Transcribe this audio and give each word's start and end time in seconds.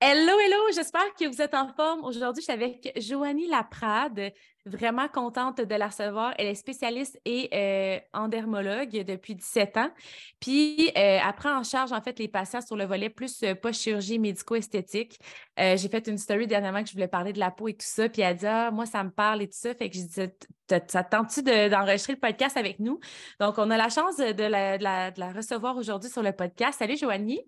Hello, 0.00 0.32
hello, 0.38 0.56
j'espère 0.72 1.12
que 1.18 1.26
vous 1.26 1.42
êtes 1.42 1.54
en 1.54 1.66
forme. 1.74 2.04
Aujourd'hui, 2.04 2.40
je 2.40 2.44
suis 2.44 2.52
avec 2.52 2.92
Joanie 3.00 3.48
Laprade, 3.48 4.32
vraiment 4.64 5.08
contente 5.08 5.60
de 5.60 5.74
la 5.74 5.88
recevoir. 5.88 6.34
Elle 6.38 6.46
est 6.46 6.54
spécialiste 6.54 7.20
et 7.24 7.48
euh, 7.52 7.98
endermologue 8.12 8.90
depuis 8.90 9.34
17 9.34 9.76
ans. 9.76 9.90
Puis, 10.38 10.90
euh, 10.90 11.18
elle 11.26 11.34
prend 11.34 11.58
en 11.58 11.64
charge, 11.64 11.90
en 11.90 12.00
fait, 12.00 12.16
les 12.20 12.28
patients 12.28 12.60
sur 12.60 12.76
le 12.76 12.84
volet 12.84 13.10
plus 13.10 13.42
euh, 13.42 13.56
post-chirurgie 13.56 14.20
médico-esthétique. 14.20 15.18
J'ai 15.56 15.88
fait 15.88 16.06
une 16.06 16.16
story 16.18 16.46
dernièrement 16.46 16.82
que 16.84 16.88
je 16.88 16.92
voulais 16.94 17.08
parler 17.08 17.32
de 17.32 17.40
la 17.40 17.50
peau 17.50 17.66
et 17.66 17.72
tout 17.74 17.84
ça. 17.84 18.08
Puis, 18.08 18.22
elle 18.22 18.36
dit, 18.36 18.46
ah, 18.46 18.70
moi, 18.70 18.86
ça 18.86 19.02
me 19.02 19.10
parle 19.10 19.42
et 19.42 19.48
tout 19.48 19.58
ça. 19.58 19.74
Fait 19.74 19.90
que 19.90 19.96
je 19.96 20.02
disais, 20.02 20.36
ça 20.70 21.02
te 21.02 21.10
tente-tu 21.10 21.42
de- 21.42 21.68
d'enregistrer 21.70 22.12
le 22.12 22.20
podcast 22.20 22.56
avec 22.56 22.78
nous? 22.78 23.00
Donc, 23.40 23.58
on 23.58 23.68
a 23.68 23.76
la 23.76 23.88
chance 23.88 24.16
de 24.18 24.44
la, 24.44 24.78
de 24.78 24.84
la- 24.84 25.10
de 25.10 25.18
la 25.18 25.32
recevoir 25.32 25.76
aujourd'hui 25.76 26.08
sur 26.08 26.22
le 26.22 26.30
podcast. 26.30 26.78
Salut, 26.78 26.96
Joanie. 26.96 27.40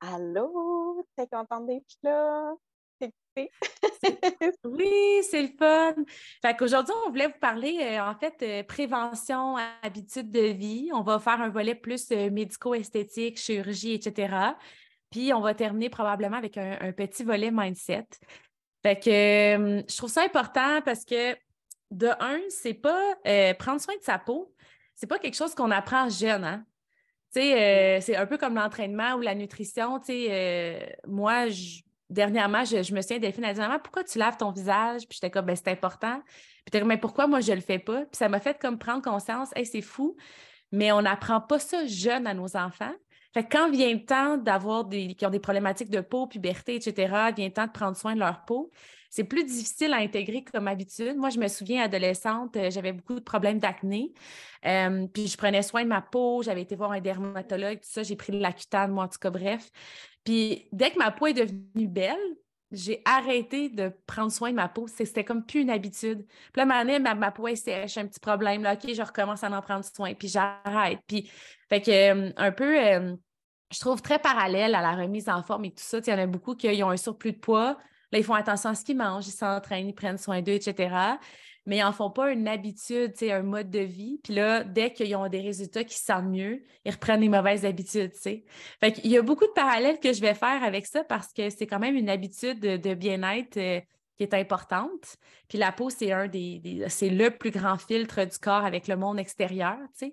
Allô, 0.00 0.75
très 1.16 1.26
contente 1.26 1.66
d'être 1.66 1.84
là? 2.02 2.54
Oui, 4.64 5.22
c'est 5.22 5.42
le 5.42 5.48
fun. 5.58 5.94
Fait 6.42 6.56
qu'aujourd'hui, 6.56 6.94
on 7.06 7.10
voulait 7.10 7.26
vous 7.26 7.38
parler, 7.40 7.78
euh, 7.80 8.02
en 8.02 8.14
fait, 8.14 8.34
euh, 8.42 8.62
prévention, 8.62 9.56
habitude 9.82 10.30
de 10.30 10.40
vie. 10.40 10.90
On 10.92 11.02
va 11.02 11.18
faire 11.18 11.40
un 11.40 11.48
volet 11.48 11.74
plus 11.74 12.10
euh, 12.12 12.30
médico-esthétique, 12.30 13.38
chirurgie, 13.38 13.94
etc. 13.94 14.54
Puis, 15.10 15.32
on 15.32 15.40
va 15.40 15.54
terminer 15.54 15.90
probablement 15.90 16.36
avec 16.36 16.56
un, 16.56 16.78
un 16.80 16.92
petit 16.92 17.24
volet 17.24 17.50
mindset. 17.50 18.06
Fait 18.82 18.98
que 18.98 19.10
euh, 19.10 19.82
je 19.88 19.96
trouve 19.96 20.10
ça 20.10 20.22
important 20.22 20.80
parce 20.82 21.04
que, 21.04 21.36
de 21.90 22.08
un, 22.20 22.40
c'est 22.48 22.74
pas 22.74 23.14
prendre 23.58 23.80
soin 23.80 23.96
de 23.96 24.02
sa 24.02 24.18
peau, 24.18 24.52
c'est 24.94 25.06
pas 25.06 25.18
quelque 25.18 25.36
chose 25.36 25.54
qu'on 25.54 25.70
apprend 25.70 26.08
jeune, 26.08 26.44
hein? 26.44 26.64
Euh, 27.40 28.00
c'est 28.00 28.16
un 28.16 28.26
peu 28.26 28.38
comme 28.38 28.54
l'entraînement 28.54 29.14
ou 29.14 29.20
la 29.20 29.34
nutrition. 29.34 29.98
Tu 30.00 30.12
euh, 30.30 30.78
moi, 31.06 31.48
je- 31.48 31.80
dernièrement, 32.10 32.64
je, 32.64 32.94
me 32.94 33.00
souviens, 33.00 33.18
Delphine 33.18 33.44
a 33.44 33.52
dit 33.52 33.60
Maman, 33.60 33.78
pourquoi 33.82 34.04
tu 34.04 34.18
laves 34.18 34.36
ton 34.36 34.50
visage? 34.50 35.02
Puis 35.08 35.18
j'étais 35.20 35.30
comme, 35.30 35.46
ben, 35.46 35.56
c'est 35.56 35.68
important. 35.68 36.20
Puis 36.24 36.70
t'es 36.70 36.80
comme, 36.80 36.88
mais 36.88 36.98
pourquoi 36.98 37.26
moi, 37.26 37.40
je 37.40 37.52
le 37.52 37.60
fais 37.60 37.78
pas? 37.78 38.02
Puis 38.02 38.16
ça 38.16 38.28
m'a 38.28 38.40
fait 38.40 38.58
comme 38.58 38.78
prendre 38.78 39.02
conscience, 39.02 39.50
hey, 39.56 39.66
c'est 39.66 39.82
fou, 39.82 40.16
mais 40.72 40.92
on 40.92 41.02
n'apprend 41.02 41.40
pas 41.40 41.58
ça 41.58 41.86
jeune 41.86 42.26
à 42.26 42.34
nos 42.34 42.56
enfants. 42.56 42.94
Fait 43.34 43.44
que 43.44 43.48
quand 43.50 43.70
vient 43.70 43.92
le 43.92 44.04
temps 44.04 44.38
d'avoir 44.38 44.84
des, 44.84 45.14
qui 45.14 45.26
ont 45.26 45.30
des 45.30 45.40
problématiques 45.40 45.90
de 45.90 46.00
peau, 46.00 46.26
puberté, 46.26 46.76
etc., 46.76 46.94
vient 47.36 47.46
le 47.46 47.52
temps 47.52 47.66
de 47.66 47.72
prendre 47.72 47.96
soin 47.96 48.14
de 48.14 48.20
leur 48.20 48.44
peau, 48.46 48.70
c'est 49.16 49.24
plus 49.24 49.44
difficile 49.44 49.94
à 49.94 49.96
intégrer 49.96 50.44
comme 50.44 50.68
habitude. 50.68 51.16
Moi, 51.16 51.30
je 51.30 51.38
me 51.38 51.48
souviens, 51.48 51.82
adolescente, 51.82 52.54
euh, 52.58 52.70
j'avais 52.70 52.92
beaucoup 52.92 53.14
de 53.14 53.20
problèmes 53.20 53.58
d'acné. 53.58 54.12
Euh, 54.66 55.06
puis 55.06 55.26
je 55.26 55.38
prenais 55.38 55.62
soin 55.62 55.84
de 55.84 55.88
ma 55.88 56.02
peau, 56.02 56.42
j'avais 56.42 56.60
été 56.60 56.76
voir 56.76 56.92
un 56.92 57.00
dermatologue, 57.00 57.80
tout 57.80 57.88
ça, 57.88 58.02
j'ai 58.02 58.14
pris 58.14 58.32
de 58.32 58.38
l'accutane, 58.38 58.92
moi, 58.92 59.04
en 59.04 59.08
tout 59.08 59.18
cas, 59.18 59.30
bref. 59.30 59.70
Puis 60.22 60.68
dès 60.70 60.90
que 60.90 60.98
ma 60.98 61.10
peau 61.12 61.28
est 61.28 61.32
devenue 61.32 61.88
belle, 61.88 62.18
j'ai 62.70 63.00
arrêté 63.06 63.70
de 63.70 63.90
prendre 64.06 64.30
soin 64.30 64.50
de 64.50 64.56
ma 64.56 64.68
peau. 64.68 64.86
C'était 64.86 65.24
comme 65.24 65.46
plus 65.46 65.62
une 65.62 65.70
habitude. 65.70 66.26
Puis 66.26 66.52
là, 66.56 66.66
moment 66.66 66.80
donné, 66.80 66.98
ma, 66.98 67.14
ma 67.14 67.30
peau 67.30 67.48
est 67.48 67.56
sèche, 67.56 67.96
un 67.96 68.06
petit 68.06 68.20
problème. 68.20 68.62
Là, 68.64 68.74
OK, 68.74 68.92
je 68.92 69.02
recommence 69.02 69.42
à 69.44 69.50
en 69.50 69.62
prendre 69.62 69.84
soin, 69.84 70.12
puis 70.12 70.28
j'arrête. 70.28 70.98
Puis, 71.06 71.30
fait 71.70 71.80
que, 71.80 71.90
euh, 71.90 72.32
un 72.36 72.52
peu, 72.52 72.74
je 73.72 73.80
trouve 73.80 74.02
très 74.02 74.18
parallèle 74.18 74.74
à 74.74 74.82
la 74.82 74.92
remise 74.92 75.30
en 75.30 75.42
forme 75.42 75.64
et 75.64 75.70
tout 75.70 75.82
ça. 75.82 76.00
Il 76.06 76.10
y 76.10 76.12
en 76.12 76.18
a 76.18 76.26
beaucoup 76.26 76.54
qui 76.54 76.68
ont 76.82 76.90
un 76.90 76.98
surplus 76.98 77.32
de 77.32 77.38
poids. 77.38 77.78
Là, 78.12 78.18
ils 78.18 78.24
font 78.24 78.34
attention 78.34 78.70
à 78.70 78.74
ce 78.74 78.84
qu'ils 78.84 78.96
mangent, 78.96 79.26
ils 79.26 79.32
s'entraînent, 79.32 79.88
ils 79.88 79.94
prennent 79.94 80.18
soin 80.18 80.42
d'eux, 80.42 80.52
etc. 80.52 80.94
Mais 81.66 81.78
ils 81.78 81.82
n'en 81.82 81.92
font 81.92 82.10
pas 82.10 82.30
une 82.30 82.46
habitude, 82.46 83.12
un 83.22 83.42
mode 83.42 83.70
de 83.70 83.80
vie. 83.80 84.20
Puis 84.22 84.34
là, 84.34 84.62
dès 84.62 84.92
qu'ils 84.92 85.14
ont 85.16 85.28
des 85.28 85.40
résultats 85.40 85.82
qui 85.82 85.98
se 85.98 86.04
sentent 86.04 86.26
mieux, 86.26 86.62
ils 86.84 86.92
reprennent 86.92 87.20
les 87.20 87.28
mauvaises 87.28 87.64
habitudes, 87.64 88.12
tu 88.12 88.20
sais. 88.20 88.44
Fait 88.78 88.92
qu'il 88.92 89.10
y 89.10 89.18
a 89.18 89.22
beaucoup 89.22 89.46
de 89.46 89.52
parallèles 89.52 89.98
que 89.98 90.12
je 90.12 90.20
vais 90.20 90.34
faire 90.34 90.62
avec 90.62 90.86
ça 90.86 91.02
parce 91.02 91.32
que 91.32 91.50
c'est 91.50 91.66
quand 91.66 91.80
même 91.80 91.96
une 91.96 92.08
habitude 92.08 92.60
de, 92.60 92.94
bien-être 92.94 93.56
euh, 93.56 93.80
qui 94.16 94.22
est 94.22 94.34
importante. 94.34 95.16
Puis 95.48 95.58
la 95.58 95.72
peau, 95.72 95.90
c'est 95.90 96.12
un 96.12 96.28
des, 96.28 96.84
c'est 96.88 97.10
le 97.10 97.30
plus 97.32 97.50
grand 97.50 97.78
filtre 97.78 98.24
du 98.24 98.38
corps 98.38 98.64
avec 98.64 98.86
le 98.86 98.96
monde 98.96 99.18
extérieur, 99.18 99.76
tu 99.98 100.06
sais. 100.06 100.12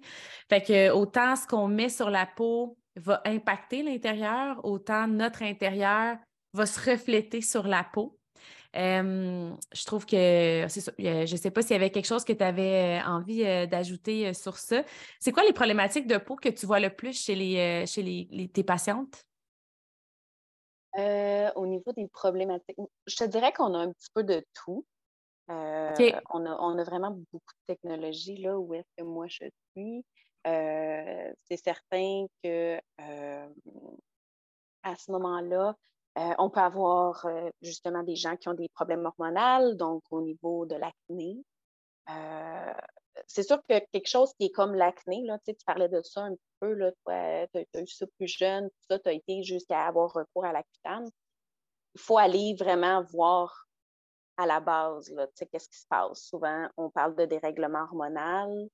Fait 0.50 0.62
que 0.62 0.90
autant 0.92 1.36
ce 1.36 1.46
qu'on 1.46 1.68
met 1.68 1.90
sur 1.90 2.10
la 2.10 2.26
peau 2.26 2.78
va 2.96 3.22
impacter 3.26 3.84
l'intérieur, 3.84 4.60
autant 4.66 5.08
notre 5.08 5.44
intérieur 5.44 6.18
va 6.54 6.66
se 6.66 6.90
refléter 6.90 7.42
sur 7.42 7.68
la 7.68 7.84
peau. 7.84 8.20
Euh, 8.76 9.52
je 9.74 9.86
trouve 9.86 10.06
que 10.06 10.66
ça. 10.68 10.92
Je 10.98 11.32
ne 11.32 11.38
sais 11.38 11.52
pas 11.52 11.62
s'il 11.62 11.72
y 11.72 11.76
avait 11.76 11.92
quelque 11.92 12.08
chose 12.08 12.24
que 12.24 12.34
tu 12.34 12.44
avais 12.44 13.00
euh, 13.02 13.08
envie 13.08 13.44
euh, 13.44 13.66
d'ajouter 13.68 14.28
euh, 14.28 14.34
sur 14.34 14.58
ça. 14.58 14.84
C'est 15.20 15.32
quoi 15.32 15.44
les 15.44 15.54
problématiques 15.54 16.08
de 16.08 16.18
peau 16.18 16.36
que 16.36 16.50
tu 16.50 16.66
vois 16.66 16.80
le 16.80 16.90
plus 16.90 17.20
chez, 17.20 17.36
les, 17.36 17.86
chez 17.86 18.02
les, 18.02 18.28
les- 18.32 18.50
tes 18.50 18.64
patientes? 18.64 19.26
Euh, 20.98 21.52
au 21.56 21.66
niveau 21.66 21.92
des 21.94 22.08
problématiques, 22.08 22.78
je 23.08 23.16
te 23.16 23.24
dirais 23.24 23.52
qu'on 23.52 23.74
a 23.74 23.80
un 23.80 23.92
petit 23.92 24.10
peu 24.14 24.24
de 24.24 24.44
tout. 24.54 24.86
Euh, 25.50 25.94
on 26.30 26.46
a, 26.46 26.56
on 26.60 26.78
a 26.78 26.84
vraiment 26.84 27.12
beaucoup 27.12 27.54
de 27.68 27.74
technologie 27.74 28.38
là 28.38 28.58
où 28.58 28.74
est-ce 28.74 28.88
que 28.98 29.04
moi 29.04 29.28
je 29.28 29.46
suis. 29.76 30.06
Euh, 30.48 31.34
c'est 31.44 31.58
certain 31.58 32.26
que 32.44 32.80
euh, 33.02 33.48
à 34.84 34.96
ce 34.96 35.12
moment-là, 35.12 35.76
euh, 36.18 36.34
on 36.38 36.50
peut 36.50 36.60
avoir 36.60 37.26
euh, 37.26 37.50
justement 37.62 38.04
des 38.04 38.16
gens 38.16 38.38
qui 38.38 38.48
ont 38.48 38.54
des 38.54 38.70
problèmes 38.70 39.06
hormonaux, 39.06 39.74
donc 39.74 40.04
au 40.12 40.22
niveau 40.22 40.66
de 40.66 40.76
l'acné. 40.76 41.44
Euh, 42.10 42.74
c'est 43.28 43.44
sûr 43.44 43.58
que 43.68 43.80
quelque 43.92 44.08
chose 44.08 44.32
qui 44.40 44.48
est 44.48 44.52
comme 44.52 44.76
l'acné, 44.76 45.26
tu 45.46 45.56
parlais 45.66 45.90
de 45.90 46.02
ça 46.04 46.26
un 46.26 46.36
peu, 46.60 46.78
tu 47.06 47.12
as, 47.12 47.48
eu 47.76 47.88
ça 47.88 48.06
plus 48.18 48.28
jeune, 48.28 48.70
tu 48.90 48.96
as 49.06 49.12
été 49.12 49.44
jusqu'à 49.44 49.88
avoir 49.88 50.14
recours 50.14 50.46
à 50.46 50.54
l'accutane. 50.54 51.10
Il 51.96 52.02
faut 52.02 52.18
aller 52.18 52.56
vraiment 52.60 53.04
voir 53.04 53.66
à 54.38 54.46
la 54.46 54.60
base, 54.60 55.14
qu'est-ce 55.52 55.70
qui 55.70 55.78
se 55.80 55.88
passe. 55.88 56.24
Souvent, 56.24 56.68
on 56.78 56.90
parle 56.90 57.16
de 57.16 57.26
dérèglement 57.26 57.84
hormonal, 57.84 58.68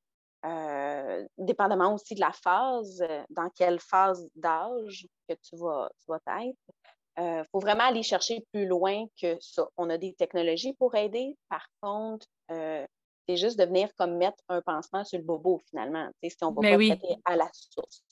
dépendamment 1.37 1.93
aussi 1.93 2.15
de 2.15 2.21
la 2.21 2.31
phase, 2.31 3.05
dans 3.29 3.49
quelle 3.49 3.79
phase 3.79 4.29
d'âge 4.35 5.05
que 5.27 5.35
tu 5.35 5.57
vas, 5.57 5.89
tu 5.99 6.05
vas 6.07 6.19
être. 6.45 6.78
Il 7.17 7.45
faut 7.51 7.59
vraiment 7.59 7.83
aller 7.83 8.03
chercher 8.03 8.45
plus 8.53 8.65
loin 8.65 9.05
que 9.21 9.37
ça. 9.41 9.67
On 9.77 9.89
a 9.89 9.97
des 9.97 10.13
technologies 10.13 10.73
pour 10.73 10.95
aider. 10.95 11.37
Par 11.49 11.67
contre, 11.81 12.27
euh, 12.51 12.85
c'est 13.27 13.37
juste 13.37 13.59
de 13.59 13.65
venir 13.65 13.89
comme 13.95 14.17
mettre 14.17 14.41
un 14.47 14.61
pansement 14.61 15.03
sur 15.03 15.19
le 15.19 15.25
bobo 15.25 15.61
finalement, 15.69 16.09
si 16.23 16.35
on 16.43 16.51
va 16.51 16.61
Mais 16.63 16.71
pas 16.71 16.77
oui. 16.77 16.87
traiter 16.87 17.15
à 17.25 17.35
la 17.35 17.49
source. 17.53 18.03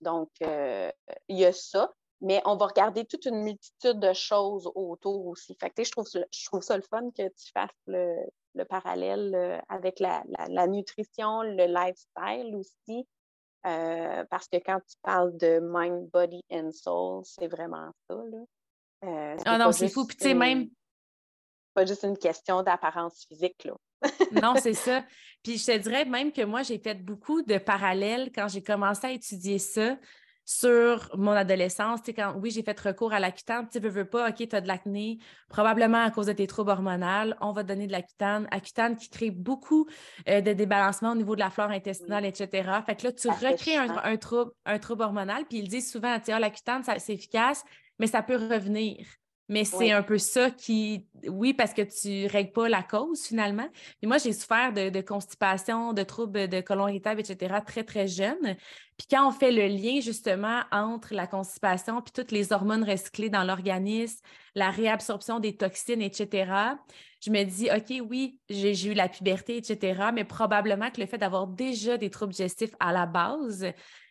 Donc, 0.00 0.30
euh, 0.42 0.90
il 1.28 1.38
y 1.38 1.44
a 1.44 1.52
ça, 1.52 1.92
mais 2.20 2.42
on 2.44 2.56
va 2.56 2.66
regarder 2.66 3.04
toute 3.04 3.24
une 3.26 3.42
multitude 3.42 3.98
de 4.00 4.12
choses 4.12 4.70
autour 4.74 5.26
aussi. 5.26 5.56
Fait 5.60 5.70
que, 5.70 5.84
je, 5.84 5.90
trouve, 5.90 6.06
ça- 6.06 6.20
je 6.32 6.44
trouve 6.46 6.62
ça 6.62 6.76
le 6.76 6.82
fun 6.82 7.10
que 7.10 7.28
tu 7.28 7.50
fasses 7.52 7.70
le, 7.86 8.16
le 8.54 8.64
parallèle 8.64 9.34
euh, 9.34 9.58
avec 9.68 10.00
la, 10.00 10.22
la- 10.28 10.46
la 10.48 10.66
nutrition, 10.66 11.42
le 11.42 11.66
lifestyle 11.66 12.54
aussi. 12.56 13.06
Euh, 13.66 14.24
parce 14.30 14.46
que 14.48 14.58
quand 14.58 14.78
tu 14.78 14.96
parles 15.02 15.36
de 15.36 15.60
mind, 15.60 16.08
body 16.10 16.40
and 16.52 16.70
soul, 16.72 17.22
c'est 17.24 17.48
vraiment 17.48 17.90
ça. 18.08 18.14
Là. 18.14 18.38
Euh, 19.04 19.36
Ah 19.44 19.58
non, 19.58 19.72
c'est 19.72 19.88
fou. 19.88 20.06
Puis 20.06 20.16
tu 20.16 20.24
sais, 20.24 20.34
même, 20.34 20.68
pas 21.74 21.84
juste 21.84 22.04
une 22.04 22.16
question 22.16 22.62
d'apparence 22.62 23.24
physique. 23.28 23.64
Là. 23.64 23.74
non, 24.42 24.54
c'est 24.60 24.74
ça. 24.74 25.04
Puis 25.42 25.58
je 25.58 25.66
te 25.66 25.78
dirais 25.78 26.04
même 26.04 26.32
que 26.32 26.42
moi, 26.42 26.62
j'ai 26.62 26.78
fait 26.78 26.94
beaucoup 26.94 27.42
de 27.42 27.58
parallèles 27.58 28.30
quand 28.32 28.48
j'ai 28.48 28.62
commencé 28.62 29.06
à 29.06 29.10
étudier 29.10 29.58
ça 29.58 29.96
sur 30.46 31.10
mon 31.18 31.32
adolescence. 31.32 32.00
Tu 32.00 32.06
sais, 32.06 32.14
quand, 32.14 32.34
oui, 32.40 32.52
j'ai 32.52 32.62
fait 32.62 32.78
recours 32.78 33.12
à 33.12 33.18
l'accutane. 33.18 33.68
Tu 33.68 33.80
veux, 33.80 33.90
veux 33.90 34.04
pas, 34.04 34.30
OK, 34.30 34.36
tu 34.48 34.54
as 34.54 34.60
de 34.60 34.68
l'acné, 34.68 35.18
probablement 35.48 36.02
à 36.02 36.10
cause 36.12 36.26
de 36.26 36.32
tes 36.32 36.46
troubles 36.46 36.70
hormonaux, 36.70 37.34
on 37.40 37.50
va 37.50 37.64
te 37.64 37.68
donner 37.68 37.88
de 37.88 37.92
l'accutane. 37.92 38.46
Accutane 38.52 38.96
qui 38.96 39.10
crée 39.10 39.32
beaucoup 39.32 39.86
euh, 40.28 40.40
de 40.40 40.52
débalancement 40.52 41.10
au 41.10 41.14
niveau 41.16 41.34
de 41.34 41.40
la 41.40 41.50
flore 41.50 41.70
intestinale, 41.70 42.24
etc. 42.24 42.70
Fait 42.86 42.94
que 42.94 43.08
là, 43.08 43.12
tu 43.12 43.28
recrées 43.28 43.76
un, 43.76 44.16
trouble, 44.16 44.52
un 44.64 44.78
trouble 44.78 45.02
hormonal. 45.02 45.44
Puis 45.46 45.58
ils 45.58 45.68
disent 45.68 45.90
souvent, 45.90 46.16
tu 46.20 46.26
sais, 46.26 46.32
ah, 46.32 46.38
l'accutane, 46.38 46.82
c'est 46.84 47.12
efficace, 47.12 47.64
mais 47.98 48.06
ça 48.06 48.22
peut 48.22 48.36
revenir. 48.36 49.04
Mais 49.48 49.64
c'est 49.64 49.92
un 49.92 50.02
peu 50.02 50.18
ça 50.18 50.50
qui, 50.50 51.06
oui, 51.28 51.54
parce 51.54 51.72
que 51.72 51.82
tu 51.82 52.24
ne 52.24 52.28
règles 52.28 52.50
pas 52.50 52.68
la 52.68 52.82
cause 52.82 53.26
finalement. 53.26 53.68
Et 54.02 54.06
moi, 54.06 54.18
j'ai 54.18 54.32
souffert 54.32 54.72
de, 54.72 55.00
constipation, 55.00 55.92
de 55.92 56.02
troubles 56.02 56.48
de 56.48 56.60
colon 56.60 56.88
irritable, 56.88 57.20
etc., 57.20 57.54
très, 57.64 57.84
très 57.84 58.08
jeune. 58.08 58.56
Puis 58.98 59.06
quand 59.08 59.28
on 59.28 59.30
fait 59.30 59.52
le 59.52 59.68
lien 59.68 60.00
justement 60.00 60.62
entre 60.72 61.14
la 61.14 61.28
constipation 61.28 62.02
puis 62.02 62.12
toutes 62.12 62.32
les 62.32 62.52
hormones 62.52 62.82
recyclées 62.82 63.30
dans 63.30 63.44
l'organisme, 63.44 64.20
la 64.56 64.70
réabsorption 64.70 65.38
des 65.38 65.56
toxines, 65.56 66.02
etc., 66.02 66.50
je 67.20 67.30
me 67.30 67.44
dis, 67.44 67.68
OK, 67.70 68.02
oui, 68.08 68.38
j'ai 68.50 68.88
eu 68.88 68.94
la 68.94 69.08
puberté, 69.08 69.56
etc., 69.56 70.10
mais 70.12 70.24
probablement 70.24 70.90
que 70.90 71.00
le 71.00 71.06
fait 71.06 71.18
d'avoir 71.18 71.46
déjà 71.46 71.96
des 71.98 72.10
troubles 72.10 72.32
digestifs 72.32 72.74
à 72.80 72.92
la 72.92 73.06
base, 73.06 73.66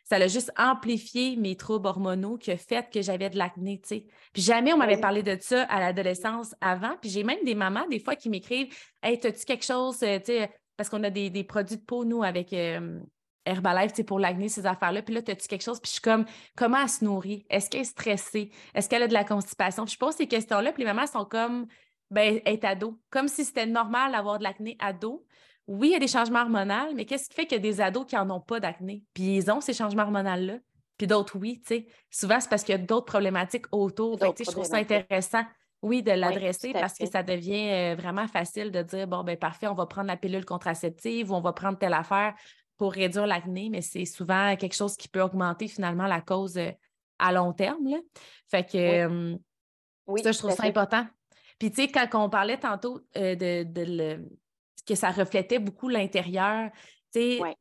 ça 0.06 0.18
a 0.18 0.28
juste 0.28 0.52
amplifié 0.56 1.36
mes 1.36 1.56
troubles 1.56 1.88
hormonaux 1.88 2.38
qui 2.38 2.52
a 2.52 2.58
fait 2.58 2.90
que 2.92 3.02
j'avais 3.02 3.32
de 3.32 3.38
l'acné, 3.38 3.82
tu 3.82 3.88
sais. 3.88 4.06
Puis 4.34 4.44
jamais 4.44 4.72
on 4.72 4.78
m'avait 4.78 5.00
parlé 5.02 5.24
de 5.24 5.36
ça 5.42 5.64
à 5.64 5.80
l'adolescence 5.80 6.54
avant. 6.62 6.96
Puis 7.02 7.10
j'ai 7.10 7.24
même 7.24 7.44
des 7.44 7.56
mamans, 7.56 7.88
des 7.88 8.00
fois, 8.00 8.16
qui 8.16 8.30
m'écrivent 8.30 8.74
Hey, 9.02 9.20
as-tu 9.24 9.46
quelque 9.46 9.66
chose, 9.66 10.02
euh, 10.04 10.20
tu 10.20 10.26
sais, 10.26 10.52
parce 10.78 10.90
qu'on 10.90 11.04
a 11.04 11.10
des, 11.10 11.44
produits 11.44 11.78
de 11.78 11.82
peau, 11.82 12.06
nous, 12.06 12.22
avec 12.22 12.54
euh, 12.54 13.00
Herbalife, 13.46 13.94
tu 13.94 13.98
sais, 13.98 14.04
pour 14.04 14.20
l'acné, 14.20 14.48
ces 14.48 14.68
affaires-là. 14.68 15.02
Puis 15.02 15.16
là, 15.16 15.22
as-tu 15.28 15.48
quelque 15.48 15.64
chose? 15.64 15.80
Puis 15.80 15.90
je 15.90 15.94
suis 15.94 16.02
comme, 16.02 16.26
comment 16.56 16.84
elle 16.84 16.90
se 16.90 17.04
nourrit? 17.04 17.44
Est-ce 17.50 17.72
qu'elle 17.72 17.82
est 17.82 17.86
stressée? 17.86 18.52
Est-ce 18.76 18.88
qu'elle 18.88 19.04
a 19.04 19.08
de 19.08 19.14
la 19.14 19.24
constipation? 19.24 19.86
Puis 19.86 19.94
je 19.94 20.00
pose 20.00 20.16
ces 20.16 20.28
questions-là, 20.28 20.72
puis 20.72 20.84
les 20.84 20.94
mamans 20.94 21.08
sont 21.08 21.26
comme, 21.26 21.66
ben, 22.12 22.40
elle 22.46 22.54
est 22.54 22.64
ado. 22.64 23.00
Comme 23.10 23.28
si 23.28 23.44
c'était 23.44 23.66
normal 23.66 24.12
d'avoir 24.12 24.38
de 24.38 24.44
l'acné 24.44 24.78
ado 24.80 25.26
oui, 25.68 25.90
il 25.90 25.92
y 25.94 25.96
a 25.96 26.00
des 26.00 26.08
changements 26.08 26.42
hormonaux, 26.42 26.94
mais 26.96 27.06
qu'est-ce 27.06 27.30
qui 27.30 27.36
fait 27.36 27.46
qu'il 27.46 27.58
y 27.58 27.60
a 27.60 27.62
des 27.62 27.82
ados 27.82 28.06
qui 28.06 28.16
n'en 28.16 28.30
ont 28.30 28.42
pas 28.42 28.60
d'acné? 28.60 29.04
Puis 29.14 29.38
ils 29.38 29.52
ont 29.52 29.62
ces 29.62 29.74
changements 29.74 30.04
hormonaux-là, 30.04 30.60
puis 30.98 31.08
d'autres, 31.08 31.38
oui, 31.38 31.62
tu 31.62 31.76
sais. 31.76 31.88
Souvent, 32.10 32.40
c'est 32.40 32.50
parce 32.50 32.64
qu'il 32.64 32.74
y 32.74 32.76
a 32.76 32.82
d'autres 32.82 33.06
problématiques 33.06 33.66
autour. 33.72 34.18
je 34.20 34.52
trouve 34.52 34.66
ça 34.66 34.78
intéressant, 34.78 35.44
oui, 35.82 36.04
de 36.04 36.12
l'adresser 36.12 36.72
parce 36.74 36.98
que 36.98 37.06
ça 37.06 37.24
devient 37.24 37.70
euh, 37.70 37.96
vraiment 37.96 38.28
facile 38.28 38.72
de 38.72 38.82
dire, 38.82 39.08
bon, 39.08 39.24
ben 39.24 39.38
parfait, 39.38 39.68
on 39.68 39.74
va 39.74 39.86
prendre 39.86 40.08
la 40.08 40.18
pilule 40.18 40.46
contraceptive 40.46 41.32
ou 41.32 41.36
on 41.36 41.42
va 41.42 41.54
prendre 41.54 41.78
telle 41.78 41.94
affaire 41.94 42.34
pour 42.78 42.94
réduire 42.94 43.28
l'acné, 43.28 43.70
mais 43.70 43.82
c'est 43.82 44.06
souvent 44.06 44.56
quelque 44.56 44.76
chose 44.76 44.98
qui 44.98 45.08
peut 45.08 45.22
augmenter 45.22 45.68
finalement 45.68 46.08
la 46.08 46.22
cause 46.22 46.58
euh, 46.58 46.72
à 47.20 47.32
long 47.32 47.54
terme. 47.54 47.88
Là. 47.88 47.98
Fait 48.50 48.66
que 48.66 49.38
oui. 50.08 50.22
ça, 50.24 50.32
je 50.32 50.40
trouve 50.40 50.52
ça 50.52 50.66
important. 50.66 51.06
Puis, 51.60 51.72
tu 51.72 51.84
sais, 51.84 51.88
quand 51.88 52.26
on 52.26 52.30
parlait 52.30 52.58
tantôt 52.58 53.02
euh, 53.16 53.36
de, 53.36 53.64
de, 53.64 54.26
que 54.86 54.96
ça 54.96 55.12
reflétait 55.12 55.60
beaucoup 55.60 55.90
l'intérieur. 55.90 56.70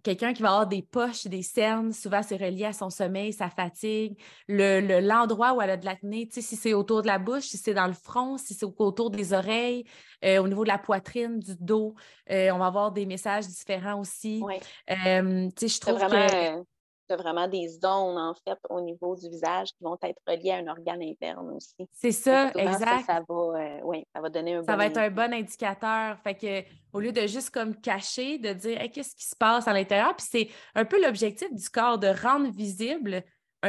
Quelqu'un 0.02 0.32
qui 0.32 0.42
va 0.42 0.48
avoir 0.48 0.66
des 0.66 0.82
poches, 0.82 1.26
des 1.26 1.42
cernes, 1.42 1.92
souvent 1.92 2.22
c'est 2.22 2.36
relié 2.36 2.64
à 2.64 2.72
son 2.72 2.90
sommeil, 2.90 3.32
sa 3.32 3.48
fatigue, 3.48 4.18
l'endroit 4.48 5.50
le, 5.50 5.56
où 5.56 5.62
elle 5.62 5.70
a 5.70 5.76
de 5.76 5.84
l'acné, 5.84 6.28
si 6.30 6.42
c'est 6.42 6.74
autour 6.74 7.02
de 7.02 7.06
la 7.06 7.18
bouche, 7.18 7.44
si 7.44 7.56
c'est 7.56 7.74
dans 7.74 7.86
le 7.86 7.92
front, 7.92 8.36
si 8.36 8.54
c'est 8.54 8.66
autour 8.66 9.10
des 9.10 9.32
oreilles, 9.32 9.84
euh, 10.24 10.38
au 10.38 10.48
niveau 10.48 10.64
de 10.64 10.68
la 10.68 10.78
poitrine, 10.78 11.38
du 11.38 11.54
dos, 11.60 11.94
euh, 12.30 12.50
on 12.50 12.58
va 12.58 12.66
avoir 12.66 12.90
des 12.90 13.06
messages 13.06 13.46
différents 13.46 14.00
aussi. 14.00 14.42
Euh, 14.90 15.48
je 15.60 15.80
trouve 15.80 16.00
que 16.00 16.64
tu 17.08 17.14
vraiment 17.16 17.48
des 17.48 17.68
zones, 17.68 18.18
en 18.18 18.34
fait, 18.34 18.58
au 18.70 18.80
niveau 18.80 19.16
du 19.16 19.28
visage 19.28 19.68
qui 19.68 19.82
vont 19.82 19.96
être 20.02 20.20
reliées 20.26 20.52
à 20.52 20.56
un 20.56 20.68
organe 20.68 21.02
interne 21.02 21.50
aussi. 21.50 21.88
C'est 21.92 22.12
ça, 22.12 22.50
exact. 22.54 23.06
Ça, 23.06 23.22
va, 23.28 23.34
euh, 23.34 24.02
ça 24.14 24.20
va 24.20 24.28
donner 24.28 24.54
un 24.54 24.64
Ça 24.64 24.76
va 24.76 24.86
être 24.86 24.98
un 24.98 25.10
bon 25.10 25.32
indicateur. 25.32 26.18
Fait 26.22 26.34
que, 26.34 26.62
au 26.92 27.00
lieu 27.00 27.12
de 27.12 27.26
juste 27.26 27.50
comme 27.50 27.74
cacher, 27.76 28.38
de 28.38 28.52
dire 28.52 28.78
qu'est-ce 28.92 29.14
qui 29.14 29.24
se 29.24 29.36
passe 29.36 29.68
à 29.68 29.72
l'intérieur, 29.72 30.14
puis 30.16 30.26
c'est 30.28 30.48
un 30.74 30.84
peu 30.84 31.00
l'objectif 31.02 31.52
du 31.52 31.68
corps 31.68 31.98
de 31.98 32.08
rendre 32.08 32.50
visible 32.50 33.22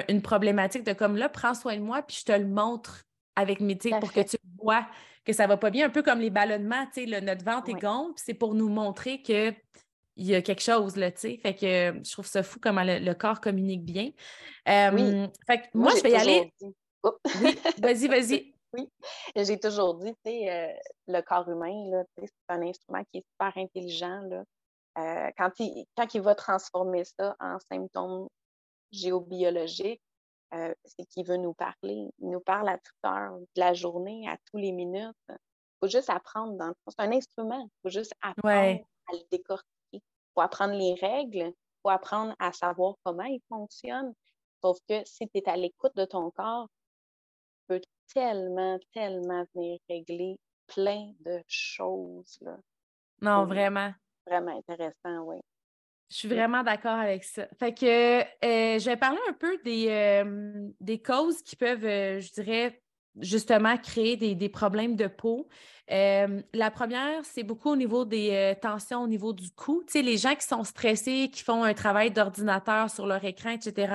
une 0.10 0.22
problématique 0.22 0.84
de 0.84 0.94
comme 0.94 1.16
là, 1.16 1.30
prends 1.30 1.54
soin 1.54 1.76
de 1.78 1.82
moi, 1.82 2.02
puis 2.02 2.18
je 2.20 2.26
te 2.26 2.32
le 2.32 2.48
montre 2.48 3.04
avec 3.36 3.60
mes 3.60 3.78
pour 3.78 4.12
que 4.12 4.22
tu 4.22 4.38
vois 4.62 4.86
que 5.26 5.34
ça 5.34 5.48
va 5.48 5.58
pas 5.58 5.72
bien, 5.72 5.88
un 5.88 5.90
peu 5.90 6.04
comme 6.04 6.20
les 6.20 6.30
ballonnements, 6.30 6.86
tu 6.94 7.10
sais, 7.10 7.22
notre 7.22 7.44
ventre 7.44 7.70
est 7.70 7.82
gonfle, 7.82 8.14
c'est 8.16 8.36
pour 8.36 8.54
nous 8.54 8.70
montrer 8.70 9.22
que 9.22 9.52
il 10.16 10.28
y 10.28 10.36
a 10.36 10.42
quelque 10.42 10.62
chose, 10.62 10.96
là, 10.96 11.12
tu 11.12 11.20
sais. 11.20 11.38
Fait 11.38 11.54
que 11.54 12.04
je 12.04 12.12
trouve 12.12 12.26
ça 12.26 12.44
fou 12.44 12.60
comment 12.62 12.84
le, 12.84 13.14
corps 13.14 13.42
communique 13.42 13.84
bien. 13.84 14.12
oui. 14.66 15.30
Fait 15.46 15.62
que 15.62 15.68
moi, 15.74 15.92
je 15.96 16.02
vais 16.02 16.12
y 16.12 16.16
aller. 16.16 16.54
Oui, 17.42 17.60
vas-y, 17.82 18.08
vas-y. 18.08 18.56
oui, 18.74 18.90
j'ai 19.36 19.60
toujours 19.60 19.96
dit, 19.96 20.14
tu 20.26 20.32
sais, 20.32 20.50
euh, 20.50 20.74
le 21.08 21.22
corps 21.22 21.48
humain, 21.50 21.90
là, 21.90 22.04
c'est 22.18 22.30
un 22.50 22.62
instrument 22.62 23.04
qui 23.12 23.20
est 23.20 23.26
super 23.32 23.52
intelligent, 23.56 24.22
là. 24.22 24.44
Euh, 24.98 25.30
quand, 25.38 25.52
il, 25.60 25.86
quand 25.98 26.14
il 26.16 26.22
va 26.22 26.36
transformer 26.36 27.04
ça 27.04 27.36
en 27.42 27.60
symptômes 27.60 28.30
géobiologiques, 28.92 30.02
euh, 30.54 30.74
c'est 30.86 31.06
qu'il 31.08 31.26
veut 31.26 31.36
nous 31.36 31.54
parler. 31.54 32.08
Il 32.20 32.30
nous 32.30 32.40
parle 32.40 32.70
à 32.70 32.78
toute 32.78 32.96
heure 33.06 33.38
de 33.38 33.60
la 33.60 33.74
journée, 33.74 34.26
à 34.30 34.38
tous 34.50 34.58
les 34.58 34.72
minutes. 34.72 35.16
Il 35.30 35.36
faut 35.82 35.90
juste 35.90 36.10
apprendre. 36.10 36.54
Dans... 36.54 36.74
C'est 36.88 37.02
un 37.02 37.12
instrument. 37.12 37.62
Il 37.62 37.82
faut 37.84 37.90
juste 37.90 38.14
apprendre 38.22 38.86
à 39.08 39.12
le 39.12 39.20
décortiquer 39.30 39.75
faut 40.36 40.42
apprendre 40.42 40.74
les 40.74 40.94
règles, 40.96 41.48
il 41.48 41.82
faut 41.82 41.90
apprendre 41.90 42.36
à 42.40 42.52
savoir 42.52 42.96
comment 43.04 43.24
ils 43.24 43.42
fonctionnent. 43.50 44.14
Sauf 44.62 44.78
que 44.88 45.02
si 45.06 45.28
tu 45.30 45.38
es 45.38 45.50
à 45.50 45.56
l'écoute 45.56 45.96
de 45.96 46.06
ton 46.06 46.30
corps, 46.32 46.68
tu 47.58 47.64
peux 47.68 47.82
tellement, 48.14 48.78
tellement 48.94 49.46
venir 49.56 49.80
régler 49.90 50.38
plein 50.68 51.14
de 51.22 51.42
choses. 51.48 52.38
Là. 52.42 52.58
Non, 53.22 53.46
vraiment. 53.46 53.94
Vraiment 54.28 54.58
intéressant, 54.58 55.24
oui. 55.24 55.40
Je 56.10 56.18
suis 56.18 56.28
vraiment 56.28 56.64
d'accord 56.64 57.00
avec 57.00 57.24
ça. 57.24 57.48
Fait 57.60 57.74
que 57.74 58.22
euh, 58.22 58.80
je 58.80 58.86
vais 58.86 58.98
parler 58.98 59.20
un 59.28 59.34
peu 59.34 59.58
des, 59.64 59.88
euh, 59.90 60.70
des 60.80 61.02
causes 61.02 61.42
qui 61.42 61.56
peuvent, 61.56 61.86
euh, 61.86 62.20
je 62.20 62.32
dirais, 62.34 62.82
justement 63.20 63.78
créer 63.78 64.18
des, 64.18 64.50
problèmes 64.50 64.96
de 64.96 65.08
peau. 65.08 65.48
Euh, 65.92 66.42
la 66.54 66.72
première, 66.72 67.24
c'est 67.24 67.44
beaucoup 67.44 67.70
au 67.70 67.76
niveau 67.76 68.06
des 68.06 68.32
euh, 68.32 68.60
tensions 68.60 69.04
au 69.04 69.08
niveau 69.08 69.34
du 69.34 69.52
cou. 69.52 69.84
Tu 69.88 70.02
les 70.02 70.18
gens 70.18 70.36
qui 70.36 70.46
sont 70.46 70.64
stressés, 70.64 71.30
qui 71.32 71.44
font 71.44 71.64
un 71.64 71.74
travail 71.74 72.12
d'ordinateur 72.12 72.90
sur 72.90 73.06
leur 73.06 73.24
écran, 73.24 73.52
etc., 73.52 73.94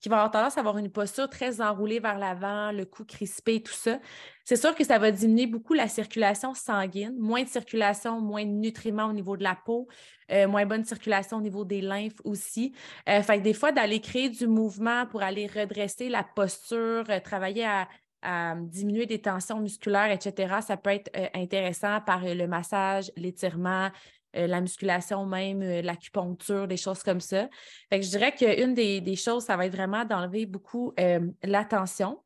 qui 0.00 0.08
vont 0.08 0.16
avoir 0.16 0.32
tendance 0.32 0.56
à 0.56 0.60
avoir 0.60 0.78
une 0.78 0.90
posture 0.90 1.30
très 1.30 1.60
enroulée 1.60 2.00
vers 2.00 2.18
l'avant, 2.18 2.72
le 2.72 2.84
cou 2.84 3.04
crispé, 3.04 3.62
tout 3.62 3.72
ça. 3.72 4.00
C'est 4.44 4.56
sûr 4.56 4.74
que 4.74 4.82
ça 4.82 4.98
va 4.98 5.12
diminuer 5.12 5.46
beaucoup 5.46 5.74
la 5.74 5.86
circulation 5.86 6.54
sanguine, 6.54 7.14
moins 7.20 7.44
de 7.44 7.48
circulation, 7.48 8.20
moins 8.20 8.44
de 8.44 8.50
nutriments 8.50 9.06
au 9.06 9.12
niveau 9.12 9.36
de 9.36 9.44
la 9.44 9.54
peau, 9.54 9.86
euh, 10.32 10.48
moins 10.48 10.66
bonne 10.66 10.84
circulation 10.84 11.36
au 11.36 11.40
niveau 11.40 11.64
des 11.64 11.80
lymphes 11.80 12.20
aussi. 12.24 12.74
fait 13.06 13.40
des 13.40 13.54
fois, 13.54 13.70
d'aller 13.70 14.00
créer 14.00 14.28
du 14.28 14.48
mouvement 14.48 15.06
pour 15.06 15.22
aller 15.22 15.46
redresser 15.46 16.08
la 16.08 16.24
posture, 16.24 17.04
travailler 17.22 17.64
à 17.64 17.86
à 18.22 18.54
diminuer 18.56 19.06
des 19.06 19.20
tensions 19.20 19.60
musculaires, 19.60 20.10
etc., 20.10 20.56
ça 20.66 20.76
peut 20.76 20.90
être 20.90 21.10
euh, 21.16 21.26
intéressant 21.34 22.00
par 22.00 22.24
euh, 22.24 22.34
le 22.34 22.46
massage, 22.46 23.10
l'étirement, 23.16 23.90
euh, 24.36 24.46
la 24.46 24.60
musculation 24.60 25.26
même, 25.26 25.62
l'acupuncture, 25.82 26.68
des 26.68 26.76
choses 26.76 27.02
comme 27.02 27.20
ça. 27.20 27.48
Fait 27.90 28.00
je 28.02 28.08
dirais 28.08 28.32
qu'une 28.32 28.74
des, 28.74 29.00
des, 29.00 29.16
choses, 29.16 29.44
ça 29.44 29.56
va 29.56 29.66
être 29.66 29.74
vraiment 29.74 30.04
d'enlever 30.04 30.46
beaucoup 30.46 30.94
la 30.96 31.64
tension. 31.64 32.22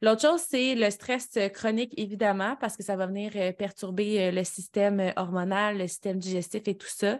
L'autre 0.00 0.22
chose, 0.22 0.40
c'est 0.48 0.74
le 0.74 0.88
stress 0.90 1.38
chronique, 1.52 1.92
évidemment, 1.98 2.56
parce 2.58 2.76
que 2.78 2.82
ça 2.82 2.96
va 2.96 3.06
venir 3.06 3.32
perturber 3.56 4.30
le 4.30 4.42
système 4.44 5.12
hormonal, 5.16 5.76
le 5.76 5.86
système 5.86 6.18
digestif 6.18 6.62
et 6.66 6.76
tout 6.76 6.88
ça. 6.88 7.18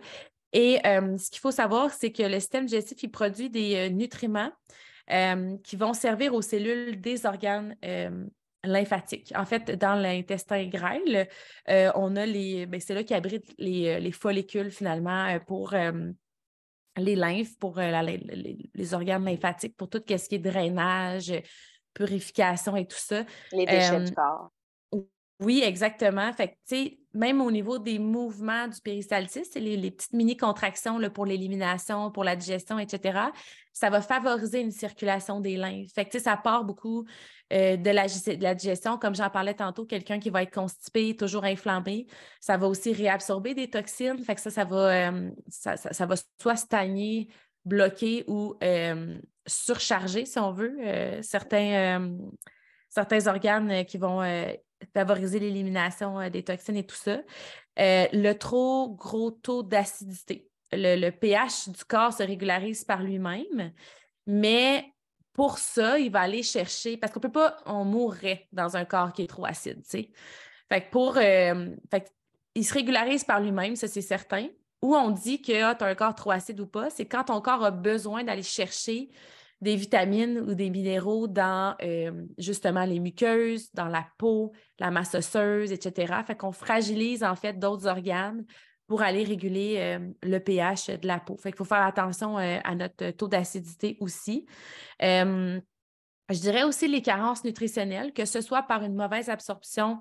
Et 0.55 0.81
ce 0.83 1.31
qu'il 1.31 1.41
faut 1.41 1.51
savoir, 1.51 1.93
c'est 1.93 2.11
que 2.11 2.23
le 2.23 2.41
système 2.41 2.65
digestif, 2.65 3.03
il 3.03 3.11
produit 3.11 3.51
des 3.51 3.91
nutriments 3.91 4.53
euh, 5.11 5.57
qui 5.65 5.77
vont 5.77 5.95
servir 5.95 6.35
aux 6.35 6.43
cellules 6.43 7.01
des 7.01 7.27
organes 7.27 7.77
euh, 7.85 8.27
lymphatiques. 8.65 9.33
En 9.37 9.45
fait, 9.45 9.71
dans 9.71 9.95
l'intestin 9.95 10.67
grêle, 10.67 11.29
euh, 11.69 11.91
on 11.95 12.17
a 12.17 12.27
les. 12.27 12.67
Ben, 12.67 12.81
c'est 12.81 12.95
là 12.95 13.05
qui 13.05 13.15
abrite 13.15 13.55
les, 13.59 14.13
follicules 14.13 14.71
finalement 14.71 15.39
pour 15.47 15.75
les 16.97 17.17
lymphes, 17.17 17.59
pour 17.59 17.79
les, 17.79 18.95
organes 18.95 19.25
lymphatiques, 19.25 19.77
pour 19.77 19.89
tout 19.89 20.03
ce 20.07 20.29
qui 20.29 20.35
est 20.35 20.39
drainage, 20.39 21.33
purification 21.95 22.77
et 22.77 22.87
tout 22.87 22.99
ça. 22.99 23.25
Les 23.53 23.67
déchets 23.67 24.05
du 24.05 24.13
corps. 24.13 24.51
Oui, 25.41 25.63
exactement. 25.65 26.33
Fait 26.35 26.49
que, 26.49 27.00
même 27.13 27.41
au 27.41 27.51
niveau 27.51 27.79
des 27.79 27.99
mouvements 27.99 28.69
du 28.69 28.81
péristaltisme, 28.81 29.59
les, 29.59 29.91
petites 29.91 30.13
mini-contractions 30.13 31.01
pour 31.11 31.27
l'élimination, 31.27 32.11
pour 32.11 32.25
la 32.25 32.37
digestion, 32.37 32.79
etc., 32.79 33.19
ça 33.73 33.91
va 33.91 34.01
favoriser 34.01 34.61
une 34.61 34.71
circulation 34.71 35.41
des 35.41 35.57
lymphes. 35.57 35.93
Fait 35.95 36.05
que, 36.05 36.19
ça 36.19 36.37
part 36.37 36.65
beaucoup 36.65 37.05
euh, 37.53 37.77
de, 37.77 37.91
la, 37.91 38.55
digestion. 38.55 38.99
Comme 38.99 39.15
j'en 39.15 39.31
parlais 39.31 39.55
tantôt, 39.55 39.87
quelqu'un 39.87 40.19
qui 40.19 40.31
va 40.31 40.43
être 40.43 40.53
constipé, 40.55 41.17
toujours 41.17 41.45
inflammé, 41.45 42.07
ça 42.41 42.57
va 42.57 42.69
aussi 42.69 42.93
réabsorber 42.93 43.55
des 43.55 43.71
toxines. 43.71 44.19
Fait 44.23 44.35
que 44.35 44.41
ça, 44.41 44.51
ça 44.51 44.65
va, 44.65 45.09
euh, 45.09 45.31
soit 46.41 46.57
stagner, 46.57 47.29
bloquer 47.65 48.25
ou 48.29 48.55
euh, 48.63 49.19
surcharger, 49.47 50.27
si 50.27 50.39
on 50.39 50.53
veut, 50.53 50.77
certains 51.23 52.11
organes 53.27 53.85
qui 53.85 53.99
vont 53.99 54.23
favoriser 54.95 55.39
l'élimination 55.39 56.29
des 56.31 56.43
toxines 56.43 56.77
et 56.77 56.87
tout 56.87 56.97
ça. 56.97 57.19
le 57.77 58.33
trop 58.35 58.91
gros 58.91 59.31
taux 59.31 59.63
d'acidité 59.63 60.51
le, 60.73 61.11
pH 61.11 61.69
du 61.69 61.85
corps 61.85 62.13
se 62.13 62.23
régularise 62.23 62.85
par 62.85 63.03
lui-même, 63.03 63.73
mais 64.27 64.93
pour 65.33 65.59
ça, 65.59 65.99
il 65.99 66.11
va 66.11 66.21
aller 66.21 66.43
chercher, 66.43 66.97
parce 66.97 67.13
qu'on 67.13 67.21
peut 67.21 67.33
pas, 67.33 67.57
on 67.67 67.85
mourrait 67.85 68.49
dans 68.53 68.77
un 68.77 68.85
corps 68.85 69.13
qui 69.13 69.23
est 69.23 69.27
trop 69.27 69.47
acide, 69.47 69.83
tu 69.83 69.91
sais. 69.91 70.11
Fait 70.69 70.83
que 70.83 70.91
pour, 70.91 71.17
euh, 71.17 71.75
fait 71.91 72.13
il 72.55 72.65
se 72.65 72.75
régularise 72.75 73.25
par 73.25 73.41
lui-même, 73.41 73.77
ça 73.77 73.89
c'est 73.89 74.03
certain. 74.03 74.49
Ou 74.83 74.97
on 74.97 75.11
dit 75.11 75.41
que 75.41 75.63
ah, 75.63 75.75
tu 75.75 75.85
as 75.85 75.89
un 75.89 75.95
corps 75.95 76.15
trop 76.15 76.31
acide 76.31 76.61
ou 76.61 76.67
pas, 76.67 76.91
c'est 76.91 77.07
quand 77.07 77.25
ton 77.25 77.41
corps 77.41 77.65
a 77.65 77.71
besoin 77.71 78.25
d'aller 78.25 78.43
chercher 78.43 79.09
des 79.61 79.77
vitamines 79.77 80.39
ou 80.39 80.55
des 80.55 80.71
minéraux 80.71 81.27
dans 81.27 81.77
euh, 81.83 82.27
justement 82.39 82.85
les 82.85 82.99
muqueuses, 82.99 83.71
dans 83.75 83.89
la 83.89 84.07
peau, 84.19 84.53
la 84.79 84.91
masse 84.91 85.15
osseuse, 85.15 85.71
etc. 85.73 86.15
Fait 86.27 86.37
qu'on 86.37 86.53
fragilise 86.53 87.23
en 87.23 87.37
fait 87.37 87.59
d'autres 87.59 87.87
organes 87.87 88.45
pour 88.87 89.03
aller 89.03 89.23
réguler 89.23 89.77
euh, 89.79 89.99
le 90.23 90.39
pH 90.39 90.87
de 90.89 91.07
la 91.07 91.21
peau. 91.21 91.37
Fait 91.37 91.51
qu'il 91.51 91.59
faut 91.59 91.65
faire 91.65 91.83
attention 91.83 92.39
euh, 92.39 92.59
à 92.65 92.75
notre 92.75 93.11
taux 93.11 93.29
d'acidité 93.29 93.97
aussi. 94.01 94.47
je 95.01 95.61
dirais 96.31 96.63
aussi 96.63 96.89
les 96.89 97.03
carences 97.03 97.45
nutritionnelles, 97.45 98.13
que 98.13 98.25
ce 98.25 98.41
soit 98.41 98.63
par 98.63 98.83
une 98.83 98.95
mauvaise 98.95 99.29
absorption 99.29 100.01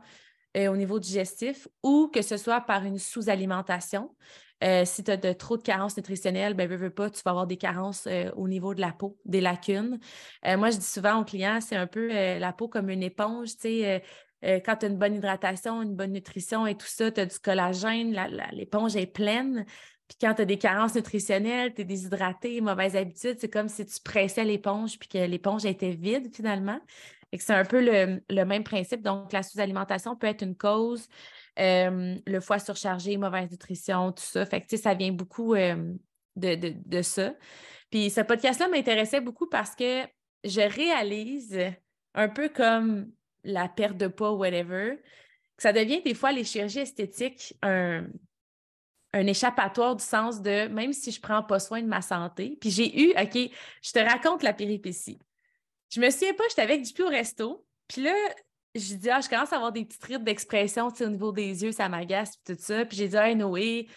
au 0.58 0.76
niveau 0.76 1.00
digestif 1.00 1.68
ou 1.84 2.10
que 2.12 2.24
ce 2.24 2.36
soit 2.36 2.62
par 2.62 2.84
une 2.84 2.98
sous-alimentation. 2.98 4.16
Euh, 4.64 4.84
si 4.86 5.04
tu 5.04 5.12
as 5.12 5.36
trop 5.36 5.58
de 5.58 5.64
carences 5.64 5.96
nutritionnelles, 5.96 6.54
ben, 6.54 6.68
veux, 6.68 6.90
pas, 6.90 7.10
tu 7.10 7.22
vas 7.24 7.32
avoir 7.32 7.48
des 7.48 7.58
carences 7.58 8.08
euh, 8.08 8.30
au 8.36 8.48
niveau 8.48 8.74
de 8.74 8.82
la 8.82 8.92
peau, 8.92 9.18
des 9.26 9.42
lacunes. 9.42 10.00
Euh, 10.46 10.58
moi, 10.58 10.70
je 10.70 10.78
dis 10.78 10.86
souvent 10.86 11.22
aux 11.22 11.26
clients, 11.26 11.60
c'est 11.62 11.76
un 11.76 11.88
peu 11.88 12.08
la 12.10 12.54
peau 12.54 12.68
comme 12.68 12.90
une 12.90 13.04
éponge, 13.04 13.50
tu 13.56 13.62
sais. 13.62 14.04
quand 14.66 14.78
tu 14.78 14.86
as 14.86 14.90
une 14.90 14.98
bonne 14.98 15.16
hydratation, 15.16 15.82
une 15.82 15.96
bonne 15.96 16.12
nutrition 16.12 16.68
et 16.68 16.76
tout 16.76 16.88
ça, 16.88 17.12
tu 17.12 17.22
as 17.22 17.26
du 17.26 17.40
collagène, 17.40 18.16
l'éponge 18.52 18.96
est 18.96 19.08
pleine. 19.08 19.66
Puis 20.08 20.18
quand 20.20 20.34
tu 20.34 20.42
as 20.42 20.46
des 20.46 20.58
carences 20.58 20.96
nutritionnelles, 20.96 21.74
tu 21.74 21.82
es 21.82 21.86
déshydraté, 21.86 22.62
mauvaise 22.62 22.96
habitude, 22.96 23.38
c'est 23.40 23.50
comme 23.50 23.70
si 23.70 23.86
tu 23.86 24.02
pressais 24.02 24.44
l'éponge 24.44 24.98
puis 24.98 25.08
que 25.08 25.20
l'éponge 25.20 25.66
était 25.66 25.92
vide 25.92 26.36
finalement. 26.36 26.80
C'est 27.38 27.54
un 27.54 27.66
peu 27.66 27.80
le, 27.80 28.44
même 28.46 28.64
principe. 28.64 29.04
Donc, 29.04 29.32
la 29.32 29.44
sous-alimentation 29.44 30.16
peut 30.16 30.28
être 30.28 30.42
une 30.42 30.56
cause. 30.56 31.08
Euh, 31.58 32.16
le 32.26 32.40
foie 32.40 32.60
surchargé, 32.60 33.18
mauvaise 33.18 33.50
nutrition, 33.50 34.12
tout 34.12 34.24
ça. 34.24 34.46
Fait 34.46 34.62
que, 34.62 34.78
ça 34.78 34.94
vient 34.94 35.12
beaucoup 35.12 35.56
euh, 35.56 35.94
de, 36.36 37.02
ça. 37.02 37.34
Puis 37.90 38.10
ce 38.10 38.22
podcast-là 38.22 38.68
m'intéressait 38.68 39.22
beaucoup 39.22 39.48
parce 39.48 39.76
que 39.76 40.04
je 40.44 40.62
réalise, 40.62 41.60
un 42.14 42.30
peu 42.30 42.50
comme 42.50 43.12
la 43.44 43.68
perte 43.68 43.98
de 43.98 44.08
poids, 44.08 44.34
whatever, 44.34 44.98
que 45.58 45.64
ça 45.64 45.74
devient 45.74 46.02
des 46.02 46.14
fois 46.14 46.32
les 46.32 46.44
chirurgies 46.44 46.80
esthétiques 46.80 47.56
un, 47.62 48.06
un 49.14 49.28
échappatoire 49.28 49.96
du 49.96 50.04
sens 50.04 50.42
de 50.42 50.68
même 50.68 50.94
si 50.94 51.12
je 51.12 51.18
ne 51.18 51.22
prends 51.22 51.44
pas 51.44 51.60
soin 51.60 51.82
de 51.82 51.88
ma 51.88 52.02
santé. 52.02 52.58
Puis 52.62 52.70
j'ai 52.70 53.02
eu, 53.02 53.10
OK, 53.12 53.52
je 53.82 53.92
te 53.92 54.00
raconte 54.00 54.44
la 54.44 54.54
péripétie. 54.54 55.20
Je 55.90 56.00
me 56.00 56.10
souviens 56.10 56.34
pas, 56.36 56.44
j'étais 56.50 56.62
avec 56.62 56.84
du 56.84 57.02
au 57.02 57.08
resto. 57.08 57.66
Puis 57.88 58.04
là, 58.04 58.14
je 58.76 58.96
dis, 58.96 59.10
ah, 59.10 59.20
je 59.22 59.30
commence 59.30 59.52
à 59.52 59.56
avoir 59.56 59.72
des 59.72 59.86
petites 59.86 60.04
rides 60.04 60.24
d'expression 60.24 60.88
au 60.88 61.08
niveau 61.08 61.32
des 61.32 61.64
yeux, 61.64 61.72
ça 61.72 61.90
m'agace, 61.90 62.34
tout 62.46 62.56
ça. 62.58 62.86
Puis 62.86 62.98
j'ai 62.98 63.08
dit, 63.08 63.16
hey, 63.16 63.36
Noé, 63.36 63.88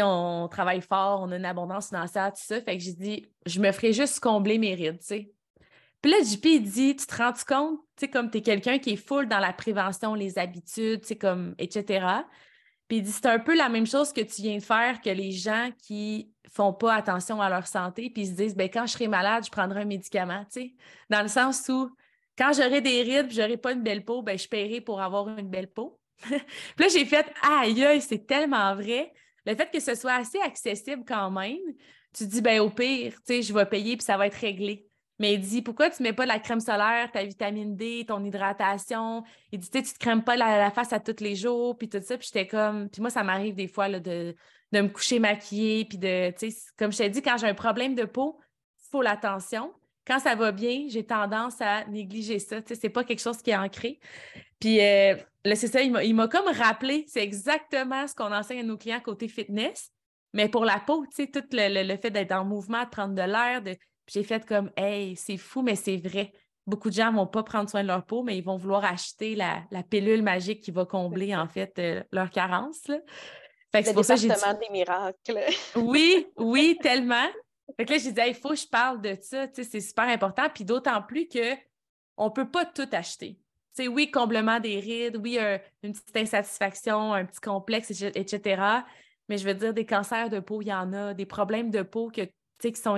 on 0.00 0.48
travaille 0.50 0.80
fort, 0.80 1.20
on 1.22 1.30
a 1.32 1.36
une 1.36 1.44
abondance 1.44 1.88
financière, 1.88 2.32
tout 2.32 2.42
ça. 2.42 2.60
Fait 2.60 2.78
que 2.78 2.82
j'ai 2.82 2.94
dit, 2.94 3.26
je 3.44 3.60
me 3.60 3.70
ferai 3.72 3.92
juste 3.92 4.20
combler 4.20 4.58
mes 4.58 4.74
rides, 4.74 5.00
tu 5.00 5.06
sais. 5.06 5.32
Puis 6.00 6.10
là, 6.10 6.18
JP, 6.22 6.44
il 6.46 6.62
dit, 6.62 6.96
tu 6.96 7.06
te 7.06 7.14
rends 7.14 7.32
compte, 7.46 7.80
tu 7.96 8.06
sais, 8.06 8.08
comme 8.08 8.30
tu 8.30 8.38
es 8.38 8.42
quelqu'un 8.42 8.78
qui 8.78 8.90
est 8.94 8.96
full 8.96 9.28
dans 9.28 9.38
la 9.38 9.52
prévention, 9.52 10.14
les 10.14 10.38
habitudes, 10.38 11.02
tu 11.02 11.08
sais, 11.08 11.16
comme, 11.16 11.54
etc. 11.58 12.06
Puis 12.88 12.98
il 12.98 13.02
dit, 13.04 13.12
c'est 13.12 13.26
un 13.26 13.38
peu 13.38 13.56
la 13.56 13.68
même 13.68 13.86
chose 13.86 14.12
que 14.12 14.20
tu 14.20 14.42
viens 14.42 14.56
de 14.56 14.62
faire 14.62 15.00
que 15.00 15.10
les 15.10 15.30
gens 15.30 15.70
qui 15.78 16.32
font 16.50 16.72
pas 16.72 16.94
attention 16.94 17.40
à 17.40 17.48
leur 17.48 17.66
santé, 17.66 18.10
puis 18.10 18.22
ils 18.22 18.28
se 18.28 18.32
disent, 18.32 18.56
ben 18.56 18.68
quand 18.68 18.86
je 18.86 18.92
serai 18.92 19.08
malade, 19.08 19.44
je 19.44 19.50
prendrai 19.50 19.82
un 19.82 19.84
médicament, 19.84 20.44
tu 20.52 20.60
sais. 20.60 20.74
Dans 21.08 21.22
le 21.22 21.28
sens 21.28 21.68
où, 21.68 21.90
quand 22.36 22.52
j'aurai 22.54 22.80
des 22.80 23.02
rides 23.02 23.30
et 23.30 23.34
j'aurai 23.34 23.56
pas 23.56 23.72
une 23.72 23.82
belle 23.82 24.04
peau, 24.04 24.22
ben, 24.22 24.38
je 24.38 24.48
paierai 24.48 24.80
pour 24.80 25.00
avoir 25.00 25.28
une 25.38 25.48
belle 25.48 25.70
peau. 25.70 26.00
puis 26.22 26.38
là, 26.78 26.88
j'ai 26.88 27.04
fait 27.04 27.26
aïe, 27.42 28.00
c'est 28.00 28.26
tellement 28.26 28.74
vrai. 28.74 29.12
Le 29.44 29.54
fait 29.54 29.70
que 29.70 29.80
ce 29.80 29.94
soit 29.94 30.14
assez 30.14 30.38
accessible 30.40 31.04
quand 31.06 31.30
même, 31.30 31.58
tu 32.12 32.26
dis, 32.26 32.40
ben, 32.40 32.60
au 32.60 32.70
pire, 32.70 33.14
tu 33.14 33.34
sais, 33.34 33.42
je 33.42 33.52
vais 33.52 33.66
payer 33.66 33.96
puis 33.96 34.04
ça 34.04 34.16
va 34.16 34.26
être 34.26 34.36
réglé. 34.36 34.86
Mais 35.18 35.34
il 35.34 35.40
dit, 35.40 35.62
pourquoi 35.62 35.90
tu 35.90 36.02
ne 36.02 36.08
mets 36.08 36.12
pas 36.12 36.24
de 36.24 36.28
la 36.28 36.38
crème 36.38 36.60
solaire, 36.60 37.10
ta 37.12 37.22
vitamine 37.24 37.76
D, 37.76 38.04
ton 38.06 38.24
hydratation? 38.24 39.22
Il 39.52 39.58
dit, 39.60 39.70
tu 39.70 39.78
ne 39.78 39.82
te 39.82 39.98
crèmes 39.98 40.24
pas 40.24 40.36
la, 40.36 40.70
face 40.70 40.92
à 40.92 41.00
tous 41.00 41.22
les 41.22 41.36
jours, 41.36 41.76
puis 41.76 41.88
tout 41.88 42.00
ça. 42.02 42.16
Puis 42.16 42.28
j'étais 42.32 42.46
comme, 42.46 42.88
puis 42.88 43.00
moi, 43.00 43.10
ça 43.10 43.22
m'arrive 43.22 43.54
des 43.54 43.68
fois 43.68 43.88
là, 43.88 44.00
de, 44.00 44.34
de 44.72 44.80
me 44.80 44.88
coucher 44.88 45.18
maquillée, 45.18 45.84
puis 45.84 45.98
de, 45.98 46.30
tu 46.32 46.50
sais, 46.50 46.56
comme 46.78 46.92
je 46.92 46.98
t'ai 46.98 47.10
dit, 47.10 47.22
quand 47.22 47.36
j'ai 47.36 47.46
un 47.46 47.54
problème 47.54 47.94
de 47.94 48.04
peau, 48.04 48.40
il 48.80 48.90
faut 48.90 49.02
l'attention 49.02 49.72
quand 50.06 50.18
ça 50.18 50.34
va 50.34 50.52
bien, 50.52 50.86
j'ai 50.88 51.04
tendance 51.04 51.60
à 51.60 51.84
négliger 51.86 52.38
ça. 52.38 52.56
Ce 52.66 52.74
n'est 52.82 52.90
pas 52.90 53.04
quelque 53.04 53.20
chose 53.20 53.40
qui 53.40 53.50
est 53.50 53.56
ancré. 53.56 54.00
Puis 54.58 54.80
euh, 54.80 55.16
là, 55.44 55.56
c'est 55.56 55.68
ça, 55.68 55.80
il 55.80 56.14
m'a 56.14 56.28
comme 56.28 56.48
rappelé, 56.48 57.04
c'est 57.08 57.22
exactement 57.22 58.06
ce 58.06 58.14
qu'on 58.14 58.32
enseigne 58.32 58.60
à 58.60 58.64
nos 58.64 58.76
clients 58.76 59.00
côté 59.00 59.28
fitness, 59.28 59.90
mais 60.32 60.48
pour 60.48 60.64
la 60.64 60.80
peau, 60.80 61.04
tu 61.06 61.24
sais, 61.24 61.26
tout 61.26 61.44
le, 61.52 61.96
fait 61.96 62.10
d'être 62.10 62.32
en 62.32 62.44
mouvement, 62.44 62.84
de 62.84 62.88
prendre 62.88 63.14
de 63.14 63.22
l'air, 63.22 63.62
de... 63.62 63.76
j'ai 64.08 64.22
fait 64.22 64.46
comme, 64.46 64.70
hey, 64.76 65.16
c'est 65.16 65.36
fou, 65.36 65.62
mais 65.62 65.76
c'est 65.76 65.96
vrai. 65.96 66.32
Beaucoup 66.66 66.90
de 66.90 66.94
gens 66.94 67.10
ne 67.10 67.16
vont 67.16 67.26
pas 67.26 67.42
prendre 67.42 67.68
soin 67.68 67.82
de 67.82 67.88
leur 67.88 68.04
peau, 68.06 68.22
mais 68.22 68.38
ils 68.38 68.44
vont 68.44 68.56
vouloir 68.56 68.84
acheter 68.84 69.34
la, 69.34 69.64
pilule 69.90 70.22
magique 70.22 70.62
qui 70.62 70.70
va 70.70 70.86
combler, 70.86 71.34
en 71.34 71.48
fait, 71.48 71.78
euh, 71.78 72.02
leur 72.12 72.30
carence. 72.30 72.88
c'est 73.72 73.94
pour 73.94 74.04
ça 74.04 74.14
que 74.14 74.20
j'ai 74.20 74.28
des 74.28 74.70
miracles. 74.70 75.40
oui, 75.76 76.28
oui, 76.36 76.78
tellement. 76.80 77.28
Fait 77.76 77.84
que 77.84 77.92
là, 77.92 77.98
j'ai 77.98 78.12
dit, 78.12 78.20
il 78.26 78.34
faut 78.34 78.50
que 78.50 78.56
je 78.56 78.66
parle 78.66 79.00
de 79.00 79.16
ça, 79.20 79.46
c'est 79.52 79.80
super 79.80 80.04
important. 80.04 80.44
Puis 80.54 80.64
d'autant 80.64 81.02
plus 81.02 81.28
qu'on 81.28 82.26
ne 82.26 82.30
peut 82.30 82.50
pas 82.50 82.64
tout 82.64 82.88
acheter. 82.92 83.38
C'est 83.72 83.88
oui, 83.88 84.10
comblement 84.10 84.60
des 84.60 84.78
rides, 84.80 85.16
oui, 85.16 85.38
une 85.82 85.92
petite 85.92 86.16
insatisfaction, 86.16 87.14
un 87.14 87.24
petit 87.24 87.40
complexe, 87.40 87.90
etc. 87.90 88.62
Mais 89.28 89.38
je 89.38 89.46
veux 89.46 89.54
dire, 89.54 89.72
des 89.72 89.86
cancers 89.86 90.28
de 90.28 90.40
peau, 90.40 90.60
il 90.60 90.68
y 90.68 90.74
en 90.74 90.92
a, 90.92 91.14
des 91.14 91.24
problèmes 91.24 91.70
de 91.70 91.82
peau 91.82 92.10
que, 92.10 92.22
qui 92.60 92.74
sont, 92.74 92.96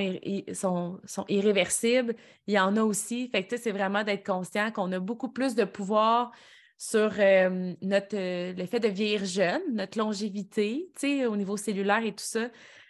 sont, 0.53 1.01
sont, 1.05 1.25
irréversibles, 1.29 2.17
il 2.47 2.55
y 2.55 2.59
en 2.59 2.77
a 2.77 2.83
aussi. 2.83 3.29
Fait 3.29 3.47
que 3.47 3.57
c'est 3.57 3.71
vraiment 3.71 4.03
d'être 4.03 4.27
conscient 4.27 4.73
qu'on 4.73 4.91
a 4.93 4.99
beaucoup 4.99 5.29
plus 5.29 5.55
de 5.55 5.65
pouvoir 5.65 6.33
sur 6.77 7.13
euh, 7.19 7.73
notre, 7.81 8.17
euh, 8.17 8.53
le 8.53 8.67
fait 8.67 8.81
de 8.81 8.89
vieillir 8.89 9.25
jeune, 9.25 9.63
notre 9.73 9.99
longévité, 9.99 10.91
au 11.27 11.37
niveau 11.37 11.57
cellulaire 11.57 12.05
et 12.05 12.13
tout 12.13 12.25
ça, 12.25 12.49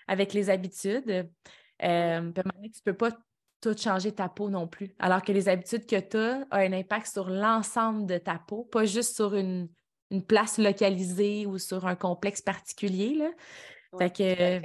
avec 0.09 0.33
les 0.33 0.51
habitudes. 0.51 1.29
Euh, 1.85 2.33
tu 2.33 2.41
ne 2.41 2.83
peux 2.85 2.97
pas 2.97 3.11
tout 3.61 3.77
changer 3.77 4.13
ta 4.13 4.29
peau 4.29 4.51
non 4.51 4.67
plus. 4.67 4.95
Alors 4.99 5.23
que 5.23 5.33
les 5.33 5.49
habitudes 5.49 5.87
que 5.87 5.99
tu 5.99 6.17
as 6.17 6.39
ont 6.39 6.47
un 6.51 6.73
impact 6.73 7.07
sur 7.07 7.29
l'ensemble 7.29 8.07
de 8.07 8.19
ta 8.19 8.39
peau, 8.39 8.65
pas 8.65 8.85
juste 8.85 9.17
sur 9.17 9.35
une, 9.35 9.69
place 10.29 10.59
localisée 10.59 11.45
ou 11.45 11.59
sur 11.59 11.87
un 11.87 11.97
complexe 11.97 12.41
particulier. 12.41 13.15
Là. 13.15 14.11
que, 14.11 14.61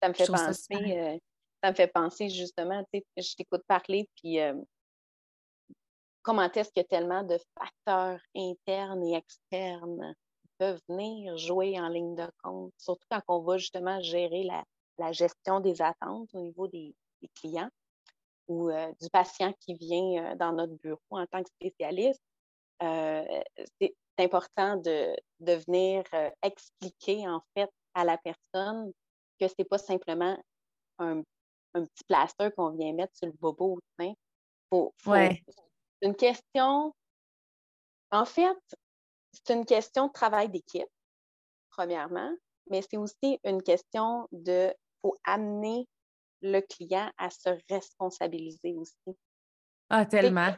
ça 0.00 0.08
me 0.08 0.14
fait 0.14 0.26
penser, 0.26 0.74
euh, 0.74 1.18
ça, 1.62 1.70
me 1.70 1.74
fait 1.74 1.88
penser 1.88 2.28
justement, 2.28 2.84
je 2.92 3.34
t'écoute 3.34 3.62
parler, 3.66 4.08
puis 4.16 4.40
euh, 4.40 4.54
comment 6.22 6.48
est-ce 6.50 6.70
qu'il 6.70 6.80
y 6.82 6.84
a 6.84 6.88
tellement 6.88 7.24
de 7.24 7.38
facteurs 7.58 8.20
internes 8.36 9.02
et 9.04 9.16
externes 9.16 10.14
qui 10.42 10.48
peuvent 10.58 10.80
venir 10.88 11.36
jouer 11.38 11.80
en 11.80 11.88
ligne 11.88 12.14
de 12.14 12.28
compte, 12.42 12.72
surtout 12.78 13.06
quand 13.10 13.22
on 13.26 13.40
va 13.40 13.58
justement 13.58 14.00
gérer 14.00 14.44
la, 14.44 14.64
la 15.02 15.12
gestion 15.12 15.60
des 15.60 15.82
attentes 15.82 16.30
au 16.32 16.40
niveau 16.40 16.68
des, 16.68 16.94
clients 17.36 17.70
ou 18.48 18.68
euh, 18.68 18.92
du 19.00 19.08
patient 19.10 19.52
qui 19.60 19.74
vient 19.74 20.32
euh, 20.32 20.34
dans 20.34 20.52
notre 20.52 20.74
bureau 20.74 21.00
en 21.10 21.26
tant 21.26 21.42
que 21.42 21.48
spécialiste, 21.50 22.20
euh, 22.82 23.24
c'est 23.80 23.94
important 24.18 24.76
de, 24.76 25.14
de 25.38 25.52
venir 25.66 26.02
expliquer 26.42 27.28
en 27.28 27.40
fait 27.54 27.70
à 27.94 28.04
la 28.04 28.18
personne 28.18 28.92
que 29.38 29.46
ce 29.46 29.54
n'est 29.58 29.64
pas 29.64 29.78
simplement 29.78 30.36
un, 30.98 31.22
petit 31.72 32.04
plaster 32.06 32.50
qu'on 32.56 32.70
vient 32.70 32.92
mettre 32.92 33.16
sur 33.16 33.26
le 33.26 33.32
bobo. 33.32 33.78
C'est 33.98 34.16
une 36.02 36.16
question, 36.16 36.94
en 38.10 38.24
fait, 38.24 38.58
c'est 39.32 39.54
une 39.54 39.64
question 39.64 40.08
de 40.08 40.12
travail 40.12 40.48
d'équipe, 40.48 40.90
premièrement, 41.70 42.34
mais 42.68 42.82
c'est 42.82 42.96
aussi 42.96 43.38
une 43.44 43.62
question 43.62 44.28
de 44.32 44.74
faut 45.02 45.18
amener 45.24 45.88
le 46.40 46.60
client 46.60 47.10
à 47.18 47.30
se 47.30 47.50
responsabiliser 47.68 48.74
aussi. 48.74 49.18
Ah, 49.90 50.06
tellement. 50.06 50.54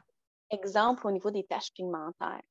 Exemple 0.50 1.06
au 1.06 1.10
niveau 1.10 1.30
des 1.30 1.44
tâches 1.44 1.72
pigmentaires. 1.72 2.42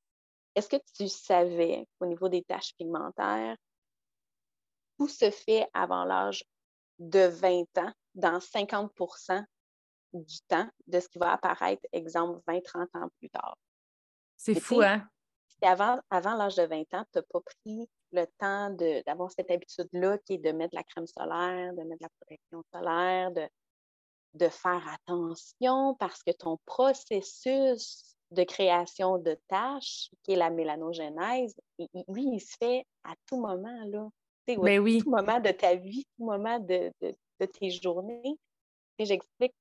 Est-ce 0.55 0.69
que 0.69 0.81
tu 0.95 1.07
savais 1.07 1.87
qu'au 1.97 2.05
niveau 2.05 2.29
des 2.29 2.43
tâches 2.43 2.75
pigmentaires, 2.77 3.55
tout 4.97 5.07
se 5.07 5.31
fait 5.31 5.67
avant 5.73 6.03
l'âge 6.03 6.43
de 6.99 7.27
20 7.27 7.77
ans, 7.77 7.91
dans 8.13 8.39
50% 8.39 9.43
du 10.13 10.39
temps 10.47 10.69
de 10.85 10.99
ce 10.99 11.07
qui 11.07 11.17
va 11.17 11.33
apparaître, 11.33 11.83
exemple, 11.91 12.39
20-30 12.47 12.87
ans 12.93 13.09
plus 13.19 13.29
tard? 13.29 13.57
C'est 14.37 14.59
fou, 14.59 14.81
hein? 14.81 15.07
avant, 15.61 15.99
avant 16.09 16.35
l'âge 16.35 16.55
de 16.55 16.63
20 16.63 16.81
ans, 16.93 17.05
tu 17.11 17.17
n'as 17.17 17.23
pas 17.23 17.39
pris 17.41 17.89
le 18.13 18.27
temps 18.39 18.69
d'avoir 19.05 19.31
cette 19.31 19.51
habitude-là 19.51 20.17
qui 20.19 20.33
est 20.33 20.37
de 20.37 20.51
mettre 20.51 20.71
de 20.71 20.77
la 20.77 20.83
crème 20.83 21.07
solaire, 21.07 21.73
de 21.73 21.83
mettre 21.83 21.99
de 21.99 22.05
la 22.05 22.09
protection 22.19 22.63
solaire, 22.73 23.31
de, 23.31 23.47
de 24.35 24.49
faire 24.49 24.87
attention 24.87 25.95
parce 25.95 26.23
que 26.23 26.31
ton 26.31 26.57
processus 26.65 28.15
de 28.31 28.43
création 28.43 29.17
de 29.19 29.37
tâches, 29.47 30.09
qui 30.23 30.33
est 30.33 30.35
la 30.35 30.49
mélanogénèse, 30.49 31.55
lui, 32.07 32.25
il 32.33 32.39
se 32.39 32.55
fait 32.57 32.85
à 33.03 33.13
tout 33.27 33.39
moment, 33.39 33.83
là. 33.85 34.09
Ben 34.47 34.79
oui. 34.79 35.01
tout 35.01 35.09
moment 35.09 35.39
de 35.39 35.51
ta 35.51 35.75
vie, 35.75 36.05
tout 36.17 36.25
moment 36.25 36.59
de, 36.59 36.91
tes 37.39 37.69
journées. 37.69 38.37
Et 38.97 39.05
j'explique 39.05 39.53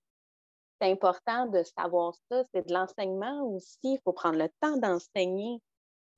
c'est 0.80 0.90
important 0.90 1.46
de 1.46 1.62
savoir 1.78 2.12
ça, 2.28 2.42
c'est 2.52 2.66
de 2.66 2.74
l'enseignement 2.74 3.42
aussi. 3.46 3.78
Il 3.84 4.00
faut 4.02 4.12
prendre 4.12 4.38
le 4.38 4.48
temps 4.60 4.76
d'enseigner 4.76 5.60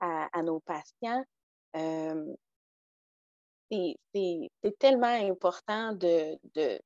à, 0.00 0.42
nos 0.42 0.60
patients. 0.60 1.22
Euh, 1.76 2.34
c'est 3.70 4.78
tellement 4.78 5.06
important 5.06 5.92
de, 5.92 6.38
de, 6.54 6.80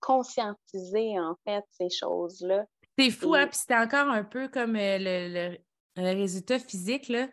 conscientiser, 0.00 1.18
en 1.20 1.36
fait, 1.44 1.62
ces 1.70 1.90
choses-là. 1.90 2.64
C'est 2.98 3.10
fou, 3.10 3.34
hein? 3.34 3.46
Puis 3.46 3.58
c'était 3.58 3.76
encore 3.76 4.08
un 4.08 4.24
peu 4.24 4.48
comme 4.48 4.76
euh, 4.76 4.98
le, 4.98 5.58
le, 5.96 6.02
résultat 6.02 6.58
physique, 6.58 7.08
là. 7.08 7.28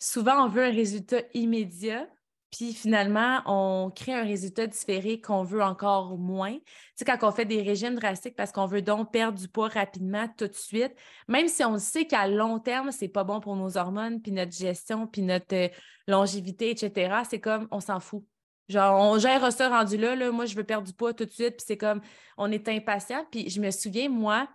Souvent, 0.00 0.44
on 0.44 0.48
veut 0.48 0.64
un 0.64 0.72
résultat 0.72 1.22
immédiat, 1.34 2.08
puis 2.56 2.72
finalement, 2.72 3.42
on 3.46 3.90
crée 3.90 4.14
un 4.14 4.22
résultat 4.22 4.68
différé 4.68 5.20
qu'on 5.20 5.42
veut 5.42 5.60
encore 5.60 6.16
moins. 6.16 6.52
Tu 6.52 6.62
sais, 6.94 7.04
quand 7.04 7.18
on 7.26 7.32
fait 7.32 7.46
des 7.46 7.62
régimes 7.62 7.96
drastiques 7.96 8.36
parce 8.36 8.52
qu'on 8.52 8.66
veut 8.66 8.80
donc 8.80 9.12
perdre 9.12 9.36
du 9.36 9.48
poids 9.48 9.66
rapidement 9.66 10.28
tout 10.38 10.46
de 10.46 10.54
suite, 10.54 10.92
même 11.26 11.48
si 11.48 11.64
on 11.64 11.78
sait 11.78 12.06
qu'à 12.06 12.28
long 12.28 12.60
terme, 12.60 12.92
c'est 12.92 13.08
pas 13.08 13.24
bon 13.24 13.40
pour 13.40 13.56
nos 13.56 13.76
hormones, 13.76 14.22
puis 14.22 14.30
notre 14.30 14.52
gestion, 14.52 15.08
puis 15.08 15.22
notre 15.22 15.52
euh, 15.52 15.68
longévité, 16.06 16.70
etc., 16.70 17.22
c'est 17.28 17.40
comme 17.40 17.66
on 17.72 17.80
s'en 17.80 17.98
fout. 17.98 18.24
Genre, 18.68 19.00
on 19.00 19.18
gère 19.18 19.52
ça 19.52 19.68
rendu 19.68 19.96
là, 19.96 20.14
là, 20.14 20.30
moi, 20.30 20.46
je 20.46 20.54
veux 20.54 20.62
perdre 20.62 20.86
du 20.86 20.92
poids 20.92 21.12
tout 21.12 21.24
de 21.24 21.32
suite, 21.32 21.56
puis 21.56 21.64
c'est 21.66 21.76
comme, 21.76 22.02
on 22.38 22.52
est 22.52 22.68
impatient. 22.68 23.26
Puis 23.32 23.50
je 23.50 23.60
me 23.60 23.72
souviens, 23.72 24.08
moi, 24.08 24.48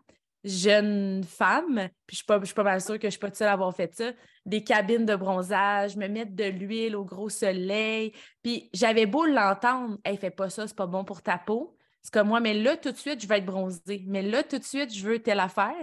jeune 0.43 1.23
femme, 1.23 1.89
puis 2.05 2.15
je 2.15 2.17
suis 2.17 2.25
pas, 2.25 2.43
suis 2.43 2.53
pas 2.53 2.63
mal 2.63 2.81
sûre 2.81 2.97
que 2.97 3.07
je 3.07 3.11
suis 3.11 3.19
pas 3.19 3.33
seule 3.33 3.49
à 3.49 3.53
avoir 3.53 3.75
fait 3.75 3.93
ça, 3.93 4.11
des 4.45 4.63
cabines 4.63 5.05
de 5.05 5.15
bronzage, 5.15 5.97
me 5.97 6.07
mettre 6.07 6.35
de 6.35 6.45
l'huile 6.45 6.95
au 6.95 7.03
gros 7.03 7.29
soleil. 7.29 8.13
Puis 8.41 8.69
j'avais 8.73 9.05
beau 9.05 9.25
l'entendre, 9.25 9.97
elle 10.03 10.17
fait 10.17 10.31
pas 10.31 10.49
ça, 10.49 10.67
c'est 10.67 10.77
pas 10.77 10.87
bon 10.87 11.03
pour 11.03 11.21
ta 11.21 11.37
peau. 11.37 11.75
C'est 12.01 12.13
comme 12.13 12.29
moi, 12.29 12.39
mais 12.39 12.53
là, 12.53 12.77
tout 12.77 12.91
de 12.91 12.97
suite, 12.97 13.21
je 13.21 13.27
vais 13.27 13.39
être 13.39 13.45
bronzée. 13.45 14.03
Mais 14.07 14.21
là, 14.21 14.43
tout 14.43 14.57
de 14.57 14.63
suite, 14.63 14.93
je 14.93 15.05
veux 15.05 15.19
telle 15.19 15.39
affaire. 15.39 15.75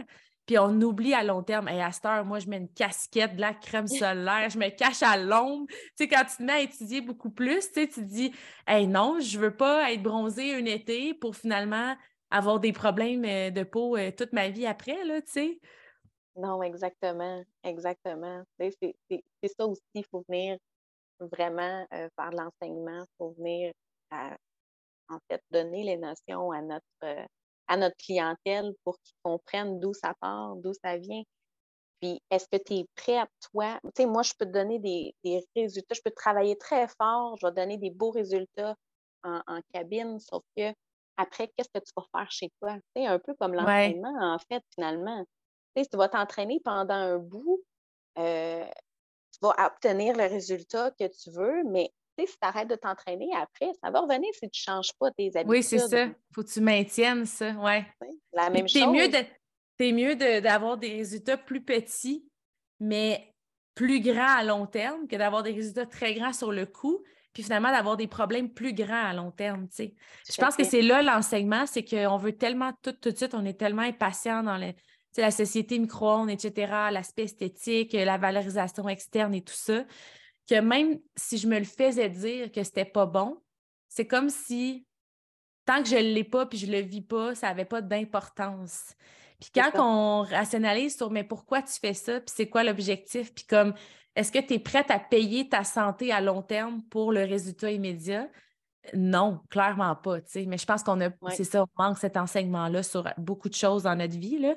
Puis 0.47 0.59
on 0.59 0.81
oublie 0.81 1.13
à 1.13 1.23
long 1.25 1.43
terme. 1.43 1.69
Et 1.69 1.83
à 1.83 1.93
cette 1.93 2.07
heure, 2.07 2.25
moi, 2.25 2.39
je 2.39 2.49
mets 2.49 2.57
une 2.57 2.73
casquette, 2.73 3.37
de 3.37 3.41
la 3.41 3.53
crème 3.53 3.87
solaire, 3.87 4.49
je 4.49 4.59
me 4.59 4.71
cache 4.71 5.03
à 5.03 5.17
l'ombre. 5.17 5.67
Tu 5.69 5.77
sais, 5.97 6.09
quand 6.09 6.25
tu 6.25 6.37
te 6.39 6.43
mets 6.43 6.53
à 6.53 6.61
étudier 6.61 7.01
beaucoup 7.01 7.31
plus, 7.31 7.61
tu 7.69 7.75
sais, 7.75 7.89
tu 7.89 8.01
te 8.01 8.01
dis, 8.01 8.33
hey, 8.67 8.87
non, 8.87 9.19
je 9.21 9.39
veux 9.39 9.55
pas 9.55 9.93
être 9.93 10.03
bronzée 10.03 10.55
un 10.55 10.65
été 10.65 11.15
pour 11.15 11.37
finalement 11.37 11.95
avoir 12.31 12.61
des 12.61 12.73
problèmes 12.73 13.25
euh, 13.25 13.51
de 13.51 13.63
peau 13.63 13.97
euh, 13.97 14.11
toute 14.11 14.33
ma 14.33 14.49
vie 14.49 14.67
après, 14.67 15.05
là, 15.05 15.21
tu 15.23 15.33
sais? 15.33 15.61
Non, 16.37 16.63
exactement, 16.63 17.43
exactement. 17.65 18.43
C'est 18.59 18.75
ça 19.57 19.67
aussi, 19.67 19.83
il 19.95 20.05
faut 20.05 20.25
venir 20.29 20.59
vraiment 21.19 21.87
euh, 21.95 22.09
faire 22.15 22.31
l'enseignement, 22.33 23.05
il 23.05 23.15
faut 23.17 23.31
venir, 23.39 23.73
en 24.13 25.19
fait, 25.31 25.43
donner 25.51 25.83
les 25.83 25.97
notions 25.97 26.51
à 26.51 26.61
notre, 26.61 27.27
à 27.69 27.77
notre 27.79 27.97
clientèle 27.97 28.75
pour 28.85 28.99
qu'ils 29.01 29.17
comprennent 29.23 29.81
d'où 29.81 29.95
ça 29.95 30.13
part, 30.21 30.57
d'où 30.57 30.75
ça 30.75 30.99
vient. 30.99 31.23
Puis, 32.03 32.21
est-ce 32.31 32.47
que 32.53 32.63
tu 32.63 32.75
es 32.75 32.87
prêt 32.97 33.17
à 33.17 33.27
toi? 33.51 33.81
Tu 33.83 34.03
sais, 34.03 34.07
moi, 34.07 34.23
je 34.23 34.33
peux 34.39 34.45
te 34.45 34.51
donner 34.51 34.79
des, 34.79 35.15
résultats, 35.57 35.95
je 35.95 36.03
peux 36.05 36.11
travailler 36.11 36.59
très 36.59 36.87
fort, 36.87 37.39
je 37.41 37.47
vais 37.47 37.53
donner 37.55 37.79
des 37.79 37.91
beaux 37.91 38.11
résultats 38.11 38.75
en 39.25 39.61
cabine, 39.73 40.21
sauf 40.21 40.45
que 40.57 40.73
après, 41.17 41.49
qu'est-ce 41.57 41.69
que 41.69 41.79
tu 41.79 41.93
vas 41.97 42.05
faire 42.15 42.31
chez 42.31 42.51
toi? 42.61 42.77
C'est 42.95 43.07
un 43.07 43.19
peu 43.19 43.35
comme 43.35 43.55
l'entraînement, 43.55 44.15
en 44.21 44.39
fait, 44.39 44.63
finalement. 44.75 45.25
si 45.77 45.89
tu 45.89 45.97
vas 45.97 46.09
t'entraîner 46.09 46.61
pendant 46.65 46.95
un 46.95 47.19
bout, 47.19 47.63
euh, 48.19 48.65
tu 49.33 49.39
vas 49.43 49.67
obtenir 49.67 50.17
le 50.17 50.25
résultat 50.25 50.91
que 50.93 51.07
tu 51.07 51.31
veux, 51.31 51.65
mais 51.65 51.93
si 52.19 52.27
tu 52.27 52.39
arrêtes 52.41 52.69
de 52.69 52.77
t'entraîner 52.77 53.29
après, 53.35 53.71
ça 53.83 53.91
va 53.91 54.01
revenir 54.01 54.31
si 54.33 54.49
tu 54.51 54.61
ne 54.71 54.75
changes 54.75 54.93
pas 54.99 55.11
tes 55.11 55.27
habitudes. 55.37 55.49
Oui, 55.49 55.63
c'est 55.63 55.79
ça. 55.79 56.05
Il 56.05 56.15
faut 56.35 56.43
que 56.43 56.51
tu 56.51 56.61
maintiennes 56.61 57.27
ça. 57.27 57.53
Ouais. 57.53 57.87
La 58.33 58.49
même 58.49 58.69
chose. 58.69 58.83
C'est 59.79 59.93
mieux 59.93 60.17
d'avoir 60.17 60.79
des 60.79 60.89
résultats 60.89 61.37
plus 61.37 61.63
petits, 61.63 62.27
mais 62.81 63.35
plus 63.75 64.01
grands 64.01 64.39
à 64.39 64.43
long 64.43 64.67
terme 64.67 65.07
que 65.07 65.17
d'avoir 65.17 65.43
des 65.43 65.53
résultats 65.53 65.85
très 65.85 66.15
grands 66.15 66.33
sur 66.33 66.51
le 66.51 66.65
coup, 66.65 67.05
puis 67.37 67.43
finalement 67.43 67.71
d'avoir 67.71 67.99
des 67.99 68.07
problèmes 68.07 68.49
plus 68.49 68.73
grands 68.73 69.11
à 69.11 69.13
long 69.13 69.31
terme. 69.31 69.69
Je 69.79 70.41
pense 70.41 70.57
que 70.57 70.65
c'est 70.65 70.81
là 70.81 71.03
l'enseignement, 71.03 71.67
c'est 71.67 71.85
qu'on 71.85 72.17
veut 72.17 72.33
tellement 72.33 72.73
tout, 72.81 72.93
tout 72.93 73.11
de 73.11 73.15
suite, 73.15 73.35
on 73.35 73.45
est 73.45 73.59
tellement 73.61 73.83
impatient 73.83 74.43
dans 74.43 74.57
la 74.57 75.31
société 75.31 75.79
micro-ondes, 75.79 76.31
etc., 76.31 76.73
l'aspect 76.91 77.25
esthétique, 77.25 77.93
la 77.93 78.17
valorisation 78.17 78.89
externe 78.89 79.35
et 79.35 79.43
tout 79.43 79.53
ça, 79.55 79.85
que 80.49 80.59
même 80.59 80.99
si 81.15 81.37
je 81.37 81.47
me 81.47 81.59
le 81.59 81.67
faisais 81.67 82.09
dire 82.09 82.51
que 82.51 82.63
c'était 82.63 82.87
pas 82.87 83.05
bon, 83.05 83.37
c'est 83.91 84.07
comme 84.07 84.31
si 84.31 84.87
tant 85.67 85.83
que 85.83 85.91
je 85.91 85.97
ne 85.97 86.15
l'ai 86.15 86.25
pas 86.25 86.47
puis 86.47 86.57
je 86.57 86.73
le 86.73 86.81
vis 86.81 87.03
pas, 87.03 87.35
ça 87.35 87.49
n'avait 87.49 87.67
pas 87.67 87.83
d'importance. 87.83 88.95
Puis 89.41 89.51
quand 89.53 89.73
on 89.75 90.23
rationalise 90.23 90.97
sur 90.97 91.11
mais 91.11 91.23
pourquoi 91.23 91.61
tu 91.61 91.75
fais 91.79 91.93
ça, 91.93 92.19
puis 92.19 92.33
c'est 92.35 92.49
quoi 92.49 92.65
l'objectif, 92.65 93.35
puis 93.35 93.45
comme 93.45 93.75
est-ce 94.17 94.33
que 94.33 94.39
tu 94.39 94.55
es 94.55 94.59
prête 94.59 94.91
à 94.91 94.99
payer 94.99 95.49
ta 95.49 95.63
santé 95.63 96.11
à 96.11 96.21
long 96.23 96.43
terme 96.43 96.83
pour 96.91 97.13
le 97.13 97.21
résultat 97.21 97.71
immédiat? 97.71 98.29
Non, 98.95 99.41
clairement 99.51 99.95
pas. 99.95 100.19
Mais 100.47 100.59
je 100.59 100.65
pense 100.65 100.83
qu'on 100.83 101.01
a, 101.03 101.11
c'est 101.31 101.45
ça, 101.45 101.65
on 101.65 101.83
manque 101.83 101.99
cet 101.99 102.17
enseignement-là 102.17 102.83
sur 102.83 103.07
beaucoup 103.19 103.49
de 103.49 103.55
choses 103.55 103.83
dans 103.83 103.95
notre 103.95 104.17
vie. 104.17 104.39
Là. 104.39 104.55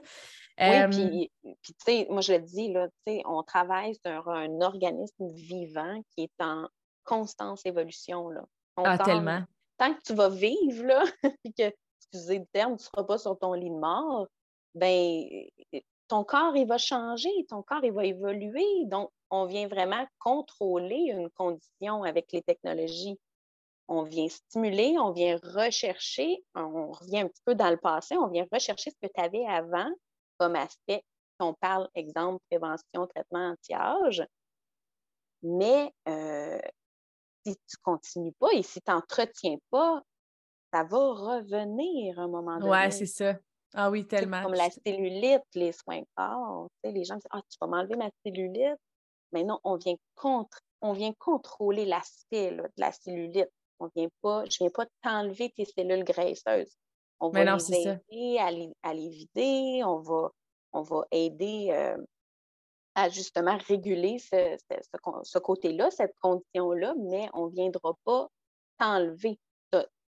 Oui, 0.62 1.30
puis, 1.42 1.56
tu 1.64 1.74
sais, 1.86 2.08
moi 2.10 2.22
je 2.22 2.34
le 2.34 2.40
dis, 2.40 2.72
là, 2.72 2.88
on 3.26 3.44
travaille 3.44 3.96
sur 3.96 4.30
un 4.30 4.62
organisme 4.62 5.32
vivant 5.34 6.02
qui 6.12 6.24
est 6.24 6.44
en 6.44 6.68
constante 7.04 7.66
évolution. 7.66 8.30
Là. 8.30 8.44
ah, 8.78 8.98
tellement. 8.98 9.44
Tant 9.78 9.94
que 9.94 10.02
tu 10.06 10.14
vas 10.14 10.30
vivre, 10.30 10.86
là, 10.86 11.04
puis 11.44 11.54
que, 11.58 11.74
excusez 12.02 12.40
le 12.40 12.46
terme, 12.52 12.78
tu 12.78 12.84
ne 12.84 12.86
seras 12.86 13.04
pas 13.04 13.18
sur 13.18 13.38
ton 13.38 13.54
lit 13.54 13.70
de 13.70 13.76
mort, 13.76 14.28
ben 14.76 15.24
ton 16.10 16.24
corps, 16.24 16.56
il 16.58 16.68
va 16.68 16.78
changer, 16.78 17.30
ton 17.48 17.62
corps, 17.62 17.84
il 17.84 17.94
va 17.94 18.04
évoluer. 18.04 18.86
Donc, 18.86 19.12
on 19.30 19.46
vient 19.46 19.68
vraiment 19.68 20.06
contrôler 20.18 21.14
une 21.14 21.30
condition 21.30 22.04
avec 22.04 22.32
les 22.34 22.42
technologies. 22.42 23.18
On 23.88 24.04
vient 24.04 24.28
stimuler, 24.28 24.98
on 25.00 25.12
vient 25.12 25.40
rechercher, 25.42 26.44
on 26.56 26.92
revient 26.92 27.20
un 27.20 27.28
petit 27.28 27.42
peu 27.46 27.56
dans 27.56 27.70
le 27.70 27.78
passé, 27.78 28.18
on 28.18 28.28
vient 28.28 28.46
rechercher 28.52 28.92
ce 28.92 29.08
que 29.08 29.12
tu 29.14 29.22
avais 29.22 29.46
avant 29.46 29.90
comme 30.38 30.56
aspect. 30.56 31.04
On 31.40 31.54
parle, 31.54 31.88
exemple, 31.96 32.44
prévention, 32.50 33.08
traitement 33.08 33.52
anti-âge. 33.52 34.26
Mais 35.42 35.92
euh, 36.08 36.60
si 37.46 37.56
tu 37.56 37.78
ne 37.78 37.84
continues 37.84 38.34
pas 38.34 38.52
et 38.54 38.62
si 38.62 38.82
tu 38.82 38.92
n'entretiens 38.92 39.58
pas, 39.70 40.02
ça 40.74 40.84
va 40.84 40.98
revenir 40.98 42.20
à 42.20 42.24
un 42.24 42.28
moment 42.28 42.60
donné. 42.60 42.72
Oui, 42.72 42.92
c'est 42.92 43.06
ça. 43.06 43.36
Ah 43.74 43.90
oui, 43.90 44.06
tellement. 44.08 44.44
Comme 44.44 44.54
la 44.54 44.70
cellulite, 44.70 45.44
les 45.54 45.72
soins 45.72 46.02
corps. 46.16 46.68
Les 46.84 47.04
gens 47.04 47.16
disent 47.16 47.28
Ah, 47.32 47.42
tu 47.50 47.58
vas 47.62 47.68
m'enlever 47.68 47.96
ma 47.96 48.10
cellulite. 48.26 48.80
Mais 49.32 49.44
non, 49.44 49.60
on 49.64 49.76
vient, 49.76 49.96
contre, 50.16 50.60
on 50.82 50.94
vient 50.94 51.14
contrôler 51.20 51.86
l'aspect 51.86 52.52
de 52.52 52.64
la 52.78 52.92
cellulite. 52.92 53.50
On 53.80 53.90
vient 53.96 54.10
pas, 54.22 54.44
je 54.46 54.58
ne 54.60 54.68
viens 54.68 54.72
pas 54.72 54.86
t'enlever 55.04 55.52
tes 55.52 55.66
cellules 55.66 56.04
graisseuses. 56.04 56.76
On 57.20 57.30
va 57.30 57.44
les 57.44 57.88
aider 57.88 58.38
à 58.40 58.94
les, 58.94 59.10
vider, 59.10 59.84
on 59.84 60.00
va, 60.00 60.32
on 60.74 60.82
va 60.82 61.06
aider 61.12 61.68
euh, 61.72 61.98
à 62.96 63.10
justement 63.10 63.58
réguler 63.68 64.18
ce, 64.20 64.58
ce, 65.24 65.38
côté-là, 65.38 65.92
cette 65.92 66.16
condition-là, 66.22 66.96
mais 66.98 67.30
on 67.34 67.48
ne 67.48 67.52
viendra 67.52 67.94
pas 68.06 68.30
t'enlever 68.78 69.38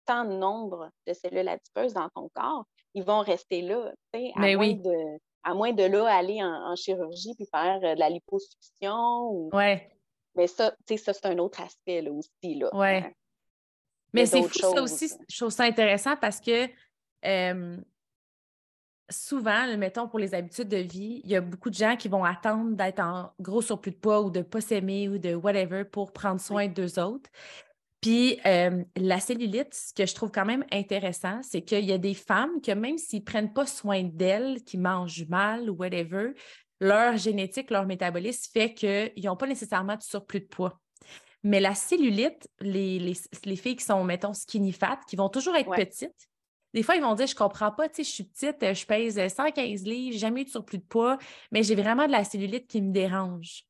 tant 0.05 0.25
de 0.25 0.35
nombre 0.35 0.91
de 1.07 1.13
cellules 1.13 1.49
adipeuses 1.49 1.95
dans 1.95 2.09
ton 2.11 2.29
corps. 2.35 2.65
Ils 2.95 3.05
vont 3.05 3.21
rester 3.21 3.63
là, 3.63 3.93
à 4.13 4.19
mais 4.39 4.57
moins 4.57 4.73
de 4.73 5.19
à 5.45 5.55
moins 5.55 5.73
de 5.73 5.83
là 5.83 6.07
aller 6.07 6.43
en, 6.43 6.77
chirurgie 6.77 7.35
puis 7.35 7.47
faire 7.51 7.81
euh, 7.83 7.95
de 7.95 7.99
la 7.99 8.09
liposuction. 8.09 9.29
Ou... 9.31 9.51
Ouais. 9.53 9.91
Mais 10.37 10.47
ça, 10.47 10.73
ça, 10.87 11.13
c'est 11.13 11.27
un 11.27 11.39
autre 11.39 11.61
aspect 11.61 12.01
là, 12.01 12.13
aussi. 12.13 12.55
Là. 12.55 12.75
Ouais. 12.75 13.15
Mais 14.13 14.27
c'est 14.27 14.43
fou, 14.43 14.53
ça 14.53 14.83
aussi, 14.83 15.11
je 15.29 15.39
trouve 15.39 15.51
ça 15.51 15.65
intéressant 15.65 16.17
parce 16.17 16.41
que 16.41 16.69
souvent, 19.13 19.77
mettons, 19.77 20.09
pour 20.09 20.19
les 20.19 20.35
habitudes 20.35 20.69
de 20.69 20.79
vie, 20.79 21.21
il 21.25 21.31
y 21.31 21.37
a 21.37 21.41
beaucoup 21.41 21.71
de 21.71 21.75
gens 21.75 21.97
qui 21.97 22.09
vont 22.09 22.25
attendre 22.25 22.75
d'être 22.77 23.01
en 23.01 23.33
gros 23.41 23.63
surplus 23.63 23.93
de 23.93 23.97
poids 23.97 24.23
ou 24.23 24.31
de 24.31 24.41
ne 24.41 24.45
pas 24.45 24.61
s'aimer 24.61 25.09
ou 25.09 25.19
de 25.19 25.35
whatever 25.35 25.85
pour 25.85 26.13
prendre 26.13 26.41
soin 26.41 26.69
d'eux 26.69 26.99
autres. 26.99 27.31
Puis 28.03 28.41
euh, 28.47 28.83
la 28.97 29.21
cellulite, 29.21 29.73
ce 29.73 29.95
que 29.95 30.07
je 30.07 30.15
trouve 30.15 30.33
quand 30.33 30.45
même 30.45 30.67
intéressant, 30.73 31.41
c'est 31.43 31.63
qu'il 31.63 31.85
y 31.85 31.93
a 31.93 31.99
des 31.99 32.15
femmes 32.15 32.61
que 32.61 32.73
même 32.73 32.99
s'ils 32.99 33.21
ne 33.21 33.25
prennent 33.25 33.53
pas 33.53 33.65
soin 33.65 34.03
d'elles, 34.03 34.63
qui 34.65 34.77
mangent 34.77 35.25
mal 35.29 35.71
ou 35.71 35.77
whatever, 35.77 36.33
leur 36.81 37.17
génétique, 37.17 37.71
leur 37.71 37.87
métabolisme 37.87 38.51
fait 38.53 38.75
qu'ils 38.75 39.25
n'ont 39.25 39.37
pas 39.37 39.47
nécessairement 39.47 39.95
de 39.95 40.03
surplus 40.03 40.41
de 40.41 40.47
poids. 40.47 40.81
Mais 41.45 41.61
la 41.61 41.77
cellulite, 41.77 42.49
les, 42.61 43.15
filles 43.57 43.77
qui 43.77 43.85
sont, 43.85 44.03
mettons, 44.03 44.35
skinny 44.35 44.73
fat, 44.73 44.99
qui 45.09 45.15
vont 45.15 45.29
toujours 45.29 45.55
être 45.55 45.71
petites, 45.71 46.29
des 46.75 46.83
fois, 46.83 46.97
ils 46.97 47.03
vont 47.03 47.15
dire 47.15 47.29
Je 47.29 47.37
comprends 47.37 47.71
pas, 47.71 47.89
tu 47.89 47.97
sais, 47.97 48.05
je 48.05 48.11
suis 48.11 48.25
petite, 48.25 48.75
je 48.75 48.87
pèse 48.87 49.33
115 49.33 49.85
livres, 49.85 50.13
j'ai 50.13 50.19
jamais 50.19 50.41
eu 50.41 50.45
de 50.45 50.51
surplus 50.51 50.79
de 50.79 50.85
poids, 50.85 51.19
mais 51.53 51.63
j'ai 51.63 51.77
vraiment 51.77 52.07
de 52.07 52.13
la 52.13 52.25
cellulite 52.25 52.67
qui 52.67 52.83
me 52.83 52.93
dérange. 52.93 53.65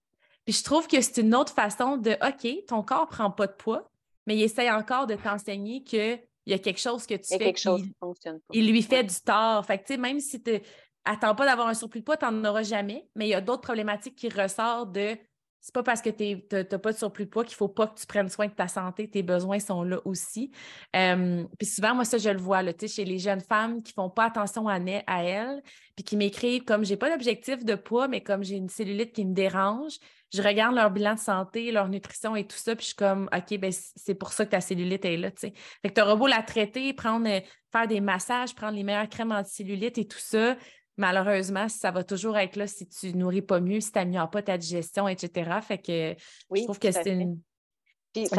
Puis 0.47 0.55
je 0.55 0.65
trouve 0.65 0.87
que 0.87 1.01
c'est 1.03 1.21
une 1.21 1.35
autre 1.35 1.53
façon 1.53 1.99
de 1.99 2.13
OK, 2.27 2.65
ton 2.67 2.83
corps 2.83 3.09
prend 3.09 3.31
pas 3.31 3.47
de 3.47 3.53
poids, 3.53 3.92
mais 4.27 4.37
il 4.37 4.43
essaye 4.43 4.71
encore 4.71 5.07
de 5.07 5.15
t'enseigner 5.15 5.83
qu'il 5.83 6.23
y 6.47 6.53
a 6.53 6.59
quelque 6.59 6.81
chose 6.81 7.07
que 7.07 7.15
tu 7.15 7.29
fais. 7.29 7.39
Quelque 7.39 7.61
chose 7.61 7.83
qui 7.83 7.93
fonctionne 7.99 8.39
pas. 8.41 8.53
Il 8.53 8.71
lui 8.71 8.83
fait 8.83 9.05
du 9.05 9.15
tort. 9.25 9.65
Fait 9.67 9.79
que, 9.79 9.85
tu 9.85 9.95
sais, 9.95 9.99
même 9.99 10.21
si 10.21 10.43
tu 10.43 10.61
n'attends 11.07 11.35
pas 11.35 11.45
d'avoir 11.45 11.69
un 11.69 11.75
surplus 11.75 12.01
de 12.01 12.05
poids, 12.05 12.17
tu 12.17 12.25
n'en 12.25 12.45
auras 12.45 12.63
jamais, 12.63 13.09
mais 13.15 13.27
il 13.27 13.31
y 13.31 13.35
a 13.35 13.41
d'autres 13.41 13.63
problématiques 13.63 14.17
qui 14.17 14.29
ressortent 14.29 14.93
de 14.93 15.17
c'est 15.63 15.73
pas 15.73 15.85
parce 15.85 16.03
que 16.03 16.11
tu 16.11 16.43
n'as 16.53 16.79
pas 16.79 16.93
de 16.93 16.97
surplus 16.97 17.25
de 17.25 17.31
poids 17.31 17.45
qu'il 17.45 17.55
ne 17.55 17.57
faut 17.57 17.69
pas 17.69 17.87
que 17.87 17.99
tu 17.99 18.05
prennes 18.05 18.29
soin 18.29 18.49
de 18.49 18.53
ta 18.53 18.67
santé. 18.67 19.09
Tes 19.09 19.23
besoins 19.23 19.61
sont 19.61 19.85
là 19.85 20.01
aussi. 20.05 20.51
puis 20.93 21.67
souvent, 21.67 21.95
moi, 21.95 22.05
ça, 22.05 22.19
je 22.19 22.31
le 22.31 22.41
vois 22.41 22.63
là, 22.63 22.73
chez 22.85 23.05
les 23.05 23.21
jeunes 23.21 23.41
femmes 23.41 23.81
qui 23.81 23.93
ne 23.93 24.03
font 24.03 24.11
pas 24.11 24.25
attention 24.25 24.67
à, 24.67 24.81
à 25.07 25.23
elles, 25.23 25.63
puis 25.95 26.05
qui 26.05 26.17
m'écrivent 26.17 26.65
comme 26.65 26.85
j'ai 26.85 26.97
pas 26.97 27.11
d'objectif 27.11 27.65
de 27.65 27.77
poids, 27.77 28.09
mais 28.09 28.23
comme 28.23 28.43
j'ai 28.43 28.57
une 28.57 28.69
cellulite 28.69 29.13
qui 29.13 29.25
me 29.25 29.35
dérange, 29.35 29.99
je 30.35 30.43
regarde 30.43 30.75
leur 30.75 30.91
bilan 30.91 31.15
de 31.15 31.21
santé, 31.21 31.71
leur 31.71 31.89
nutrition 31.89 32.35
et 32.35 32.45
tout 32.45 32.57
ça, 32.57 32.75
puis 32.75 32.83
je 32.83 32.89
suis 32.89 32.97
comme 32.97 33.29
OK, 33.33 33.59
ben 33.59 33.71
c'est 33.73 34.15
pour 34.15 34.33
ça 34.33 34.45
que 34.45 34.51
ta 34.51 34.61
cellulite 34.61 35.05
est 35.05 35.17
là. 35.17 35.31
Fait 35.37 35.53
que 35.85 35.93
tu 35.93 36.01
auras 36.01 36.17
beau 36.17 36.27
la 36.27 36.43
traiter, 36.43 36.93
prendre, 36.93 37.29
euh, 37.29 37.41
faire 37.71 37.87
des 37.87 38.01
massages, 38.01 38.55
prendre 38.55 38.75
les 38.75 38.83
meilleures 38.83 39.09
crèmes 39.09 39.31
anti-cellulite 39.31 39.99
et 39.99 40.09
tout 40.09 40.19
ça 40.19 40.57
malheureusement, 40.97 41.69
ça 41.69 41.91
va 41.91 42.05
toujours 42.05 42.37
être 42.39 42.57
là 42.57 42.67
si 42.67 42.89
tu 42.89 43.15
nourris 43.15 43.43
pas 43.43 43.61
mieux, 43.61 43.81
si 43.81 43.93
tu 43.93 43.99
n'améliores 43.99 44.31
pas 44.31 44.43
ta 44.43 44.59
digestion, 44.59 45.09
etc. 45.09 45.51
Fait 45.63 45.79
que 45.79 46.15
je 46.55 46.65
trouve 46.65 46.79
que 46.79 46.91
c'est 46.91 47.11
une, 47.11 47.41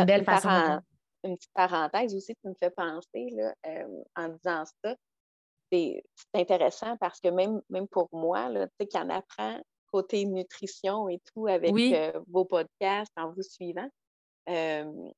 belle 0.06 0.24
façon. 0.24 0.82
une 1.24 1.36
petite 1.36 1.54
parenthèse 1.54 2.16
aussi, 2.16 2.36
tu 2.36 2.50
me 2.50 2.54
fais 2.56 2.70
penser 2.70 3.30
là, 3.32 3.54
euh, 3.68 4.04
en 4.16 4.30
disant 4.30 4.64
ça. 4.84 4.96
C'est 5.72 6.04
intéressant 6.36 6.98
parce 6.98 7.20
que 7.20 7.30
même, 7.30 7.60
même 7.70 7.88
pour 7.88 8.08
moi, 8.12 8.48
tu 8.54 8.60
sais, 8.80 8.88
qui 8.88 8.98
en 8.98 9.10
apprend 9.10 9.60
côté 9.92 10.26
nutrition 10.26 11.10
et 11.10 11.20
tout 11.34 11.48
avec 11.48 11.74
euh, 11.74 12.20
vos 12.28 12.46
podcasts 12.46 13.12
en 13.16 13.32
vous 13.32 13.42
suivant, 13.42 13.90
euh, 14.50 15.10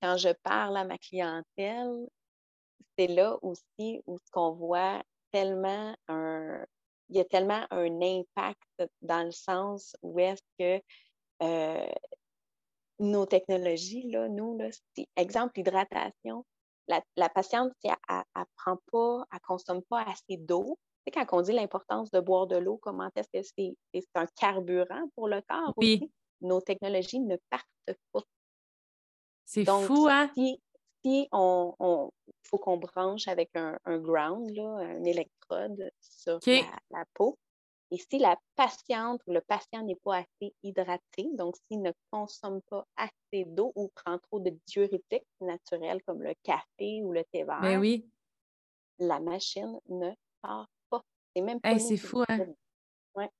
quand 0.00 0.16
je 0.16 0.30
parle 0.42 0.76
à 0.76 0.84
ma 0.84 0.96
clientèle, 0.96 2.06
c'est 2.96 3.08
là 3.08 3.38
aussi 3.42 4.00
où 4.06 4.16
ce 4.18 4.30
qu'on 4.30 4.52
voit 4.52 5.02
tellement 5.32 5.94
un, 6.08 6.64
il 7.08 7.16
y 7.16 7.20
a 7.20 7.24
tellement 7.24 7.66
un 7.70 8.00
impact 8.02 8.90
dans 9.02 9.24
le 9.24 9.32
sens 9.32 9.96
où 10.02 10.18
est-ce 10.18 10.42
que 10.58 10.82
euh, 11.42 11.92
nos 12.98 13.26
technologies, 13.26 14.10
là, 14.10 14.28
nous, 14.28 14.58
là, 14.58 14.68
exemple, 15.16 15.52
l'hydratation, 15.56 16.44
la, 16.88 17.28
patiente, 17.28 17.72
si 17.80 17.88
elle 17.88 18.22
ne 18.36 18.42
prend 18.56 18.78
pas, 18.90 19.24
elle 19.30 19.36
ne 19.36 19.46
consomme 19.46 19.82
pas 19.82 20.02
assez 20.02 20.36
d'eau, 20.36 20.78
c'est 21.04 21.12
quand 21.12 21.26
on 21.32 21.42
dit 21.42 21.52
l'importance 21.52 22.10
de 22.10 22.20
boire 22.20 22.46
de 22.46 22.56
l'eau, 22.56 22.78
comment 22.82 23.10
est-ce 23.14 23.28
que 23.32 23.74
c'est, 23.94 24.04
un 24.14 24.26
carburant 24.36 25.08
pour 25.14 25.28
le 25.28 25.40
corps 25.48 25.72
oui. 25.76 26.10
Nos 26.40 26.60
technologies 26.60 27.18
ne 27.18 27.36
partent 27.50 27.98
pas. 28.12 28.22
C'est 29.44 29.64
fou, 29.64 30.06
hein? 30.08 30.30
si 30.36 31.28
on, 31.32 32.10
faut 32.48 32.58
qu'on 32.58 32.76
branche 32.76 33.28
avec 33.28 33.50
un, 33.54 33.78
ground, 33.98 34.50
là, 34.54 34.78
un 34.78 35.04
électrode 35.04 35.90
sur 36.00 36.38
la, 36.90 37.04
peau. 37.14 37.38
Et 37.90 37.98
si 37.98 38.18
la 38.18 38.36
patiente 38.54 39.22
ou 39.26 39.32
le 39.32 39.40
patient 39.40 39.82
n'est 39.82 39.96
pas 39.96 40.18
assez 40.18 40.54
hydraté, 40.62 41.28
donc 41.32 41.56
s'il 41.66 41.80
ne 41.80 41.92
consomme 42.10 42.60
pas 42.62 42.86
assez 42.96 43.44
d'eau 43.46 43.72
ou 43.76 43.90
prend 43.94 44.18
trop 44.18 44.40
de 44.40 44.52
diurétiques 44.66 45.26
naturels 45.40 46.02
comme 46.06 46.22
le 46.22 46.34
café 46.42 47.02
ou 47.02 47.12
le 47.12 47.24
thé 47.32 47.44
vert, 47.44 47.60
ben 47.62 47.78
oui. 47.78 48.06
la 48.98 49.20
machine 49.20 49.78
ne 49.88 50.10
part 50.42 50.68
pas. 50.90 51.02
C'est 51.34 51.42
même 51.42 51.60
pas 51.60 51.78
C'est 51.78 51.96
fou, 51.96 52.24
hein? 52.28 52.46
Ouais. 53.14 53.30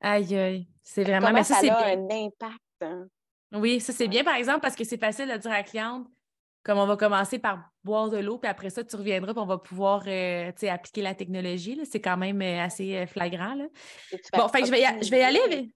Aïe, 0.00 0.36
aïe. 0.36 0.68
C'est 0.82 1.04
vraiment. 1.04 1.32
mais 1.32 1.42
ça, 1.42 1.56
a 1.56 1.86
un 1.86 2.10
impact. 2.10 2.60
Hein? 2.82 3.08
Oui, 3.52 3.80
ça 3.80 3.94
c'est 3.94 4.08
bien 4.08 4.24
par 4.24 4.34
exemple 4.34 4.60
parce 4.60 4.76
que 4.76 4.84
c'est 4.84 4.98
facile 4.98 5.28
de 5.30 5.36
dire 5.38 5.50
à 5.50 5.58
la 5.58 5.62
cliente 5.62 6.06
comme 6.66 6.78
on 6.78 6.86
va 6.86 6.96
commencer 6.96 7.38
par 7.38 7.70
boire 7.84 8.10
de 8.10 8.18
l'eau, 8.18 8.38
puis 8.38 8.50
après 8.50 8.70
ça, 8.70 8.82
tu 8.82 8.96
reviendras, 8.96 9.32
puis 9.32 9.40
on 9.40 9.46
va 9.46 9.56
pouvoir 9.56 10.02
euh, 10.08 10.50
appliquer 10.62 11.00
la 11.00 11.14
technologie. 11.14 11.80
C'est 11.84 12.00
quand 12.00 12.16
même 12.16 12.42
euh, 12.42 12.60
assez 12.60 12.96
euh, 12.96 13.06
flagrant. 13.06 13.54
Là. 13.54 13.66
Bon, 14.36 14.48
fait 14.48 14.64
je 14.64 14.70
vais, 14.72 14.80
y, 14.80 15.04
je 15.04 15.08
vais 15.08 15.20
y 15.20 15.22
aller. 15.22 15.68
Tu 15.68 15.72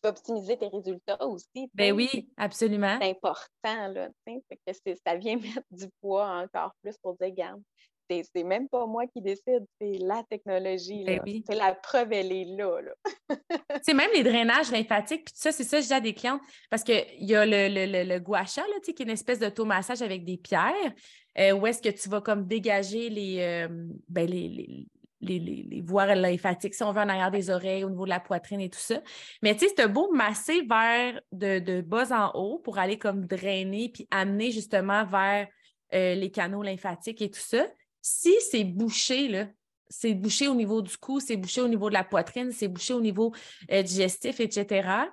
peux 0.00 0.08
optimiser 0.08 0.56
tes 0.56 0.68
résultats 0.68 1.22
aussi. 1.26 1.68
Ben 1.74 1.92
oui, 1.92 2.30
absolument. 2.38 2.96
C'est 3.02 3.10
important, 3.10 3.88
là, 3.88 4.08
que 4.26 4.94
ça 5.06 5.14
vient 5.16 5.36
mettre 5.56 5.66
du 5.70 5.88
poids 6.00 6.26
encore 6.26 6.74
plus 6.82 6.96
pour 7.02 7.18
dire, 7.18 7.30
garde, 7.34 7.62
c'est 8.08 8.42
même 8.42 8.68
pas 8.68 8.86
moi 8.86 9.06
qui 9.06 9.20
décide, 9.20 9.66
c'est 9.80 9.98
la 9.98 10.22
technologie. 10.28 11.04
Ben 11.04 11.20
c'est 11.46 11.54
la 11.54 11.74
preuve, 11.74 12.12
elle 12.12 12.32
est 12.32 12.44
là. 12.44 12.80
C'est 13.82 13.94
même 13.94 14.10
les 14.14 14.22
drainages 14.22 14.70
lymphatiques, 14.70 15.24
puis 15.24 15.34
ça, 15.36 15.52
c'est 15.52 15.64
ça, 15.64 15.80
je 15.80 15.86
dis 15.86 15.92
à 15.92 16.00
des 16.00 16.14
clientes, 16.14 16.40
parce 16.70 16.82
qu'il 16.82 17.04
y 17.18 17.34
a 17.34 17.44
le, 17.44 17.68
le, 17.68 18.04
le, 18.04 18.18
gua 18.18 18.46
sha, 18.46 18.62
là, 18.62 18.74
qui 18.82 18.92
est 18.92 19.00
une 19.00 19.10
espèce 19.10 19.38
d'automassage 19.38 20.00
avec 20.00 20.24
des 20.24 20.38
pierres, 20.38 20.94
euh, 21.38 21.52
où 21.52 21.66
est-ce 21.66 21.82
que 21.82 21.90
tu 21.90 22.08
vas 22.08 22.20
comme 22.20 22.46
dégager 22.46 23.10
les, 23.10 23.40
euh, 23.40 23.68
ben, 24.08 24.26
les, 24.26 24.48
les 24.48 24.86
les, 25.24 25.38
les, 25.38 25.80
voies 25.80 26.14
lymphatiques, 26.14 26.74
si 26.74 26.82
on 26.82 26.92
veut, 26.92 27.00
en 27.00 27.08
arrière 27.08 27.30
des 27.30 27.50
oreilles, 27.50 27.84
au 27.84 27.90
niveau 27.90 28.04
de 28.04 28.10
la 28.10 28.20
poitrine 28.20 28.60
et 28.60 28.70
tout 28.70 28.78
ça. 28.78 29.00
Mais 29.42 29.54
tu 29.54 29.66
sais, 29.66 29.74
c'est 29.76 29.88
beau 29.88 30.12
masser 30.12 30.62
vers 30.68 31.20
de, 31.32 31.58
de, 31.58 31.80
bas 31.80 32.12
en 32.12 32.38
haut 32.38 32.58
pour 32.58 32.78
aller 32.78 32.98
comme 32.98 33.24
drainer 33.24 33.88
puis 33.88 34.06
amener 34.10 34.50
justement 34.50 35.04
vers 35.04 35.48
euh, 35.94 36.14
les 36.14 36.30
canaux 36.30 36.62
lymphatiques 36.62 37.22
et 37.22 37.30
tout 37.30 37.40
ça. 37.40 37.66
Si 38.06 38.34
c'est 38.50 38.64
bouché, 38.64 39.28
là, 39.28 39.46
c'est 39.88 40.12
bouché 40.12 40.46
au 40.46 40.54
niveau 40.54 40.82
du 40.82 40.94
cou, 40.98 41.20
c'est 41.20 41.38
bouché 41.38 41.62
au 41.62 41.68
niveau 41.68 41.88
de 41.88 41.94
la 41.94 42.04
poitrine, 42.04 42.52
c'est 42.52 42.68
bouché 42.68 42.92
au 42.92 43.00
niveau 43.00 43.32
euh, 43.70 43.82
digestif, 43.82 44.40
etc., 44.40 45.06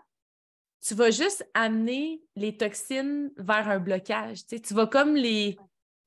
tu 0.86 0.94
vas 0.94 1.10
juste 1.10 1.48
amener 1.54 2.22
les 2.36 2.58
toxines 2.58 3.32
vers 3.38 3.70
un 3.70 3.80
blocage. 3.80 4.46
Tu, 4.46 4.60
tu 4.60 4.74
vas 4.74 4.88
comme 4.88 5.16
les, 5.16 5.56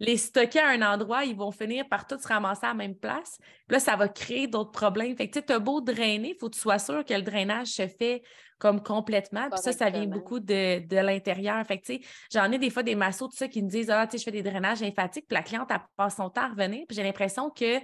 les 0.01 0.17
stocker 0.17 0.59
à 0.59 0.69
un 0.69 0.83
endroit, 0.83 1.25
ils 1.25 1.37
vont 1.37 1.53
finir 1.53 1.89
par 1.89 2.07
tout 2.07 2.19
se 2.19 2.27
ramasser 2.27 2.65
à 2.65 2.69
la 2.69 2.75
même 2.75 2.97
place. 2.97 3.39
Puis 3.67 3.75
là, 3.75 3.79
ça 3.79 3.97
va 3.97 4.09
créer 4.09 4.49
d'autres 4.49 4.73
problèmes. 4.73 5.17
Fait 5.17 5.29
que 5.29 5.39
tu 5.39 5.53
as 5.53 5.59
beau 5.59 5.81
drainer, 5.81 6.31
il 6.31 6.39
faut 6.39 6.49
que 6.49 6.55
tu 6.55 6.61
sois 6.61 6.79
sûr 6.79 7.05
que 7.05 7.15
le 7.15 7.23
drainage 7.23 7.69
se 7.69 7.87
fait 7.87 8.23
comme 8.59 8.83
complètement. 8.83 9.49
Puis 9.51 9.61
ça, 9.61 9.73
ça 9.73 9.91
vient 9.91 10.07
beaucoup 10.07 10.41
de, 10.41 10.85
de 10.87 10.97
l'intérieur. 10.97 11.65
Fait 11.67 11.79
que 11.79 11.93
j'en 12.33 12.51
ai 12.51 12.59
des 12.59 12.71
fois 12.71 12.83
des 12.83 12.95
massos, 12.95 13.29
tout 13.29 13.37
ça, 13.37 13.49
qui 13.49 13.63
me 13.63 13.69
disent 13.69 13.91
Ah, 13.91 14.07
tu 14.07 14.13
sais, 14.13 14.19
je 14.19 14.25
fais 14.25 14.33
des 14.33 14.43
drainages 14.43 14.81
lymphatiques, 14.81 15.27
puis 15.29 15.35
la 15.35 15.43
cliente, 15.43 15.69
elle 15.71 15.81
passe 15.97 16.17
son 16.17 16.29
temps 16.29 16.43
à 16.43 16.49
revenir. 16.49 16.85
Puis 16.89 16.97
j'ai 16.97 17.03
l'impression 17.03 17.51
que 17.51 17.79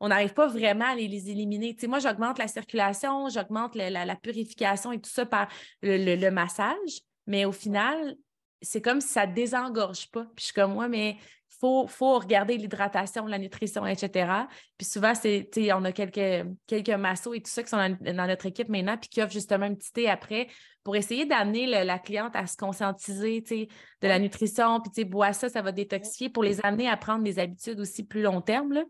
on 0.00 0.08
n'arrive 0.08 0.32
pas 0.32 0.46
vraiment 0.46 0.84
à 0.84 0.94
les, 0.94 1.08
les 1.08 1.28
éliminer. 1.28 1.74
Tu 1.74 1.80
sais, 1.80 1.86
moi, 1.88 1.98
j'augmente 1.98 2.38
la 2.38 2.46
circulation, 2.46 3.28
j'augmente 3.28 3.74
la, 3.74 4.16
purification 4.16 4.92
et 4.92 5.00
tout 5.00 5.10
ça 5.10 5.26
par 5.26 5.48
le, 5.82 6.14
le 6.14 6.30
massage, 6.30 7.00
mais 7.26 7.44
au 7.44 7.50
final, 7.50 8.14
c'est 8.62 8.80
comme 8.80 9.00
si 9.00 9.08
ça 9.08 9.26
ne 9.26 9.34
désengorge 9.34 10.08
pas. 10.10 10.24
Puis 10.36 10.40
je 10.40 10.44
suis 10.44 10.54
comme, 10.54 10.74
moi, 10.74 10.88
mais 10.88 11.16
faut, 11.60 11.86
faut 11.86 12.18
regarder 12.18 12.56
l'hydratation, 12.56 13.26
la 13.26 13.38
nutrition, 13.38 13.86
etc. 13.86 14.30
Puis 14.76 14.86
souvent, 14.86 15.14
c'est, 15.14 15.48
on 15.72 15.84
a 15.84 15.92
quelques, 15.92 16.46
quelques 16.66 16.90
massos 16.90 17.34
et 17.34 17.40
tout 17.40 17.50
ça 17.50 17.62
qui 17.62 17.68
sont 17.68 17.96
dans, 18.00 18.26
notre 18.26 18.46
équipe 18.46 18.68
maintenant, 18.68 18.96
puis 18.96 19.08
qui 19.08 19.22
offrent 19.22 19.32
justement 19.32 19.66
un 19.66 19.74
petit 19.74 19.92
thé 19.92 20.08
après 20.08 20.48
pour 20.84 20.96
essayer 20.96 21.26
d'amener 21.26 21.66
la 21.66 21.98
cliente 21.98 22.34
à 22.34 22.46
se 22.46 22.56
conscientiser 22.56 23.40
de 23.40 24.08
la 24.08 24.18
nutrition, 24.18 24.80
puis 24.80 25.04
bois 25.04 25.32
ça, 25.32 25.48
ça 25.48 25.60
va 25.60 25.72
détoxifier 25.72 26.30
pour 26.30 26.42
les 26.42 26.64
amener 26.64 26.88
à 26.88 26.96
prendre 26.96 27.22
des 27.24 27.38
habitudes 27.38 27.80
aussi 27.80 28.04
plus 28.04 28.22
long 28.22 28.40
terme. 28.40 28.72
Là. 28.72 28.84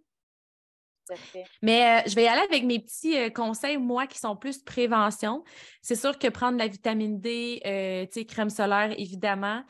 Mais 1.62 2.00
euh, 2.00 2.08
je 2.08 2.14
vais 2.14 2.24
y 2.24 2.28
aller 2.28 2.42
avec 2.42 2.64
mes 2.64 2.78
petits 2.80 3.16
euh, 3.16 3.30
conseils, 3.30 3.78
moi, 3.78 4.06
qui 4.06 4.18
sont 4.18 4.36
plus 4.36 4.58
prévention. 4.58 5.44
C'est 5.82 5.96
sûr 5.96 6.18
que 6.18 6.28
prendre 6.28 6.58
la 6.58 6.68
vitamine 6.68 7.20
D, 7.20 7.60
euh, 7.66 8.24
crème 8.24 8.50
solaire, 8.50 8.92
évidemment. 8.98 9.62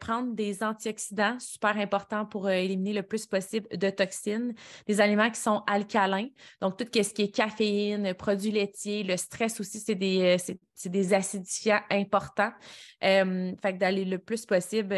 Prendre 0.00 0.34
des 0.34 0.62
antioxydants, 0.62 1.38
super 1.38 1.76
important 1.76 2.26
pour 2.26 2.50
éliminer 2.50 2.92
le 2.92 3.02
plus 3.02 3.26
possible 3.26 3.68
de 3.76 3.90
toxines. 3.90 4.54
Des 4.86 5.00
aliments 5.00 5.30
qui 5.30 5.40
sont 5.40 5.62
alcalins, 5.66 6.28
donc 6.60 6.76
tout 6.76 6.86
ce 6.92 7.14
qui 7.14 7.22
est 7.22 7.34
caféine, 7.34 8.14
produits 8.14 8.50
laitiers, 8.50 9.02
le 9.02 9.16
stress 9.16 9.60
aussi, 9.60 9.80
c'est 9.80 9.94
des, 9.94 10.36
des 10.84 11.14
acidifiants 11.14 11.80
importants. 11.90 12.52
fait 13.00 13.78
d'aller 13.78 14.04
le 14.04 14.18
plus 14.18 14.46
possible 14.46 14.94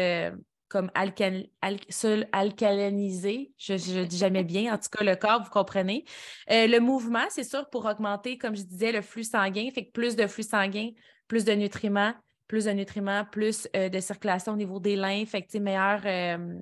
comme 0.73 0.89
alcal 0.95 1.45
seul 1.89 2.27
alcalinisé. 2.31 3.53
Je 3.59 3.73
ne 3.73 4.05
dis 4.05 4.17
jamais 4.17 4.43
bien, 4.43 4.73
en 4.73 4.77
tout 4.79 4.89
cas, 4.91 5.03
le 5.03 5.15
corps, 5.15 5.43
vous 5.43 5.51
comprenez. 5.51 6.03
Euh, 6.49 6.65
le 6.65 6.79
mouvement, 6.79 7.25
c'est 7.29 7.43
sûr, 7.43 7.69
pour 7.69 7.85
augmenter, 7.85 8.39
comme 8.39 8.55
je 8.55 8.63
disais, 8.63 8.91
le 8.91 9.03
flux 9.03 9.23
sanguin, 9.23 9.69
fait 9.71 9.85
que 9.85 9.91
plus 9.91 10.15
de 10.15 10.25
flux 10.25 10.41
sanguin, 10.41 10.89
plus 11.27 11.45
de 11.45 11.51
nutriments, 11.53 12.13
plus 12.47 12.65
de 12.65 12.71
nutriments, 12.71 13.25
plus 13.25 13.67
euh, 13.75 13.89
de 13.89 13.99
circulation 13.99 14.53
au 14.53 14.57
niveau 14.57 14.79
des 14.79 14.95
lymphes, 14.95 15.29
fait 15.29 15.43
que 15.43 15.57
meilleur, 15.57 16.01
euh, 16.05 16.55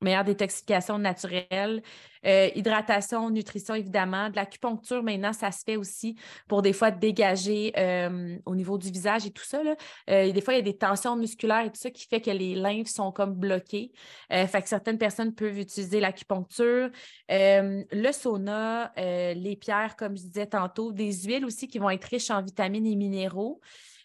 meilleure 0.00 0.24
détoxification 0.24 0.98
naturelle. 0.98 1.82
Euh, 2.24 2.48
hydratation, 2.54 3.30
nutrition, 3.30 3.74
évidemment. 3.74 4.30
De 4.30 4.36
l'acupuncture, 4.36 5.02
maintenant, 5.02 5.32
ça 5.32 5.50
se 5.50 5.62
fait 5.64 5.76
aussi 5.76 6.16
pour 6.48 6.62
des 6.62 6.72
fois 6.72 6.92
dégager 6.92 7.72
au 8.46 8.54
niveau 8.54 8.78
du 8.78 8.90
visage 8.92 9.26
et 9.26 9.30
tout 9.30 9.44
ça. 9.44 9.60
Des 10.06 10.40
fois, 10.40 10.54
il 10.54 10.58
y 10.58 10.60
a 10.60 10.62
des 10.62 10.76
tensions 10.76 11.16
musculaires 11.16 11.64
et 11.64 11.70
tout 11.70 11.80
ça 11.80 11.90
qui 11.90 12.06
fait 12.06 12.20
que 12.20 12.30
les 12.30 12.54
lymphes 12.54 12.88
sont 12.88 13.10
comme 13.10 13.34
bloquées. 13.34 13.90
fait 14.30 14.62
que 14.62 14.68
certaines 14.68 14.98
personnes 14.98 15.34
peuvent 15.34 15.58
utiliser 15.58 15.98
l'acupuncture. 15.98 16.90
le 17.28 18.12
sauna, 18.12 18.92
les 18.96 19.56
pierres, 19.56 19.96
comme 19.96 20.16
je 20.16 20.22
disais 20.22 20.46
tantôt, 20.46 20.92
des 20.92 21.12
huiles 21.24 21.44
aussi 21.44 21.66
qui 21.66 21.80
vont 21.80 21.90
être 21.90 22.04
riches 22.04 22.30
en 22.30 22.40
vitamines 22.40 22.86
et 22.86 22.94
minéraux. 22.94 23.60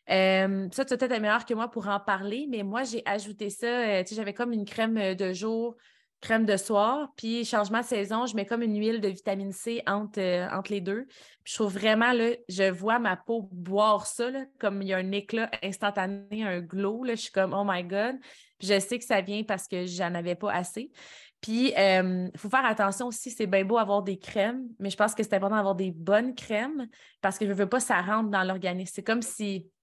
Ça, 0.08 0.86
tu 0.86 0.94
es 0.94 0.98
peut-être 0.98 1.20
meilleur 1.20 1.46
que 1.46 1.54
moi 1.54 1.70
pour 1.70 1.88
en 1.88 2.00
parler, 2.00 2.48
mais 2.50 2.64
moi, 2.64 2.84
j'ai 2.84 3.04
ajouté 3.06 3.50
ça. 3.50 4.04
j'avais 4.04 4.34
comme 4.34 4.54
une 4.54 4.66
crème 4.66 5.16
de 5.16 5.34
jour 5.34 5.76
crème 6.22 6.46
de 6.46 6.58
soir. 6.58 7.10
Puis, 7.16 7.46
changement 7.46 7.82
de 7.82 7.86
saison, 7.86 8.26
je 8.26 8.36
mets 8.36 8.46
comme 8.46 8.62
une 8.62 8.78
huile 8.78 9.02
de 9.02 9.08
vitamine 9.08 9.52
C 9.52 9.84
entre, 9.86 10.20
euh, 10.20 10.48
entre 10.52 10.72
les 10.72 10.82
deux. 10.82 11.06
Puis, 11.44 11.54
je 11.54 11.56
trouve 11.56 11.74
vraiment, 11.74 12.12
là, 12.12 12.32
je 12.50 12.70
vois 12.70 13.00
ma 13.00 13.16
peau 13.16 13.50
boire 13.52 14.06
ça, 14.06 14.30
comme 14.60 14.82
il 14.82 14.90
y 14.90 14.94
a 14.94 14.98
un 14.98 15.12
éclat 15.12 15.50
instantané, 15.64 16.44
un 16.44 16.60
glow. 16.60 17.04
Là, 17.04 17.16
je 17.16 17.22
suis 17.22 17.32
comme, 17.32 17.54
oh 17.54 17.64
my 17.66 17.84
God. 17.84 18.16
Puis, 18.58 18.68
je 18.68 18.80
sais 18.80 18.98
que 18.98 19.06
ça 19.06 19.22
vient 19.22 19.44
parce 19.44 19.68
que 19.68 19.86
j'en 19.86 20.14
avais 20.16 20.36
pas 20.36 20.52
assez. 20.52 20.92
Puis, 21.40 21.70
il 21.70 21.78
euh, 21.78 22.30
faut 22.36 22.50
faire 22.50 22.66
attention 22.66 23.08
aussi, 23.08 23.30
c'est 23.30 23.46
bien 23.46 23.64
beau 23.64 23.78
avoir 23.78 24.02
des 24.02 24.18
crèmes, 24.18 24.68
mais 24.80 24.90
je 24.90 24.98
pense 24.98 25.14
que 25.14 25.22
c'est 25.22 25.36
important 25.36 25.58
d'avoir 25.58 25.76
des 25.76 25.92
bonnes 25.92 26.34
crèmes 26.34 26.88
parce 27.22 27.38
que 27.38 27.46
je 27.46 27.52
ne 27.52 27.56
veux 27.56 27.70
pas 27.70 27.80
ça 27.80 28.02
rentre 28.02 28.32
dans 28.32 28.44
l'organisme. 28.44 28.92
C'est 28.96 29.04
comme 29.04 29.22
si 29.22 29.64
tu 29.64 29.77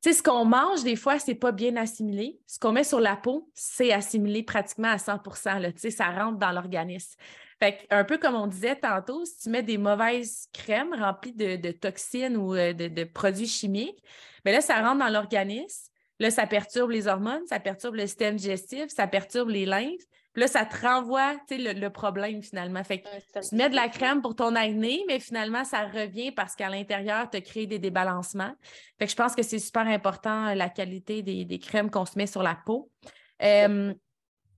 sais, 0.00 0.12
ce 0.12 0.22
qu'on 0.22 0.44
mange, 0.44 0.82
des 0.82 0.96
fois, 0.96 1.18
c'est 1.18 1.34
pas 1.34 1.52
bien 1.52 1.76
assimilé. 1.76 2.40
Ce 2.46 2.58
qu'on 2.58 2.72
met 2.72 2.84
sur 2.84 3.00
la 3.00 3.16
peau, 3.16 3.50
c'est 3.54 3.92
assimilé 3.92 4.42
pratiquement 4.42 4.88
à 4.88 4.98
100 4.98 5.20
là, 5.60 5.70
ça 5.90 6.10
rentre 6.10 6.38
dans 6.38 6.52
l'organisme. 6.52 7.16
Un 7.90 8.04
peu 8.04 8.16
comme 8.16 8.34
on 8.34 8.46
disait 8.46 8.76
tantôt, 8.76 9.24
si 9.26 9.38
tu 9.40 9.50
mets 9.50 9.62
des 9.62 9.76
mauvaises 9.76 10.48
crèmes 10.52 10.94
remplies 10.94 11.34
de, 11.34 11.70
toxines 11.72 12.36
ou 12.36 12.54
euh, 12.54 12.72
de, 12.72 13.04
produits 13.04 13.46
chimiques, 13.46 14.02
bien 14.44 14.54
là, 14.54 14.60
ça 14.62 14.80
rentre 14.80 15.00
dans 15.00 15.12
l'organisme. 15.12 15.90
Là, 16.18 16.30
ça 16.30 16.46
perturbe 16.46 16.90
les 16.90 17.06
hormones, 17.06 17.46
ça 17.46 17.60
perturbe 17.60 17.96
le 17.96 18.06
système 18.06 18.36
digestif, 18.36 18.88
ça 18.88 19.06
perturbe 19.06 19.50
les 19.50 19.66
lymphes. 19.66 20.04
Puis 20.32 20.42
là, 20.42 20.46
ça 20.46 20.64
te 20.64 20.86
renvoie 20.86 21.34
le, 21.50 21.72
le 21.72 21.90
problème 21.90 22.42
finalement. 22.42 22.84
Fait 22.84 23.00
que 23.00 23.48
tu 23.48 23.54
mets 23.56 23.68
de 23.68 23.74
la 23.74 23.88
crème 23.88 24.22
pour 24.22 24.36
ton 24.36 24.54
acné, 24.54 25.02
mais 25.08 25.18
finalement, 25.18 25.64
ça 25.64 25.86
revient 25.86 26.30
parce 26.30 26.54
qu'à 26.54 26.68
l'intérieur, 26.68 27.28
tu 27.28 27.38
as 27.38 27.40
créé 27.40 27.66
des 27.66 27.80
débalancements. 27.80 28.52
Fait 28.98 29.06
que 29.06 29.10
je 29.10 29.16
pense 29.16 29.34
que 29.34 29.42
c'est 29.42 29.58
super 29.58 29.86
important 29.86 30.54
la 30.54 30.68
qualité 30.68 31.22
des, 31.22 31.58
crèmes 31.58 31.90
qu'on 31.90 32.04
se 32.04 32.16
met 32.16 32.26
sur 32.26 32.42
la 32.42 32.54
peau. 32.54 32.90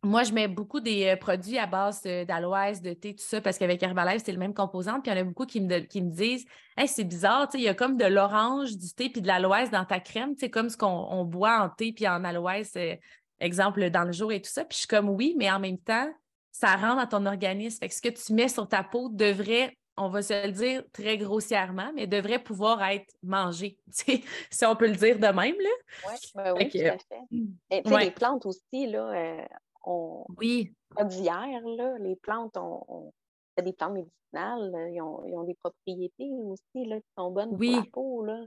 moi, 0.05 0.25
je 0.25 0.33
mets 0.33 0.49
beaucoup 0.49 0.81
des 0.81 1.07
euh, 1.07 1.17
produits 1.17 1.59
à 1.59 1.67
base 1.67 2.03
d'aloès, 2.03 2.83
de 2.83 2.93
thé, 2.93 3.15
tout 3.15 3.25
ça, 3.25 3.41
parce 3.41 3.57
qu'avec 3.57 3.81
Herbalife, 3.83 4.23
c'est 4.25 4.33
le 4.33 4.39
même 4.39 4.53
composant. 4.53 5.01
Puis 5.01 5.13
il 5.13 5.17
y 5.17 5.19
en 5.19 5.21
a 5.21 5.25
beaucoup 5.25 5.47
qui 5.47 5.61
me, 5.61 5.79
qui 5.79 6.03
me 6.03 6.11
disent 6.11 6.45
hey, 6.77 6.89
c'est 6.89 7.05
bizarre, 7.05 7.49
il 7.55 7.61
y 7.61 7.69
a 7.69 7.75
comme 7.75 7.97
de 7.97 8.05
l'orange, 8.05 8.77
du 8.77 8.93
thé 8.93 9.11
puis 9.11 9.23
de 9.23 9.29
l'aloès 9.29 9.71
dans 9.71 9.85
ta 9.85 10.01
crème, 10.01 10.35
c'est 10.39 10.51
comme 10.51 10.69
ce 10.69 10.77
qu'on 10.77 11.25
boit 11.25 11.63
en 11.63 11.69
thé 11.69 11.93
puis 11.93 12.09
en 12.09 12.25
aloès 12.25 12.73
euh, 12.77 12.97
exemple, 13.43 13.91
dans 13.91 14.05
le 14.05 14.13
jour 14.13 14.33
et 14.33 14.41
tout 14.41 14.51
ça. 14.51 14.65
Puis 14.65 14.77
je 14.77 14.79
suis 14.81 14.89
comme 14.89 15.09
oui, 15.09 15.35
mais 15.39 15.51
en 15.51 15.61
même 15.61 15.79
temps, 15.79 16.13
ça 16.51 16.77
rentre 16.77 16.97
dans 16.97 17.19
ton 17.19 17.27
organisme. 17.27 17.79
Fait 17.79 17.89
que 17.89 17.95
ce 17.95 18.03
que 18.03 18.09
tu 18.09 18.33
mets 18.33 18.49
sur 18.49 18.69
ta 18.69 18.85
peau 18.85 19.09
devrait, 19.09 19.77
on 19.97 20.09
va 20.09 20.23
se 20.23 20.47
le 20.47 20.53
dire 20.53 20.85
très 20.93 21.19
grossièrement, 21.19 21.93
mais 21.95 22.07
devrait 22.07 22.43
pouvoir 22.43 22.83
être 22.83 23.13
mangé, 23.23 23.79
si 23.91 24.67
on 24.67 24.77
peut 24.77 24.89
le 24.89 24.97
dire 24.97 25.19
de 25.19 25.27
même. 25.27 25.57
Là. 25.59 26.11
Ouais, 26.11 26.17
ben 26.35 26.55
oui, 26.57 26.69
tout 26.71 26.79
à 26.79 26.99
fait. 26.99 28.01
Et, 28.01 28.05
Les 28.05 28.11
plantes 28.11 28.47
aussi, 28.47 28.87
là, 28.87 29.11
euh, 29.11 29.45
on... 29.85 30.25
oui. 30.39 30.73
pas 30.95 31.05
d'hier, 31.05 31.61
là, 31.77 31.99
les 31.99 32.17
plantes, 32.17 32.57
on, 32.57 33.13
des 33.61 33.73
plantes 33.73 33.95
médicinales, 33.95 34.91
ils 34.93 35.03
ont, 35.03 35.25
ils 35.27 35.37
ont, 35.37 35.45
des 35.45 35.55
propriétés 35.55 36.31
aussi 36.31 36.87
là, 36.87 36.99
qui 36.99 37.09
sont 37.19 37.31
bonnes 37.31 37.51
pour 37.51 37.61
la 37.61 37.85
peau. 37.93 38.25
Là. 38.25 38.45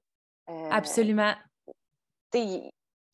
Euh, 0.50 0.70
Absolument 0.72 1.34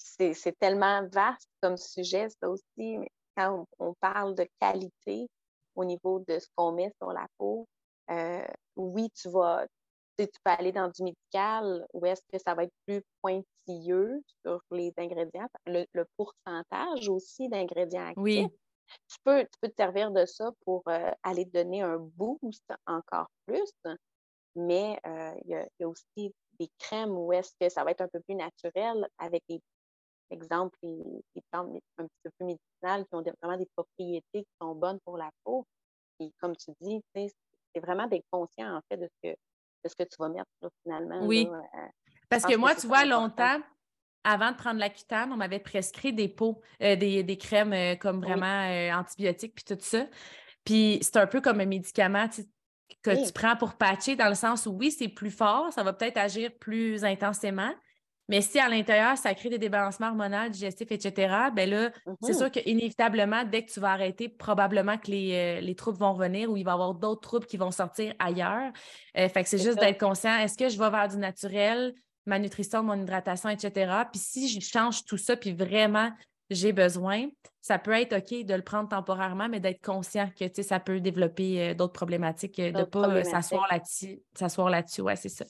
c'est 0.01 0.57
tellement 0.59 1.07
vaste 1.07 1.49
comme 1.61 1.77
sujet, 1.77 2.27
ça 2.29 2.49
aussi. 2.49 2.97
Mais 2.97 3.09
quand 3.35 3.65
on, 3.79 3.93
parle 3.95 4.35
de 4.35 4.47
qualité 4.59 5.27
au 5.75 5.85
niveau 5.85 6.23
de 6.27 6.39
ce 6.39 6.47
qu'on 6.55 6.71
met 6.71 6.91
sur 7.01 7.11
la 7.13 7.27
peau, 7.37 7.67
euh, 8.09 8.45
oui, 8.75 9.09
tu 9.11 9.29
vas, 9.29 9.65
tu 10.17 10.27
peux 10.43 10.51
aller 10.51 10.71
dans 10.71 10.89
du 10.89 11.03
médical 11.03 11.85
ou 11.93 12.05
est-ce 12.05 12.21
que 12.31 12.39
ça 12.39 12.53
va 12.53 12.63
être 12.63 12.73
plus 12.85 13.01
pointilleux 13.21 14.21
sur 14.43 14.61
les 14.71 14.91
ingrédients, 14.97 15.47
le, 15.65 15.85
pourcentage 16.17 17.09
aussi 17.09 17.47
d'ingrédients 17.49 18.07
actifs. 18.07 18.17
Oui. 18.17 18.47
Tu 19.07 19.17
peux, 19.23 19.43
tu 19.43 19.59
peux 19.61 19.69
te 19.69 19.75
servir 19.77 20.11
de 20.11 20.25
ça 20.25 20.51
pour 20.65 20.83
euh, 20.89 21.11
aller 21.23 21.45
te 21.45 21.51
donner 21.51 21.81
un 21.81 21.97
boost 21.97 22.73
encore 22.85 23.27
plus, 23.45 23.71
mais 24.55 24.99
euh, 25.05 25.33
il 25.45 25.51
y, 25.51 25.83
a 25.83 25.87
aussi 25.87 26.33
des 26.59 26.69
crèmes 26.77 27.17
où 27.17 27.31
est-ce 27.31 27.53
que 27.59 27.69
ça 27.69 27.85
va 27.85 27.91
être 27.91 28.01
un 28.01 28.09
peu 28.09 28.19
plus 28.19 28.35
naturel 28.35 29.07
avec 29.17 29.43
des 29.47 29.61
exemple, 30.31 30.77
les, 30.83 31.41
plantes 31.51 31.69
un 31.97 32.05
petit 32.05 32.19
peu 32.23 32.29
plus 32.37 32.45
médicinales 32.45 33.05
qui 33.05 33.15
ont 33.15 33.23
vraiment 33.41 33.57
des 33.57 33.67
propriétés 33.75 34.43
qui 34.43 34.55
sont 34.61 34.75
bonnes 34.75 34.99
pour 35.05 35.17
la 35.17 35.29
peau. 35.43 35.65
Et 36.19 36.31
comme 36.39 36.55
tu 36.55 36.71
dis, 36.81 37.01
c'est 37.15 37.79
vraiment 37.79 38.07
d'être 38.07 38.25
conscient, 38.31 38.75
en 38.75 38.81
fait, 38.89 38.97
de 38.97 39.07
ce 39.07 39.29
que, 39.29 39.35
de 39.83 39.89
ce 39.89 39.95
que 39.95 40.03
tu 40.03 40.15
vas 40.19 40.29
mettre, 40.29 40.49
finalement. 40.83 41.25
Oui. 41.25 41.47
Euh, 41.51 41.87
Parce 42.29 42.43
que 42.43 42.55
moi, 42.55 42.75
tu 42.75 42.87
vois, 42.87 43.05
longtemps, 43.05 43.59
avant 44.23 44.51
de 44.51 44.57
prendre 44.57 44.79
la 44.79 44.89
cutane, 44.89 45.31
on 45.31 45.37
m'avait 45.37 45.59
prescrit 45.59 46.13
des 46.13 46.29
pots, 46.29 46.61
euh, 46.81 46.95
des, 46.95 47.37
crèmes 47.37 47.73
euh, 47.73 47.95
comme 47.95 48.21
vraiment 48.21 48.97
antibiotiques, 48.97 49.55
puis 49.55 49.65
tout 49.65 49.81
ça. 49.81 50.05
Puis 50.63 50.99
c'est 51.01 51.17
un 51.17 51.27
peu 51.27 51.41
comme 51.41 51.59
un 51.59 51.65
médicament 51.65 52.27
que 53.01 53.25
tu 53.25 53.33
prends 53.33 53.55
pour 53.55 53.75
patcher, 53.75 54.15
dans 54.15 54.29
le 54.29 54.35
sens 54.35 54.67
où 54.67 54.71
oui, 54.71 54.91
c'est 54.91 55.07
plus 55.07 55.31
fort, 55.31 55.73
ça 55.73 55.83
va 55.83 55.93
peut-être 55.93 56.17
agir 56.17 56.51
plus 56.59 57.03
intensément, 57.03 57.73
mais 58.31 58.39
si 58.39 58.59
à 58.59 58.69
l'intérieur, 58.69 59.17
ça 59.17 59.35
crée 59.35 59.49
des 59.49 59.57
débalancements 59.57 60.07
hormonaux, 60.07 60.47
digestifs, 60.47 60.89
etc., 60.89 61.35
ben 61.53 61.69
là, 61.69 61.91
c'est 62.21 62.31
mm-hmm. 62.31 62.37
sûr 62.37 62.49
qu'inévitablement, 62.49 63.43
dès 63.43 63.65
que 63.65 63.71
tu 63.73 63.81
vas 63.81 63.91
arrêter, 63.91 64.29
probablement 64.29 64.97
que 64.97 65.11
les, 65.11 65.61
euh, 65.61 65.73
troubles 65.73 65.97
vont 65.97 66.13
revenir 66.13 66.49
ou 66.49 66.55
il 66.55 66.63
va 66.63 66.71
y 66.71 66.73
avoir 66.73 66.93
d'autres 66.93 67.19
troubles 67.19 67.45
qui 67.45 67.57
vont 67.57 67.71
sortir 67.71 68.13
ailleurs. 68.19 68.71
Euh, 69.17 69.27
fait 69.27 69.43
que 69.43 69.49
c'est 69.49 69.57
juste 69.57 69.79
d'être 69.79 69.99
conscient, 69.99 70.33
est-ce 70.37 70.57
que 70.57 70.69
je 70.69 70.79
vais 70.79 70.89
vers 70.89 71.09
du 71.09 71.17
naturel, 71.17 71.93
ma 72.25 72.39
nutrition, 72.39 72.83
mon 72.83 73.01
hydratation, 73.01 73.49
etc. 73.49 73.91
Puis 74.09 74.21
si 74.21 74.47
je 74.47 74.61
change 74.61 75.03
tout 75.03 75.17
ça, 75.17 75.35
puis 75.35 75.51
vraiment 75.51 76.09
j'ai 76.49 76.71
besoin, 76.71 77.27
ça 77.59 77.79
peut 77.79 77.91
être 77.91 78.13
OK 78.13 78.45
de 78.45 78.53
le 78.53 78.61
prendre 78.61 78.87
temporairement, 78.87 79.49
mais 79.49 79.59
d'être 79.59 79.83
conscient 79.83 80.29
que 80.39 80.61
ça 80.63 80.79
peut 80.79 81.01
développer 81.01 81.61
euh, 81.61 81.73
d'autres 81.73 81.91
problématiques, 81.91 82.61
de 82.61 82.71
ne 82.71 82.83
pas 82.83 83.25
s'asseoir 83.25 83.67
là-dessus. 83.69 84.21
S'asseoir 84.35 84.69
là-dessus, 84.69 85.01
ouais, 85.01 85.17
c'est 85.17 85.29
ça. 85.29 85.43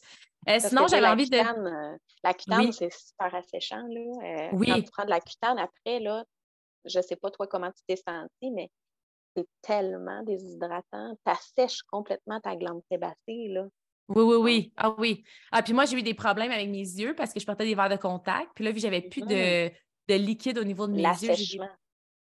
Euh, 0.50 0.60
sinon, 0.60 0.88
j'avais 0.88 1.08
envie 1.08 1.30
de. 1.30 1.38
Euh, 1.38 1.98
la 2.24 2.34
cutane, 2.34 2.72
c'est 2.72 2.92
super 2.92 3.34
asséchant. 3.36 3.84
Là. 3.88 4.00
Euh, 4.24 4.50
oui. 4.54 4.68
Quand 4.68 4.82
tu 4.82 4.92
prends 4.92 5.06
de 5.06 5.10
la 5.10 5.20
cutane 5.20 5.60
après, 5.60 6.00
là, 6.00 6.24
je 6.86 6.98
ne 6.98 7.04
sais 7.04 7.16
pas 7.16 7.30
toi 7.30 7.48
comment 7.48 7.72
tu 7.72 7.84
t'es 7.88 7.96
senti, 7.96 8.52
mais 8.52 8.70
c'est 9.36 9.48
tellement 9.62 10.24
déshydratant. 10.24 11.16
Tu 11.26 11.32
assèches 11.32 11.84
complètement 11.84 12.40
ta 12.40 12.56
glande 12.56 12.82
sébacée. 12.92 13.48
Là. 13.50 13.68
Oui, 14.10 14.24
oui, 14.24 14.36
oui. 14.36 14.74
Ah 14.78 14.94
oui. 14.98 15.24
Ah, 15.52 15.62
puis 15.62 15.74
moi, 15.74 15.86
j'ai 15.86 15.98
eu 15.98 16.04
des 16.04 16.14
problèmes 16.14 16.52
avec 16.52 16.70
mes 16.70 16.80
yeux 16.80 17.16
parce 17.16 17.34
que 17.34 17.40
je 17.40 17.46
portais 17.46 17.66
des 17.66 17.76
verres 17.76 17.90
de 17.90 17.96
contact. 17.96 18.50
Puis 18.56 18.66
là, 18.66 18.72
vu 18.72 18.76
que 18.76 18.82
j'avais 18.82 19.02
plus 19.02 19.22
de, 19.22 19.28
mm-hmm. 19.28 19.74
de, 20.10 20.16
liquide 20.16 20.58
au 20.58 20.64
niveau 20.64 20.88
de 20.88 20.94
mes 20.94 21.04
yeux, 21.04 21.34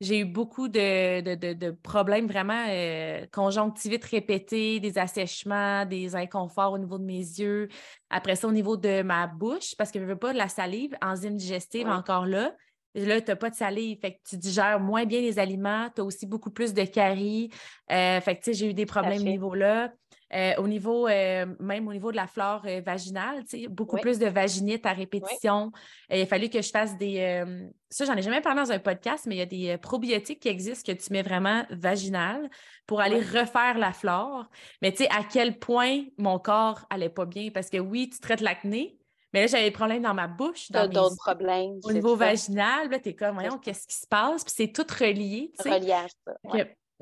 j'ai 0.01 0.21
eu 0.21 0.25
beaucoup 0.25 0.69
de, 0.69 1.71
problèmes 1.83 2.27
vraiment 2.27 2.67
euh, 2.69 3.25
conjonctivites 3.33 4.05
répétés, 4.05 4.81
des 4.81 4.99
assèchements, 4.99 5.87
des 5.87 6.15
inconforts 6.15 6.73
au 6.73 6.79
niveau 6.79 6.99
de 6.99 7.05
mes 7.05 7.19
yeux. 7.19 7.69
Après 8.11 8.37
ça, 8.37 8.47
au 8.47 8.53
niveau 8.53 8.77
de 8.77 9.03
ma 9.03 9.27
bouche, 9.27 9.75
parce 9.79 9.91
que 9.91 9.99
je 9.99 10.05
ne 10.05 10.09
veux 10.09 10.19
pas 10.19 10.33
de 10.33 10.39
la 10.39 10.49
salive, 10.49 10.97
enzyme 11.03 11.37
digestive 11.37 11.89
encore 11.89 12.27
là. 12.27 12.53
Là, 12.97 13.21
tu 13.21 13.31
n'as 13.31 13.37
pas 13.37 13.51
de 13.51 13.55
salive, 13.55 13.99
fait 14.01 14.15
que 14.15 14.19
tu 14.29 14.37
digères 14.37 14.81
moins 14.81 15.05
bien 15.05 15.21
les 15.21 15.39
aliments, 15.39 15.89
tu 15.95 16.01
as 16.01 16.05
aussi 16.05 16.27
beaucoup 16.27 16.51
plus 16.51 16.73
de 16.75 16.83
caries. 16.83 17.51
Euh, 17.93 18.21
fait 18.21 18.37
que 18.37 18.53
j'ai 18.53 18.71
eu 18.71 18.75
des 18.75 18.87
problèmes 18.87 19.21
au 19.21 19.25
niveau-là. 19.25 19.93
Euh, 20.35 20.55
au 20.59 20.67
niveau, 20.67 21.07
euh, 21.07 21.47
même 21.61 21.87
au 21.87 21.93
niveau 21.93 22.11
de 22.11 22.17
la 22.17 22.27
flore 22.27 22.63
euh, 22.67 22.81
vaginale, 22.85 23.45
beaucoup 23.71 23.97
plus 23.99 24.19
de 24.19 24.27
vaginite 24.27 24.85
à 24.85 24.93
répétition. 24.93 25.71
il 26.11 26.21
a 26.21 26.27
fallu 26.27 26.49
que 26.49 26.61
je 26.61 26.71
fasse 26.71 26.97
des. 26.97 27.45
ça, 27.91 28.05
j'en 28.05 28.17
ai 28.17 28.23
jamais 28.23 28.41
parlé 28.41 28.61
dans 28.61 28.73
un 28.73 28.81
podcast, 28.81 29.27
mais 29.27 29.37
il 29.37 29.39
y 29.39 29.43
a 29.43 29.47
des 29.47 29.79
probiotiques 29.79 30.41
qui 30.41 30.49
existent 30.49 30.93
que 30.93 30.99
tu 30.99 31.13
mets 31.13 31.23
vraiment 31.23 31.65
vaginal 31.71 32.51
pour 32.87 33.01
aller 33.01 33.21
refaire 33.21 33.79
la 33.79 33.93
flore. 33.93 34.47
Mais 34.83 34.91
tu 34.91 35.05
sais, 35.05 35.09
à 35.11 35.23
quel 35.23 35.59
point 35.59 36.03
mon 36.19 36.39
corps 36.41 36.85
allait 36.91 37.09
pas 37.09 37.27
bien? 37.27 37.51
Parce 37.51 37.71
que 37.71 37.79
oui, 37.79 38.11
tu 38.11 38.19
traites 38.19 38.41
l'acné, 38.41 38.99
mais 39.37 39.43
là, 39.43 39.49
j'avais 39.49 39.65
des 39.65 39.71
problèmes 39.71 40.01
dans 40.01 40.15
ma 40.15 40.29
bouche. 40.29 40.71
Dans 40.71 40.89
d'autres 40.89 41.19
problèmes. 41.19 41.79
Au 41.85 41.93
niveau 41.93 42.17
vaginal, 42.17 42.89
tu 43.03 43.11
es 43.11 43.15
comme, 43.15 43.35
voyons, 43.35 43.59
qu'est-ce 43.59 43.87
qui 43.87 43.95
se 43.95 44.07
passe? 44.07 44.43
Puis 44.43 44.55
c'est 44.57 44.73
tout 44.73 44.87
relié. 44.99 45.53
Relié 45.63 45.93
à 45.93 46.07
ça. 46.25 46.33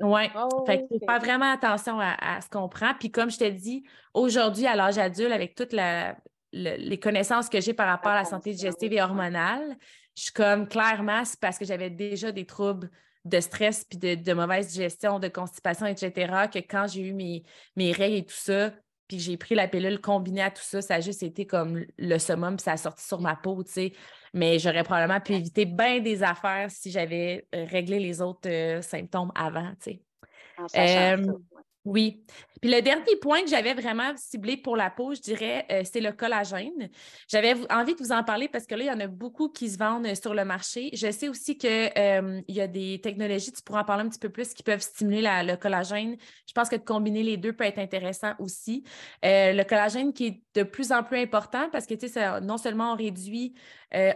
Ouais. 0.01 0.29
fait 0.65 0.85
faut 0.89 0.99
faire 0.99 1.19
vraiment 1.21 1.49
attention 1.49 1.97
à, 1.97 2.41
ce 2.41 2.49
qu'on 2.49 2.67
prend. 2.67 2.93
Puis 2.99 3.09
comme 3.09 3.31
je 3.31 3.37
t'ai 3.37 3.51
dit, 3.51 3.85
aujourd'hui, 4.13 4.67
à 4.67 4.75
l'âge 4.75 4.97
adulte, 4.97 5.31
avec 5.31 5.55
toutes 5.55 5.73
les 6.51 6.99
connaissances 6.99 7.47
que 7.47 7.61
j'ai 7.61 7.73
par 7.73 7.87
rapport 7.87 8.11
à 8.11 8.15
la 8.15 8.25
santé 8.25 8.51
digestive 8.51 8.91
et 8.91 9.01
hormonale, 9.01 9.77
je 10.17 10.23
suis 10.23 10.33
comme 10.33 10.67
clairement, 10.67 11.23
c'est 11.23 11.39
parce 11.39 11.57
que 11.57 11.63
j'avais 11.63 11.89
déjà 11.89 12.33
des 12.33 12.45
troubles 12.45 12.91
de 13.23 13.39
stress, 13.39 13.85
puis 13.85 13.97
de, 13.97 14.33
mauvaise 14.33 14.67
digestion, 14.67 15.19
de 15.19 15.29
constipation, 15.29 15.85
etc., 15.85 16.49
que 16.53 16.59
quand 16.59 16.87
j'ai 16.87 17.01
eu 17.01 17.13
mes, 17.13 17.43
mes 17.77 17.93
règles 17.93 18.17
et 18.17 18.25
tout 18.25 18.35
ça, 18.35 18.73
puis 19.07 19.19
j'ai 19.19 19.37
pris 19.37 19.55
la 19.55 19.67
pilule 19.67 20.01
combinée 20.01 20.41
à 20.41 20.51
tout 20.51 20.63
ça, 20.63 20.81
ça 20.81 20.95
a 20.95 20.99
juste 21.01 21.23
été 21.23 21.45
comme 21.45 21.85
le 21.97 22.17
summum, 22.17 22.55
puis 22.55 22.63
ça 22.63 22.73
a 22.73 22.77
sorti 22.77 23.05
sur 23.05 23.21
ma 23.21 23.35
peau, 23.35 23.63
tu 23.63 23.71
sais. 23.71 23.93
Mais 24.33 24.59
j'aurais 24.59 24.83
probablement 24.83 25.21
pu 25.21 25.33
éviter 25.33 25.65
bien 25.65 25.99
des 25.99 26.23
affaires 26.23 26.69
si 26.71 26.91
j'avais 26.91 27.47
réglé 27.53 27.99
les 27.99 28.21
autres 28.21 28.49
euh, 28.49 28.81
symptômes 28.81 29.31
avant, 29.35 29.71
tu 29.81 29.91
sais. 29.91 30.01
Oui. 31.85 32.23
Puis 32.61 32.73
le 32.73 32.81
dernier 32.81 33.15
point 33.21 33.43
que 33.43 33.47
j'avais 33.47 33.75
vraiment 33.75 34.11
ciblé 34.17 34.57
pour 34.57 34.75
la 34.75 34.89
peau, 34.89 35.13
je 35.13 35.21
dirais, 35.21 35.67
euh, 35.71 35.83
c'est 35.83 35.99
le 35.99 36.11
collagène. 36.11 36.89
J'avais 37.27 37.53
envie 37.71 37.93
de 37.93 37.99
vous 37.99 38.11
en 38.11 38.23
parler 38.23 38.47
parce 38.47 38.65
que 38.65 38.73
là, 38.73 38.83
il 38.83 38.87
y 38.87 38.91
en 38.91 38.99
a 38.99 39.05
beaucoup 39.05 39.49
qui 39.49 39.69
se 39.69 39.77
vendent 39.77 40.07
euh, 40.07 40.15
sur 40.15 40.33
le 40.33 40.45
marché. 40.45 40.89
Je 40.93 41.11
sais 41.11 41.29
aussi 41.29 41.59
qu'il 41.59 41.91
euh, 41.95 42.41
y 42.47 42.59
a 42.61 42.67
des 42.67 42.99
technologies, 43.01 43.51
tu 43.51 43.61
pourras 43.61 43.81
en 43.81 43.83
parler 43.83 44.03
un 44.03 44.09
petit 44.09 44.17
peu 44.17 44.29
plus, 44.29 44.55
qui 44.55 44.63
peuvent 44.63 44.81
stimuler 44.81 45.43
le 45.43 45.55
collagène. 45.57 46.17
Je 46.47 46.53
pense 46.53 46.69
que 46.69 46.75
de 46.75 46.81
combiner 46.81 47.21
les 47.21 47.37
deux 47.37 47.53
peut 47.53 47.65
être 47.65 47.77
intéressant 47.77 48.33
aussi. 48.39 48.83
le 49.21 49.63
collagène 49.63 50.11
qui 50.11 50.25
est 50.25 50.41
de 50.55 50.63
plus 50.63 50.91
en 50.91 51.03
plus 51.03 51.19
important 51.19 51.69
parce 51.71 51.85
que, 51.85 51.93
tu 51.93 52.07
sais, 52.07 52.41
non 52.41 52.57
seulement 52.57 52.93
on 52.93 52.95
réduit 52.95 53.53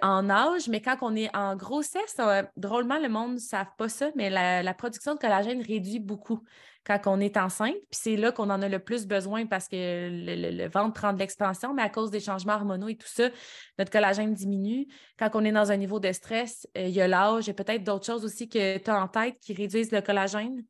en 0.01 0.29
âge, 0.29 0.67
mais 0.67 0.81
quand 0.81 0.97
on 1.01 1.15
est 1.15 1.33
en 1.35 1.55
grossesse, 1.55 2.17
drôlement, 2.57 2.99
le 2.99 3.09
monde 3.09 3.33
ne 3.33 3.37
savent 3.37 3.75
pas 3.77 3.89
ça, 3.89 4.09
mais 4.15 4.29
la, 4.29 4.63
la 4.63 4.73
production 4.73 5.13
de 5.13 5.19
collagène 5.19 5.61
réduit 5.61 5.99
beaucoup 5.99 6.41
quand 6.85 6.99
on 7.05 7.19
est 7.19 7.37
enceinte. 7.37 7.58
Puis 7.67 7.85
c'est 7.91 8.15
là 8.15 8.31
qu'on 8.31 8.49
en 8.49 8.61
a 8.61 8.69
le 8.69 8.79
plus 8.79 9.05
besoin 9.05 9.45
parce 9.45 9.67
que 9.67 9.75
le, 9.75 10.69
ventre 10.69 10.93
prend 10.93 11.13
de 11.13 11.19
l'expansion, 11.19 11.73
mais 11.73 11.81
à 11.81 11.89
cause 11.89 12.11
des 12.11 12.19
changements 12.19 12.55
hormonaux 12.55 12.87
et 12.87 12.95
tout 12.95 13.07
ça, 13.07 13.29
notre 13.77 13.91
collagène 13.91 14.33
diminue. 14.33 14.87
Quand 15.17 15.29
on 15.33 15.43
est 15.43 15.51
dans 15.51 15.71
un 15.71 15.77
niveau 15.77 15.99
de 15.99 16.11
stress, 16.11 16.67
euh, 16.77 16.87
il 16.87 16.93
y 16.93 17.01
a 17.01 17.07
l'âge 17.07 17.49
et 17.49 17.53
peut-être 17.53 17.83
d'autres 17.83 18.05
choses 18.05 18.25
aussi 18.25 18.49
que 18.49 18.77
tu 18.77 18.89
as 18.89 19.01
en 19.01 19.07
tête 19.07 19.37
qui 19.39 19.53
réduisent 19.53 19.91
le 19.91 20.01
collagène. 20.01 20.63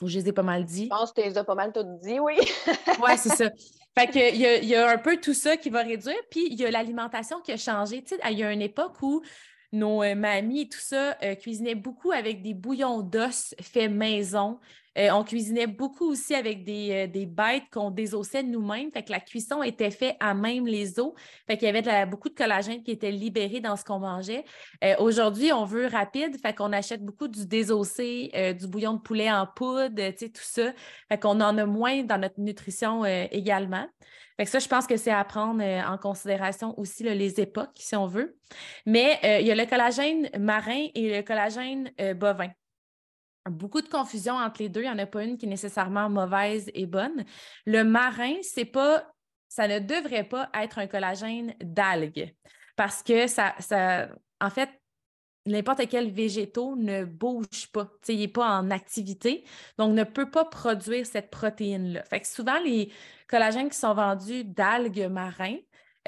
Ou 0.00 0.08
je 0.08 0.18
les 0.18 0.28
ai 0.28 0.32
pas 0.32 0.42
mal 0.42 0.64
dit. 0.64 0.84
Je 0.84 0.88
pense 0.88 1.12
que 1.12 1.20
tu 1.20 1.28
les 1.28 1.36
as 1.36 1.44
pas 1.44 1.54
mal 1.54 1.72
tout 1.72 1.84
dit, 2.02 2.18
oui. 2.18 2.34
oui, 3.02 3.10
c'est 3.18 3.28
ça. 3.28 3.50
Fait 3.98 4.06
que 4.06 4.34
il 4.34 4.40
y, 4.40 4.46
a, 4.46 4.56
il 4.56 4.64
y, 4.64 4.74
a, 4.74 4.88
un 4.88 4.96
peu 4.96 5.18
tout 5.18 5.34
ça 5.34 5.58
qui 5.58 5.68
va 5.68 5.82
réduire. 5.82 6.16
Puis 6.30 6.46
il 6.50 6.58
y 6.58 6.64
a 6.64 6.70
l'alimentation 6.70 7.40
qui 7.40 7.52
a 7.52 7.58
changé. 7.58 8.02
Tu 8.02 8.14
sais, 8.14 8.20
il 8.30 8.38
y 8.38 8.44
a 8.44 8.50
une 8.50 8.62
époque 8.62 9.02
où 9.02 9.22
nos 9.72 10.02
euh, 10.02 10.14
mamies 10.14 10.62
et 10.62 10.68
tout 10.68 10.80
ça 10.80 11.16
euh, 11.22 11.34
cuisinaient 11.34 11.74
beaucoup 11.74 12.12
avec 12.12 12.42
des 12.42 12.54
bouillons 12.54 13.02
d'os 13.02 13.54
faits 13.60 13.90
maison. 13.90 14.58
Euh, 14.98 15.10
on 15.12 15.24
cuisinait 15.24 15.66
beaucoup 15.66 16.10
aussi 16.10 16.34
avec 16.34 16.64
des, 16.64 17.26
bêtes 17.26 17.64
qu'on 17.72 17.90
désossait 17.90 18.42
nous-mêmes. 18.42 18.90
Fait 18.90 19.02
que 19.02 19.12
la 19.12 19.20
cuisson 19.20 19.62
était 19.62 19.90
faite 19.90 20.16
à 20.20 20.34
même 20.34 20.66
les 20.66 20.98
os. 20.98 21.12
Fait 21.46 21.56
qu'il 21.56 21.66
y 21.66 21.76
avait 21.76 22.06
beaucoup 22.06 22.28
de 22.28 22.34
collagène 22.34 22.82
qui 22.82 22.90
était 22.90 23.10
libéré 23.10 23.60
dans 23.60 23.76
ce 23.76 23.84
qu'on 23.84 23.98
mangeait. 23.98 24.44
Aujourd'hui, 24.98 25.52
on 25.52 25.64
veut 25.64 25.86
rapide. 25.86 26.36
Fait 26.40 26.54
qu'on 26.54 26.72
achète 26.72 27.04
beaucoup 27.04 27.28
du 27.28 27.46
désossé, 27.46 28.54
du 28.58 28.66
bouillon 28.66 28.94
de 28.94 29.00
poulet 29.00 29.30
en 29.30 29.46
poudre, 29.46 30.10
tout 30.18 30.30
ça. 30.34 30.72
Fait 31.08 31.18
qu'on 31.18 31.40
en 31.40 31.56
a 31.58 31.66
moins 31.66 32.02
dans 32.02 32.18
notre 32.18 32.40
nutrition 32.40 33.04
également 33.04 33.86
ça, 34.46 34.58
je 34.58 34.68
pense 34.68 34.86
que 34.86 34.96
c'est 34.96 35.10
à 35.10 35.24
prendre 35.24 35.62
euh, 35.62 35.82
en 35.82 35.98
considération 35.98 36.78
aussi 36.78 37.02
les 37.02 37.40
époques, 37.40 37.70
si 37.74 37.96
on 37.96 38.06
veut. 38.06 38.36
Mais 38.86 39.18
euh, 39.24 39.40
il 39.40 39.46
y 39.46 39.50
a 39.50 39.54
le 39.54 39.66
collagène 39.66 40.28
marin 40.38 40.86
et 40.94 41.16
le 41.16 41.22
collagène 41.22 41.90
euh, 42.00 42.14
bovin. 42.14 42.50
Beaucoup 43.50 43.82
de 43.82 43.88
confusion 43.88 44.34
entre 44.34 44.62
les 44.62 44.68
deux. 44.68 44.80
Il 44.80 44.84
n'y 44.84 44.90
en 44.90 44.98
a 44.98 45.06
pas 45.06 45.24
une 45.24 45.36
qui 45.36 45.46
est 45.46 45.48
nécessairement 45.48 46.08
mauvaise 46.08 46.70
et 46.74 46.86
bonne. 46.86 47.24
Le 47.66 47.84
marin, 47.84 48.34
c'est 48.42 48.64
pas, 48.64 49.10
ça 49.48 49.68
ne 49.68 49.78
devrait 49.78 50.24
pas 50.24 50.50
être 50.54 50.78
un 50.78 50.86
collagène 50.86 51.54
d'algues 51.60 52.34
parce 52.80 53.02
que 53.02 53.26
ça, 53.26 53.54
ça 53.58 54.08
en 54.40 54.48
fait, 54.48 54.70
n'importe 55.44 55.86
quel 55.88 56.10
végétaux 56.10 56.76
ne 56.76 57.04
bouge 57.04 57.70
pas, 57.72 57.90
il 58.08 58.20
n'est 58.20 58.28
pas 58.28 58.58
en 58.58 58.70
activité, 58.70 59.44
donc 59.76 59.92
ne 59.92 60.04
peut 60.04 60.30
pas 60.30 60.46
produire 60.46 61.04
cette 61.04 61.30
protéine-là. 61.30 62.02
Fait 62.04 62.20
que 62.20 62.26
souvent, 62.26 62.58
les 62.60 62.90
collagènes 63.28 63.68
qui 63.68 63.76
sont 63.76 63.92
vendus 63.92 64.44
d'algues 64.44 65.08
marins, 65.10 65.58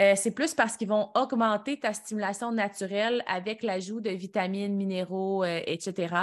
euh, 0.02 0.14
c'est 0.16 0.32
plus 0.32 0.54
parce 0.54 0.76
qu'ils 0.76 0.88
vont 0.88 1.10
augmenter 1.14 1.78
ta 1.78 1.92
stimulation 1.92 2.50
naturelle 2.50 3.22
avec 3.26 3.62
l'ajout 3.62 4.00
de 4.00 4.10
vitamines, 4.10 4.74
minéraux, 4.74 5.44
euh, 5.44 5.60
etc. 5.66 6.14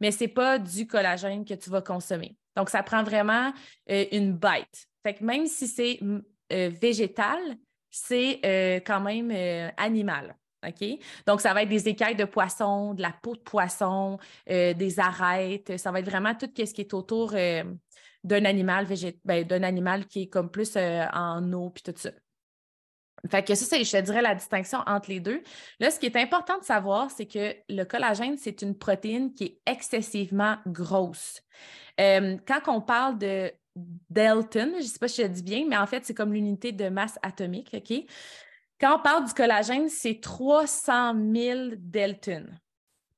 Mais 0.00 0.10
ce 0.10 0.24
n'est 0.24 0.28
pas 0.28 0.58
du 0.58 0.86
collagène 0.86 1.44
que 1.44 1.54
tu 1.54 1.70
vas 1.70 1.80
consommer. 1.80 2.36
Donc, 2.56 2.70
ça 2.70 2.82
prend 2.82 3.04
vraiment 3.04 3.52
euh, 3.90 4.04
une 4.10 4.32
bête. 4.32 4.86
Fait 5.04 5.20
même 5.20 5.46
si 5.46 5.66
c'est 5.66 6.00
végétal, 6.50 7.38
c'est 7.90 8.82
quand 8.84 9.00
même 9.00 9.30
animal. 9.76 10.36
Donc, 11.26 11.40
ça 11.40 11.54
va 11.54 11.62
être 11.62 11.68
des 11.68 11.88
écailles 11.88 12.16
de 12.16 12.24
poisson, 12.24 12.92
de 12.92 13.00
la 13.00 13.14
peau 13.22 13.34
de 13.34 13.40
poisson, 13.40 14.18
des 14.46 15.00
arêtes. 15.00 15.78
Ça 15.78 15.90
va 15.90 16.00
être 16.00 16.10
vraiment 16.10 16.34
tout 16.34 16.50
ce 16.54 16.74
qui 16.74 16.82
est 16.82 16.92
autour 16.92 17.30
d'un 17.30 18.44
animal 18.44 18.86
ben, 19.24 19.44
d'un 19.44 19.62
animal 19.62 20.06
qui 20.06 20.22
est 20.22 20.26
comme 20.26 20.50
plus 20.50 20.76
en 20.76 21.52
eau 21.52 21.70
puis 21.70 21.82
tout 21.82 21.94
ça. 21.96 22.10
Fait 23.28 23.42
que 23.42 23.54
ça, 23.54 23.76
je 23.76 23.90
te 23.90 24.00
dirais, 24.00 24.22
la 24.22 24.34
distinction 24.34 24.78
entre 24.86 25.10
les 25.10 25.20
deux. 25.20 25.42
Là, 25.78 25.90
ce 25.90 25.98
qui 25.98 26.06
est 26.06 26.16
important 26.16 26.58
de 26.58 26.64
savoir, 26.64 27.10
c'est 27.10 27.26
que 27.26 27.54
le 27.68 27.84
collagène, 27.84 28.36
c'est 28.38 28.62
une 28.62 28.76
protéine 28.76 29.34
qui 29.34 29.44
est 29.44 29.60
excessivement 29.66 30.56
grosse. 30.66 31.42
quand 31.98 32.60
on 32.68 32.80
parle 32.80 33.18
de 33.18 33.52
Dalton, 34.08 34.72
je 34.74 34.82
ne 34.82 34.88
sais 34.88 34.98
pas 34.98 35.08
si 35.08 35.22
je 35.22 35.26
le 35.26 35.32
dis 35.32 35.42
bien, 35.42 35.64
mais 35.68 35.76
en 35.76 35.86
fait, 35.86 36.04
c'est 36.04 36.14
comme 36.14 36.32
l'unité 36.32 36.72
de 36.72 36.88
masse 36.88 37.18
atomique? 37.22 37.74
Quand 38.80 38.96
on 38.96 39.02
parle 39.02 39.26
du 39.26 39.34
collagène, 39.34 39.88
c'est 39.88 40.20
300 40.20 41.14
000 41.34 41.70
Dalton. 41.76 42.58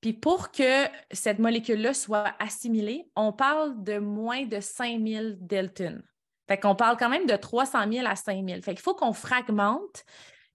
Puis 0.01 0.13
pour 0.13 0.51
que 0.51 0.87
cette 1.13 1.39
molécule-là 1.39 1.95
soit 1.95 2.35
assimilée, 2.41 3.09
on 3.15 3.33
parle 3.33 3.85
de 3.85 3.99
moins 3.99 4.45
de 4.45 4.59
5 4.59 5.01
000 5.07 5.25
Dalton. 5.39 6.03
Fait 6.53 6.61
qu'on 6.61 6.75
parle 6.75 6.99
quand 6.99 7.09
même 7.09 7.25
de 7.25 7.35
300 7.35 7.91
000 7.91 8.07
à 8.07 8.15
5 8.15 8.47
000. 8.47 8.61
Fait 8.61 8.75
qu'il 8.75 8.83
faut 8.83 8.95
qu'on 8.95 9.15
fragmente 9.15 10.05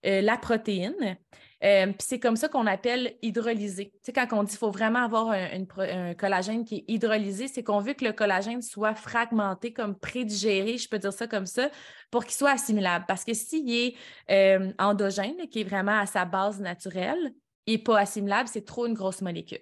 euh, 0.06 0.22
la 0.22 0.38
protéine. 0.38 1.18
Euh, 1.64 1.92
c'est 1.98 2.20
comme 2.20 2.36
ça 2.36 2.50
qu'on 2.50 2.68
appelle 2.68 3.16
hydrolysé. 3.24 3.86
Tu 3.86 4.00
sais, 4.04 4.14
quand 4.14 4.28
on 4.34 4.44
dit 4.44 4.50
qu'il 4.50 4.60
faut 4.60 4.70
vraiment 4.70 5.04
avoir 5.04 5.32
un, 5.32 6.14
collagène 6.14 6.66
qui 6.66 6.76
est 6.76 6.86
hydrolysé, 6.88 7.48
c'est 7.48 7.64
qu'on 7.64 7.80
veut 7.80 7.96
que 7.96 8.06
le 8.06 8.14
collagène 8.14 8.62
soit 8.62 8.94
fragmenté, 8.94 9.74
comme 9.74 9.98
prédigéré, 9.98 10.78
je 10.78 10.88
peux 10.88 11.00
dire 11.00 11.12
ça 11.12 11.26
comme 11.26 11.48
ça, 11.48 11.72
pour 12.12 12.26
qu'il 12.26 12.36
soit 12.36 12.52
assimilable. 12.52 13.06
Parce 13.08 13.24
que 13.24 13.34
s'il 13.34 13.68
est 13.74 13.96
euh, 14.30 14.72
endogène, 14.78 15.48
qui 15.50 15.62
est 15.62 15.68
vraiment 15.68 15.98
à 15.98 16.06
sa 16.06 16.26
base 16.26 16.60
naturelle, 16.60 17.34
et 17.66 17.80
pas 17.80 18.02
assimilable, 18.02 18.48
c'est 18.48 18.66
trop 18.66 18.86
une 18.86 18.94
grosse 18.94 19.24
molécule. 19.24 19.62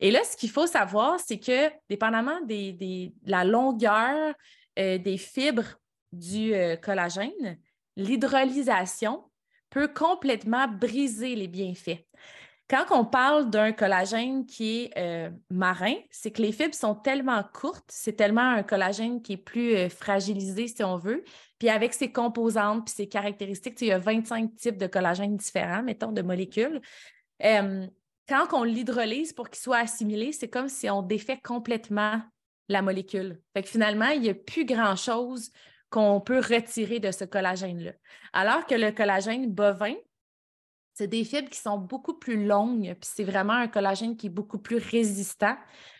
Et 0.00 0.10
là, 0.10 0.18
ce 0.24 0.36
qu'il 0.36 0.50
faut 0.50 0.66
savoir, 0.66 1.20
c'est 1.20 1.38
que 1.38 1.70
dépendamment 1.88 2.40
de 2.40 3.12
la 3.30 3.44
longueur 3.44 4.34
euh, 4.80 4.98
des 4.98 5.18
fibres 5.18 5.78
du 6.12 6.52
collagène, 6.82 7.58
l'hydrolysation 7.96 9.22
peut 9.70 9.86
complètement 9.86 10.66
briser 10.66 11.36
les 11.36 11.46
bienfaits. 11.46 12.04
Quand 12.70 12.84
on 12.92 13.04
parle 13.04 13.50
d'un 13.50 13.72
collagène 13.72 14.46
qui 14.46 14.82
est 14.82 14.92
euh, 14.96 15.30
marin, 15.50 15.94
c'est 16.12 16.30
que 16.30 16.40
les 16.40 16.52
fibres 16.52 16.74
sont 16.74 16.94
tellement 16.94 17.42
courtes, 17.52 17.88
c'est 17.88 18.12
tellement 18.12 18.48
un 18.48 18.62
collagène 18.62 19.22
qui 19.22 19.32
est 19.32 19.36
plus 19.36 19.74
euh, 19.74 19.88
fragilisé, 19.88 20.68
si 20.68 20.84
on 20.84 20.96
veut. 20.96 21.24
Puis 21.58 21.68
avec 21.68 21.92
ses 21.92 22.12
composantes, 22.12 22.84
puis 22.84 22.94
ses 22.94 23.08
caractéristiques, 23.08 23.80
il 23.80 23.88
y 23.88 23.92
a 23.92 23.98
25 23.98 24.54
types 24.54 24.76
de 24.76 24.86
collagène 24.86 25.36
différents, 25.36 25.82
mettons, 25.82 26.12
de 26.12 26.22
molécules. 26.22 26.80
Euh, 27.42 27.88
quand 28.28 28.46
on 28.52 28.62
l'hydrolyse 28.62 29.32
pour 29.32 29.50
qu'il 29.50 29.58
soit 29.58 29.78
assimilé, 29.78 30.30
c'est 30.30 30.48
comme 30.48 30.68
si 30.68 30.88
on 30.88 31.02
défait 31.02 31.40
complètement 31.42 32.22
la 32.72 32.82
molécule. 32.82 33.40
Fait 33.54 33.62
que 33.62 33.68
finalement, 33.68 34.08
il 34.08 34.22
n'y 34.22 34.30
a 34.30 34.34
plus 34.34 34.64
grand-chose 34.64 35.50
qu'on 35.90 36.20
peut 36.20 36.38
retirer 36.38 37.00
de 37.00 37.10
ce 37.10 37.24
collagène-là. 37.24 37.92
Alors 38.32 38.66
que 38.66 38.74
le 38.74 38.92
collagène 38.92 39.52
bovin, 39.52 39.94
c'est 40.94 41.08
des 41.08 41.24
fibres 41.24 41.48
qui 41.48 41.58
sont 41.58 41.78
beaucoup 41.78 42.18
plus 42.18 42.46
longues, 42.46 42.94
puis 43.00 43.10
c'est 43.12 43.24
vraiment 43.24 43.54
un 43.54 43.68
collagène 43.68 44.16
qui 44.16 44.26
est 44.26 44.30
beaucoup 44.30 44.58
plus 44.58 44.76
résistant. 44.76 45.56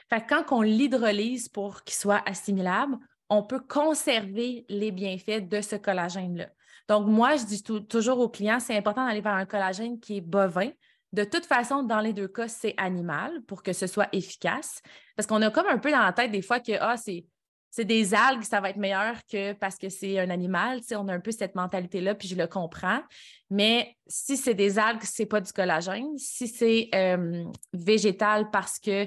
Fait 0.08 0.24
quand 0.28 0.44
on 0.50 0.62
l'hydrolyse 0.62 1.48
pour 1.48 1.82
qu'il 1.84 1.96
soit 1.96 2.22
assimilable, 2.28 2.98
on 3.28 3.42
peut 3.42 3.60
conserver 3.60 4.64
les 4.68 4.90
bienfaits 4.90 5.48
de 5.48 5.60
ce 5.60 5.76
collagène-là. 5.76 6.48
Donc, 6.88 7.06
moi, 7.06 7.36
je 7.36 7.44
dis 7.44 7.62
toujours 7.62 8.18
aux 8.18 8.28
clients, 8.28 8.58
c'est 8.58 8.76
important 8.76 9.06
d'aller 9.06 9.20
vers 9.20 9.34
un 9.34 9.46
collagène 9.46 10.00
qui 10.00 10.16
est 10.16 10.20
bovin. 10.20 10.70
De 11.12 11.24
toute 11.24 11.46
façon, 11.46 11.82
dans 11.82 12.00
les 12.00 12.12
deux 12.12 12.28
cas, 12.28 12.48
c'est 12.48 12.74
animal 12.76 13.42
pour 13.42 13.62
que 13.62 13.72
ce 13.72 13.86
soit 13.86 14.08
efficace. 14.12 14.80
Parce 15.16 15.26
qu'on 15.26 15.42
a 15.42 15.50
comme 15.50 15.66
un 15.66 15.78
peu 15.78 15.90
dans 15.90 16.02
la 16.02 16.12
tête 16.12 16.30
des 16.30 16.42
fois 16.42 16.60
que 16.60 16.72
ah, 16.80 16.96
c'est 16.96 17.26
c'est 17.70 17.84
des 17.84 18.14
algues, 18.14 18.42
ça 18.42 18.60
va 18.60 18.70
être 18.70 18.76
meilleur 18.76 19.14
que 19.30 19.52
parce 19.52 19.76
que 19.76 19.88
c'est 19.88 20.18
un 20.18 20.28
animal. 20.30 20.80
on 20.92 21.06
a 21.08 21.14
un 21.14 21.20
peu 21.20 21.30
cette 21.30 21.54
mentalité-là, 21.54 22.16
puis 22.16 22.26
je 22.26 22.34
le 22.34 22.48
comprends. 22.48 23.00
Mais 23.48 23.96
si 24.08 24.36
c'est 24.36 24.54
des 24.54 24.78
algues, 24.78 25.04
c'est 25.04 25.26
pas 25.26 25.40
du 25.40 25.52
collagène. 25.52 26.18
Si 26.18 26.48
c'est 26.48 26.88
euh, 26.94 27.44
végétal 27.72 28.50
parce 28.50 28.80
que, 28.80 29.06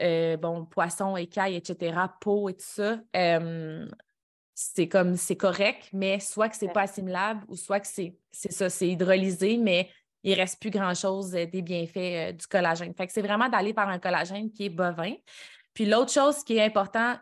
euh, 0.00 0.38
bon, 0.38 0.64
poisson, 0.64 1.18
écailles, 1.18 1.56
etc., 1.56 2.00
peau 2.18 2.48
et 2.48 2.54
tout 2.54 2.64
ça, 2.64 2.98
euh, 3.14 3.86
c'est 4.54 4.88
comme, 4.88 5.16
c'est 5.16 5.36
correct, 5.36 5.90
mais 5.92 6.18
soit 6.18 6.48
que 6.48 6.56
c'est 6.56 6.72
pas 6.72 6.82
assimilable 6.82 7.44
ou 7.48 7.56
soit 7.56 7.80
que 7.80 7.86
c'est 7.86 8.16
ça, 8.32 8.70
c'est 8.70 8.88
hydrolysé, 8.88 9.58
mais 9.58 9.90
il 10.22 10.32
ne 10.32 10.36
reste 10.36 10.60
plus 10.60 10.70
grand-chose 10.70 11.30
des 11.30 11.62
bienfaits 11.62 12.36
du 12.36 12.46
collagène. 12.46 12.92
C'est 13.08 13.22
vraiment 13.22 13.48
d'aller 13.48 13.72
par 13.72 13.88
un 13.88 13.98
collagène 13.98 14.50
qui 14.50 14.66
est 14.66 14.70
bovin. 14.70 15.14
Puis 15.74 15.86
l'autre 15.86 16.12
chose 16.12 16.42
qui 16.44 16.56
est 16.56 16.64
important, 16.64 17.16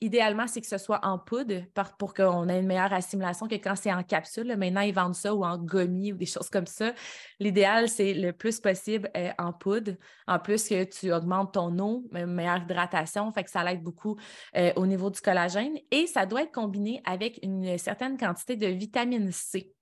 idéalement, 0.00 0.46
c'est 0.46 0.60
que 0.60 0.66
ce 0.66 0.78
soit 0.78 1.00
en 1.04 1.18
poudre 1.18 1.62
pour 1.98 2.12
qu'on 2.12 2.48
ait 2.48 2.60
une 2.60 2.66
meilleure 2.66 2.92
assimilation 2.92 3.48
que 3.48 3.54
quand 3.54 3.76
c'est 3.76 3.92
en 3.92 4.02
capsule. 4.02 4.54
Maintenant, 4.56 4.82
ils 4.82 4.94
vendent 4.94 5.14
ça 5.14 5.34
ou 5.34 5.44
en 5.44 5.58
gommis 5.58 6.12
ou 6.12 6.16
des 6.16 6.26
choses 6.26 6.50
comme 6.50 6.66
ça. 6.66 6.92
L'idéal, 7.40 7.88
c'est 7.88 8.12
le 8.12 8.32
plus 8.32 8.60
possible 8.60 9.10
euh, 9.16 9.30
en 9.38 9.52
poudre. 9.52 9.92
En 10.26 10.38
plus 10.38 10.68
que 10.68 10.84
tu 10.84 11.12
augmentes 11.12 11.54
ton 11.54 11.78
eau, 11.78 12.04
une 12.12 12.26
meilleure 12.26 12.62
hydratation, 12.62 13.32
ça 13.46 13.64
l'aide 13.64 13.82
beaucoup 13.82 14.16
euh, 14.56 14.72
au 14.76 14.86
niveau 14.86 15.10
du 15.10 15.20
collagène. 15.20 15.78
Et 15.90 16.06
ça 16.06 16.26
doit 16.26 16.42
être 16.42 16.52
combiné 16.52 17.00
avec 17.04 17.38
une 17.42 17.78
certaine 17.78 18.18
quantité 18.18 18.56
de 18.56 18.66
vitamine 18.66 19.32
C. 19.32 19.75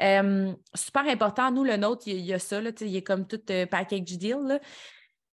Euh, 0.00 0.52
super 0.74 1.06
important, 1.06 1.50
nous, 1.50 1.64
le 1.64 1.76
nôtre, 1.76 2.02
il 2.06 2.20
y, 2.20 2.32
a 2.32 2.38
ça, 2.38 2.60
là, 2.60 2.70
il 2.80 2.96
est 2.96 3.02
comme 3.02 3.26
tout 3.26 3.40
package 3.70 4.18
deal. 4.18 4.60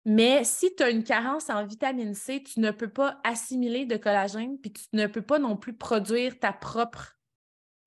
Mais 0.06 0.44
si 0.44 0.74
tu 0.76 0.84
as 0.84 0.90
une 0.90 1.04
carence 1.04 1.50
en 1.50 1.66
vitamine 1.66 2.14
C, 2.14 2.42
tu 2.42 2.60
ne 2.60 2.72
peux 2.72 2.90
pas 2.90 3.20
assimiler 3.24 3.86
de 3.86 3.98
collagène, 3.98 4.60
puis 4.60 4.72
tu 4.72 4.84
ne 4.94 5.08
peux 5.08 5.22
pas 5.22 5.40
non 5.40 5.58
plus 5.58 5.74
produire 5.74 6.40
ta 6.40 6.54
propre, 6.54 7.20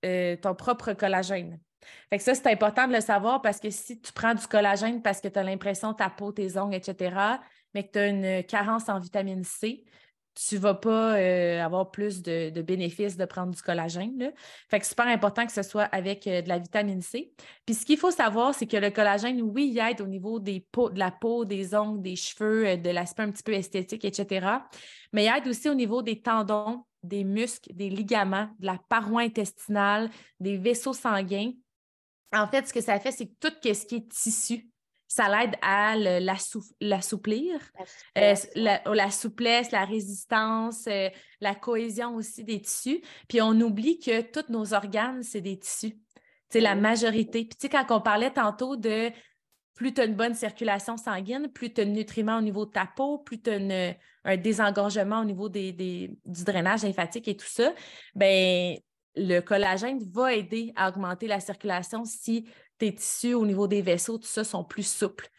euh, 0.05 0.35
ton 0.37 0.55
propre 0.55 0.93
collagène. 0.93 1.59
Fait 2.09 2.17
que 2.17 2.23
ça, 2.23 2.33
c'est 2.35 2.47
important 2.47 2.87
de 2.87 2.93
le 2.93 3.01
savoir 3.01 3.41
parce 3.41 3.59
que 3.59 3.69
si 3.69 3.99
tu 3.99 4.13
prends 4.13 4.35
du 4.35 4.47
collagène 4.47 5.01
parce 5.01 5.19
que 5.19 5.27
tu 5.27 5.37
as 5.37 5.43
l'impression 5.43 5.93
ta 5.93 6.09
peau, 6.09 6.31
tes 6.31 6.57
ongles, 6.57 6.75
etc., 6.75 7.15
mais 7.73 7.87
que 7.87 7.91
tu 7.91 7.99
as 7.99 8.07
une 8.07 8.43
carence 8.43 8.87
en 8.87 8.99
vitamine 8.99 9.43
C, 9.43 9.83
tu 10.35 10.55
ne 10.55 10.59
vas 10.59 10.73
pas 10.73 11.15
euh, 11.17 11.61
avoir 11.61 11.91
plus 11.91 12.21
de, 12.21 12.61
bénéfices 12.61 13.17
de 13.17 13.25
prendre 13.25 13.53
du 13.53 13.61
collagène. 13.61 14.17
Là. 14.17 14.31
Fait 14.69 14.79
que 14.79 14.85
c'est 14.85 14.91
super 14.91 15.07
important 15.07 15.45
que 15.45 15.51
ce 15.51 15.63
soit 15.63 15.83
avec 15.83 16.27
euh, 16.27 16.41
de 16.41 16.49
la 16.49 16.59
vitamine 16.59 17.01
C. 17.01 17.33
Puis 17.65 17.75
ce 17.75 17.85
qu'il 17.85 17.97
faut 17.97 18.11
savoir, 18.11 18.55
c'est 18.55 18.67
que 18.67 18.77
le 18.77 18.89
collagène, 18.89 19.41
oui, 19.41 19.71
il 19.73 19.79
aide 19.79 20.01
au 20.01 20.07
niveau 20.07 20.39
des 20.39 20.65
peaux, 20.71 20.89
de 20.89 20.99
la 20.99 21.11
peau, 21.11 21.45
des 21.45 21.75
ongles, 21.75 22.01
des 22.01 22.15
cheveux, 22.15 22.67
euh, 22.67 22.77
de 22.77 22.89
l'aspect 22.89 23.23
un 23.23 23.31
petit 23.31 23.43
peu 23.43 23.53
esthétique, 23.53 24.05
etc. 24.05 24.47
Mais 25.11 25.25
il 25.25 25.33
aide 25.35 25.47
aussi 25.47 25.69
au 25.69 25.75
niveau 25.75 26.01
des 26.01 26.21
tendons, 26.21 26.83
des 27.03 27.23
muscles, 27.23 27.73
des 27.73 27.89
ligaments, 27.89 28.49
de 28.59 28.65
la 28.65 28.79
paroi 28.89 29.21
intestinale, 29.21 30.09
des 30.39 30.57
vaisseaux 30.57 30.93
sanguins. 30.93 31.51
En 32.33 32.47
fait, 32.47 32.67
ce 32.67 32.73
que 32.73 32.81
ça 32.81 32.99
fait, 32.99 33.11
c'est 33.11 33.27
que 33.27 33.35
tout 33.39 33.53
ce 33.61 33.85
qui 33.85 33.95
est 33.95 34.09
tissu 34.09 34.67
ça 35.13 35.29
l'aide 35.29 35.55
à 35.61 35.95
l'assouplir, 35.95 37.59
la, 38.15 38.33
la, 38.55 38.81
euh, 38.87 38.95
la, 38.95 39.11
souplesse, 39.11 39.69
la 39.69 39.85
résistance, 39.85 40.87
euh, 40.87 41.09
la 41.39 41.53
cohésion 41.53 42.15
aussi 42.15 42.43
des 42.43 42.59
tissus. 42.59 42.99
Puis 43.27 43.39
on 43.39 43.51
oublie 43.61 43.99
que 43.99 44.21
tous 44.21 44.51
nos 44.51 44.73
organes, 44.73 45.21
c'est 45.21 45.41
des 45.41 45.59
tissus. 45.59 45.99
C'est 46.49 46.61
la 46.61 46.73
majorité. 46.73 47.45
Puis 47.45 47.55
tu 47.55 47.67
sais, 47.67 47.69
quand 47.69 47.85
on 47.91 48.01
parlait 48.01 48.31
tantôt 48.31 48.75
de 48.75 49.11
plus 49.75 49.93
tu 49.93 50.01
as 50.01 50.05
une 50.05 50.15
bonne 50.15 50.33
circulation 50.33 50.97
sanguine, 50.97 51.47
plus 51.47 51.71
tu 51.71 51.81
as 51.81 51.85
de 51.85 51.91
nutriments 51.91 52.37
au 52.37 52.41
niveau 52.41 52.65
de 52.65 52.71
ta 52.71 52.87
peau, 52.87 53.19
plus 53.19 53.39
tu 53.39 53.51
as 53.51 53.95
un 54.23 54.37
désengorgement 54.37 55.19
au 55.19 55.25
niveau 55.25 55.47
des, 55.47 55.71
du 56.25 56.43
drainage 56.43 56.83
lymphatique 56.83 57.27
et 57.27 57.37
tout 57.37 57.47
ça, 57.47 57.71
ben 58.15 58.77
le 59.15 59.41
collagène 59.41 59.99
va 60.11 60.33
aider 60.33 60.73
à 60.75 60.89
augmenter 60.89 61.27
la 61.27 61.39
circulation 61.39 62.03
si 62.03 62.47
tes 62.77 62.93
tissus 62.93 63.33
au 63.33 63.45
niveau 63.45 63.67
des 63.67 63.81
vaisseaux, 63.81 64.17
tout 64.17 64.27
ça, 64.27 64.43
sont 64.43 64.63
plus 64.63 64.87
souples. 64.87 65.29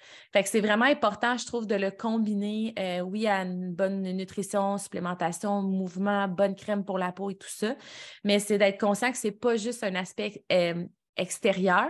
C'est 0.44 0.60
vraiment 0.60 0.84
important, 0.84 1.36
je 1.36 1.46
trouve, 1.46 1.66
de 1.66 1.74
le 1.74 1.90
combiner, 1.90 2.74
euh, 2.78 3.00
oui, 3.00 3.26
à 3.26 3.42
une 3.42 3.72
bonne 3.72 4.02
nutrition, 4.02 4.78
supplémentation, 4.78 5.62
mouvement, 5.62 6.28
bonne 6.28 6.54
crème 6.54 6.84
pour 6.84 6.98
la 6.98 7.12
peau 7.12 7.30
et 7.30 7.36
tout 7.36 7.48
ça. 7.48 7.76
Mais 8.24 8.38
c'est 8.38 8.58
d'être 8.58 8.80
conscient 8.80 9.12
que 9.12 9.18
ce 9.18 9.28
n'est 9.28 9.32
pas 9.32 9.56
juste 9.56 9.84
un 9.84 9.94
aspect 9.94 10.44
euh, 10.50 10.84
extérieur. 11.16 11.88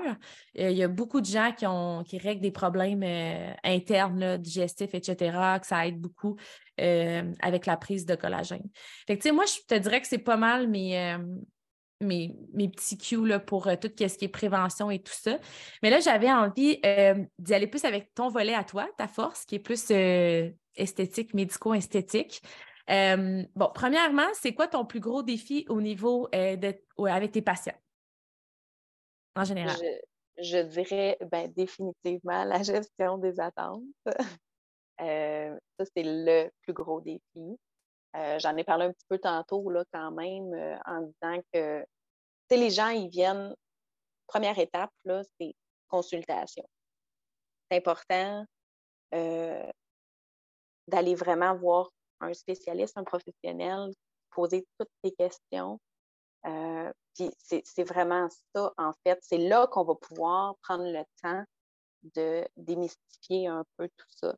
Euh, 0.58 0.70
il 0.70 0.76
y 0.76 0.82
a 0.82 0.88
beaucoup 0.88 1.20
de 1.20 1.26
gens 1.26 1.52
qui, 1.56 1.66
ont, 1.66 2.04
qui 2.04 2.18
règlent 2.18 2.42
des 2.42 2.50
problèmes 2.50 3.04
internes, 3.64 4.36
digestifs, 4.36 4.94
etc., 4.94 5.58
que 5.60 5.66
ça 5.66 5.86
aide 5.86 6.00
beaucoup 6.00 6.36
avec 6.76 7.66
la 7.66 7.76
prise 7.76 8.04
de 8.04 8.16
collagène. 8.16 8.68
Moi, 9.08 9.44
je 9.46 9.60
te 9.66 9.78
dirais 9.78 10.00
que 10.00 10.08
c'est 10.08 10.18
pas 10.18 10.36
mal 10.36 10.68
mais 10.68 11.16
mes, 12.00 12.34
petits 12.68 12.98
cues 12.98 13.26
là, 13.26 13.40
pour 13.40 13.66
euh, 13.66 13.76
tout 13.76 13.90
ce 13.96 14.18
qui 14.18 14.24
est 14.24 14.28
prévention 14.28 14.90
et 14.90 14.98
tout 14.98 15.12
ça. 15.12 15.38
Mais 15.82 15.90
là, 15.90 16.00
j'avais 16.00 16.30
envie 16.30 16.78
euh, 16.84 17.24
d'y 17.38 17.54
aller 17.54 17.66
plus 17.66 17.84
avec 17.84 18.14
ton 18.14 18.28
volet 18.28 18.54
à 18.54 18.64
toi, 18.64 18.88
ta 18.96 19.08
force, 19.08 19.44
qui 19.44 19.56
est 19.56 19.60
plus 19.60 19.90
euh, 19.90 20.50
esthétique, 20.76 21.34
médico-esthétique. 21.34 22.42
bon, 22.88 23.70
premièrement, 23.74 24.28
c'est 24.34 24.54
quoi 24.54 24.68
ton 24.68 24.84
plus 24.84 25.00
gros 25.00 25.22
défi 25.22 25.64
au 25.68 25.80
niveau 25.80 26.28
de, 26.32 26.74
avec 27.08 27.32
tes 27.32 27.42
patients? 27.42 27.78
En 29.36 29.44
général? 29.44 29.76
Je, 30.38 30.58
dirais 30.62 31.16
ben, 31.30 31.50
définitivement 31.52 32.44
la 32.44 32.62
gestion 32.62 33.18
des 33.18 33.38
attentes. 33.40 33.82
ça, 34.98 35.84
c'est 35.96 36.02
le 36.04 36.50
plus 36.62 36.72
gros 36.72 37.00
défi. 37.00 37.58
J'en 38.38 38.56
ai 38.56 38.64
parlé 38.64 38.86
un 38.86 38.92
petit 38.92 39.06
peu 39.08 39.18
tantôt, 39.18 39.68
là, 39.70 39.84
quand 39.92 40.12
même, 40.12 40.78
en 40.86 41.00
disant 41.00 41.42
que 41.52 41.84
les 42.56 42.70
gens, 42.70 42.88
ils 42.88 43.08
viennent, 43.08 43.54
première 44.26 44.58
étape, 44.58 44.90
c'est 45.40 45.54
consultation. 45.88 46.68
C'est 47.70 47.76
important 47.78 48.44
euh, 49.14 49.70
d'aller 50.88 51.14
vraiment 51.14 51.54
voir 51.54 51.90
un 52.20 52.34
spécialiste, 52.34 52.96
un 52.96 53.04
professionnel, 53.04 53.92
poser 54.30 54.66
toutes 54.78 54.90
tes 55.02 55.12
questions. 55.12 55.80
Euh, 56.46 56.92
puis 57.14 57.30
c'est 57.38 57.84
vraiment 57.84 58.28
ça, 58.54 58.72
en 58.76 58.92
fait. 59.04 59.18
C'est 59.22 59.38
là 59.38 59.66
qu'on 59.68 59.84
va 59.84 59.94
pouvoir 59.94 60.56
prendre 60.62 60.84
le 60.84 61.04
temps 61.22 61.44
de 62.14 62.46
démystifier 62.56 63.46
un 63.46 63.64
peu 63.76 63.88
tout 63.96 64.06
ça, 64.10 64.34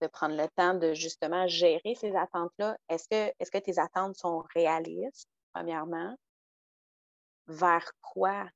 de 0.00 0.06
prendre 0.06 0.36
le 0.36 0.48
temps 0.56 0.74
de 0.74 0.94
justement 0.94 1.46
gérer 1.46 1.94
ces 1.94 2.14
attentes-là. 2.16 2.76
Est-ce 2.88 3.08
que, 3.08 3.32
est 3.38 3.44
-ce 3.44 3.50
que 3.50 3.58
tes 3.58 3.78
attentes 3.78 4.16
sont 4.16 4.44
réalistes, 4.54 5.28
premièrement? 5.52 6.16
vers 7.50 7.92
quoi 8.00 8.48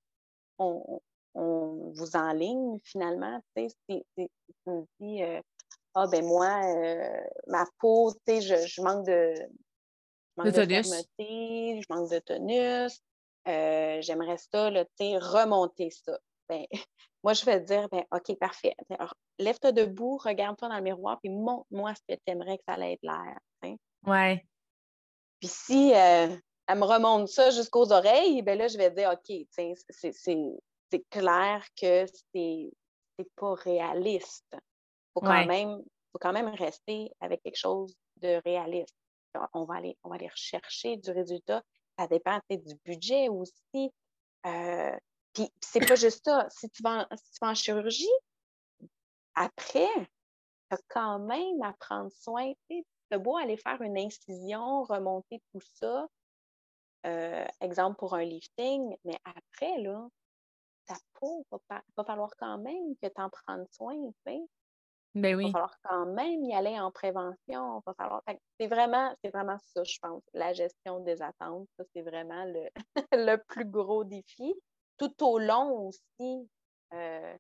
on, 0.59 1.01
vous 1.35 2.17
enligne 2.17 2.79
finalement? 2.85 3.41
Si, 3.57 3.69
si, 3.89 4.05
tu 4.17 4.31
me 4.67 4.85
dis, 5.01 5.23
euh, 5.23 5.41
ah 5.95 6.07
ben 6.07 6.25
moi, 6.25 6.61
euh, 6.65 7.21
ma 7.49 7.67
peau, 7.81 8.13
je, 8.27 8.41
je 8.41 8.81
manque 8.81 9.07
de, 9.07 9.35
je 9.35 10.43
manque 10.43 10.53
de, 10.53 10.53
fermeté, 10.53 11.83
je 11.83 11.93
manque 11.93 12.11
de 12.11 12.19
tonus, 12.21 13.03
euh, 13.49 14.01
j'aimerais 14.01 14.39
ça, 14.39 14.71
là, 14.71 14.85
remonter 15.01 15.91
ça. 15.91 16.19
Ben, 16.49 16.65
moi, 17.25 17.33
je 17.33 17.43
vais 17.47 17.59
te 17.59 17.67
dire, 17.67 17.89
ben, 17.89 18.05
OK, 18.13 18.39
parfait. 18.39 18.75
lève-toi 19.39 19.73
debout, 19.73 20.19
regarde-toi 20.19 20.69
dans 20.69 20.77
le 20.77 20.83
miroir, 20.83 21.19
puis 21.21 21.31
montre-moi 21.31 21.95
ce 21.95 22.03
que 22.07 22.15
tu 22.15 22.23
aimerais 22.27 22.59
que 22.59 22.65
ça 22.69 22.75
allait 22.75 22.93
être 22.93 23.03
l'air. 23.03 23.39
Ouais. 24.07 24.47
Puis 25.41 25.49
si 25.49 25.91
elle 25.93 26.39
me 26.69 26.85
remonte 26.85 27.29
ça 27.29 27.49
jusqu'aux 27.49 27.93
oreilles, 27.93 28.43
ben 28.43 28.59
là, 28.59 28.69
je 28.69 28.77
vais 28.77 28.91
dire, 28.91 29.11
OK, 29.11 29.37
c'est 29.51 31.05
clair 31.09 31.67
que 31.81 32.05
c'est 32.35 32.71
pas 33.37 33.55
réaliste. 33.55 34.53
Il 34.53 34.61
faut, 35.15 35.21
quand 35.21 35.47
même, 35.47 35.83
faut 36.13 36.19
quand 36.21 36.33
même 36.35 36.49
rester 36.49 37.11
avec 37.21 37.43
quelque 37.43 37.59
chose 37.59 37.97
de 38.17 38.43
réaliste. 38.45 38.95
On 39.55 39.65
va 39.65 39.77
aller, 39.77 39.97
on 40.05 40.11
va 40.11 40.17
aller 40.17 40.29
rechercher 40.29 40.99
du 40.99 41.11
résultat. 41.11 41.63
Ça 41.99 42.07
dépend 42.07 42.39
du 42.51 42.75
budget 42.85 43.31
aussi. 43.31 43.91
Euh, 44.45 44.97
puis 45.35 45.53
c'est 45.61 45.87
pas 45.87 45.97
juste 45.97 46.25
ça. 46.25 46.47
Si 46.49 46.71
tu, 46.71 46.83
vas 46.83 47.07
en, 47.11 47.17
si 47.17 47.33
tu 47.33 47.39
vas 47.43 47.51
en 47.51 47.55
chirurgie, 47.55 48.07
après, 49.35 49.91
tu 49.97 50.77
as 50.77 50.79
quand 50.89 51.19
même 51.19 51.63
à 51.63 51.73
prendre 51.75 52.11
soin. 52.13 52.53
Tu 52.71 52.85
as 53.11 53.19
beau 53.19 53.37
aller 53.37 53.57
faire 53.57 53.83
une 53.83 53.99
incision, 53.99 54.85
remonter 54.85 55.43
tout 55.53 55.61
ça, 55.75 56.07
euh, 57.07 57.47
exemple 57.61 57.97
pour 57.99 58.15
un 58.15 58.25
lifting, 58.25 58.97
mais 59.05 59.19
après, 59.25 59.79
là, 59.79 60.09
ta 60.87 60.95
peau, 61.15 61.45
il 61.53 61.59
va, 61.97 62.05
falloir 62.05 62.31
quand 62.39 62.59
même 62.59 62.97
que 63.03 63.09
tu 63.09 63.21
en 63.21 63.31
prennes 63.31 63.67
soin, 63.71 63.95
tu 64.27 64.47
ben 65.15 65.41
Il 65.41 65.47
va 65.47 65.53
falloir 65.53 65.79
quand 65.83 66.07
même 66.07 66.45
y 66.45 66.55
aller 66.55 66.79
en 66.79 66.91
prévention. 66.91 67.83
Va 67.87 67.95
falloir... 67.95 68.23
C'est 68.59 68.67
vraiment, 68.67 69.15
vraiment 69.33 69.59
ça, 69.59 69.85
je 69.85 69.99
pense. 70.01 70.23
La 70.33 70.53
gestion 70.53 71.01
des 71.01 71.23
attentes, 71.23 71.69
ça, 71.77 71.85
c'est 71.95 72.03
vraiment 72.03 72.45
le, 72.47 72.69
le 73.13 73.37
plus 73.37 73.65
gros 73.65 74.05
défi. 74.05 74.55
Tout 74.97 75.25
au 75.25 75.39
long 75.39 75.89
aussi 75.89 76.49
euh, 76.93 77.37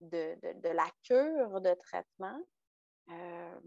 de, 0.00 0.38
de, 0.60 0.68
la 0.68 0.86
cure 1.02 1.60
de 1.60 1.74
traitement, 1.74 2.38
euh, 3.10 3.60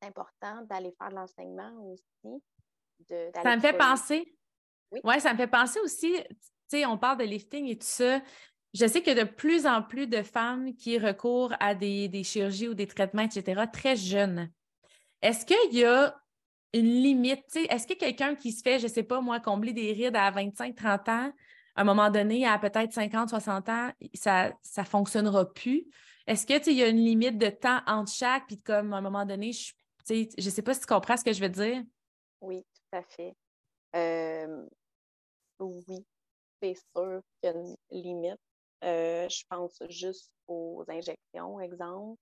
c'est 0.00 0.08
important 0.08 0.62
d'aller 0.62 0.92
faire 0.92 1.10
de 1.10 1.16
l'enseignement 1.16 1.72
aussi 1.84 2.42
ça 3.08 3.56
me 3.56 3.60
fait 3.60 3.76
penser. 3.76 4.34
Oui. 4.92 5.00
Ouais, 5.04 5.20
ça 5.20 5.32
me 5.32 5.38
fait 5.38 5.46
penser 5.46 5.78
aussi, 5.80 6.12
tu 6.12 6.36
sais, 6.68 6.86
on 6.86 6.98
parle 6.98 7.18
de 7.18 7.24
lifting 7.24 7.66
et 7.66 7.78
tout 7.78 7.86
ça. 7.86 8.20
Je 8.74 8.86
sais 8.86 9.02
que 9.02 9.18
de 9.18 9.24
plus 9.24 9.66
en 9.66 9.82
plus 9.82 10.06
de 10.06 10.22
femmes 10.22 10.74
qui 10.74 10.98
recourent 10.98 11.54
à 11.60 11.74
des, 11.74 12.22
chirurgies 12.24 12.68
ou 12.68 12.74
des 12.74 12.86
traitements, 12.86 13.22
etc., 13.22 13.62
très 13.72 13.96
jeunes. 13.96 14.50
Est-ce 15.22 15.44
qu'il 15.44 15.78
y 15.78 15.84
a 15.84 16.16
une 16.72 17.02
limite? 17.02 17.56
Est-ce 17.68 17.86
que 17.86 17.94
quelqu'un 17.94 18.34
qui 18.34 18.52
se 18.52 18.62
fait, 18.62 18.78
je 18.78 18.84
ne 18.84 18.90
sais 18.90 19.02
pas 19.02 19.20
moi, 19.20 19.40
combler 19.40 19.72
des 19.72 19.92
rides 19.92 20.16
à 20.16 20.30
25-30 20.30 21.10
ans 21.10 21.32
à 21.74 21.82
un 21.82 21.84
moment 21.84 22.10
donné, 22.10 22.46
à 22.46 22.58
peut-être 22.58 22.92
50, 22.92 23.30
60 23.30 23.68
ans, 23.68 23.90
ça 24.14 24.52
ne 24.78 24.82
fonctionnera 24.84 25.52
plus. 25.52 25.86
Est-ce 26.26 26.46
que 26.46 26.70
il 26.70 26.76
y 26.76 26.82
a 26.82 26.88
une 26.88 27.04
limite 27.04 27.38
de 27.38 27.48
temps 27.48 27.80
entre 27.86 28.12
chaque, 28.12 28.46
puis 28.46 28.60
comme 28.60 28.92
à 28.92 28.98
un 28.98 29.00
moment 29.00 29.24
donné, 29.24 29.52
je 29.52 29.72
ne 30.12 30.50
sais 30.50 30.62
pas 30.62 30.74
si 30.74 30.80
tu 30.80 30.86
comprends 30.86 31.16
ce 31.16 31.24
que 31.24 31.32
je 31.32 31.40
veux 31.40 31.48
dire? 31.48 31.82
Oui, 32.40 32.64
tout 32.74 32.96
à 32.96 33.02
fait. 33.02 33.34
Oui, 35.58 36.06
c'est 36.62 36.74
sûr 36.74 37.20
qu'il 37.40 37.50
y 37.50 37.52
a 37.52 37.52
une 37.52 37.76
limite. 37.90 38.40
Euh, 38.84 39.28
je 39.28 39.44
pense 39.48 39.82
juste 39.88 40.32
aux 40.46 40.84
injections, 40.88 41.60
exemple. 41.60 42.18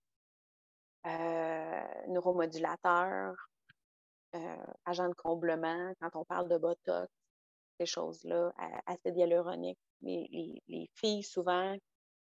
Euh, 1.05 1.81
neuromodulateurs, 2.09 3.35
euh, 4.35 4.65
agents 4.85 5.07
de 5.07 5.13
comblement, 5.13 5.93
quand 6.01 6.09
on 6.15 6.25
parle 6.25 6.49
de 6.49 6.57
Botox, 6.57 7.09
choses-là, 7.85 8.51
acide 8.85 9.17
hyaluronique. 9.17 9.79
Les, 10.01 10.61
les, 10.67 10.89
filles, 10.95 11.23
souvent, 11.23 11.75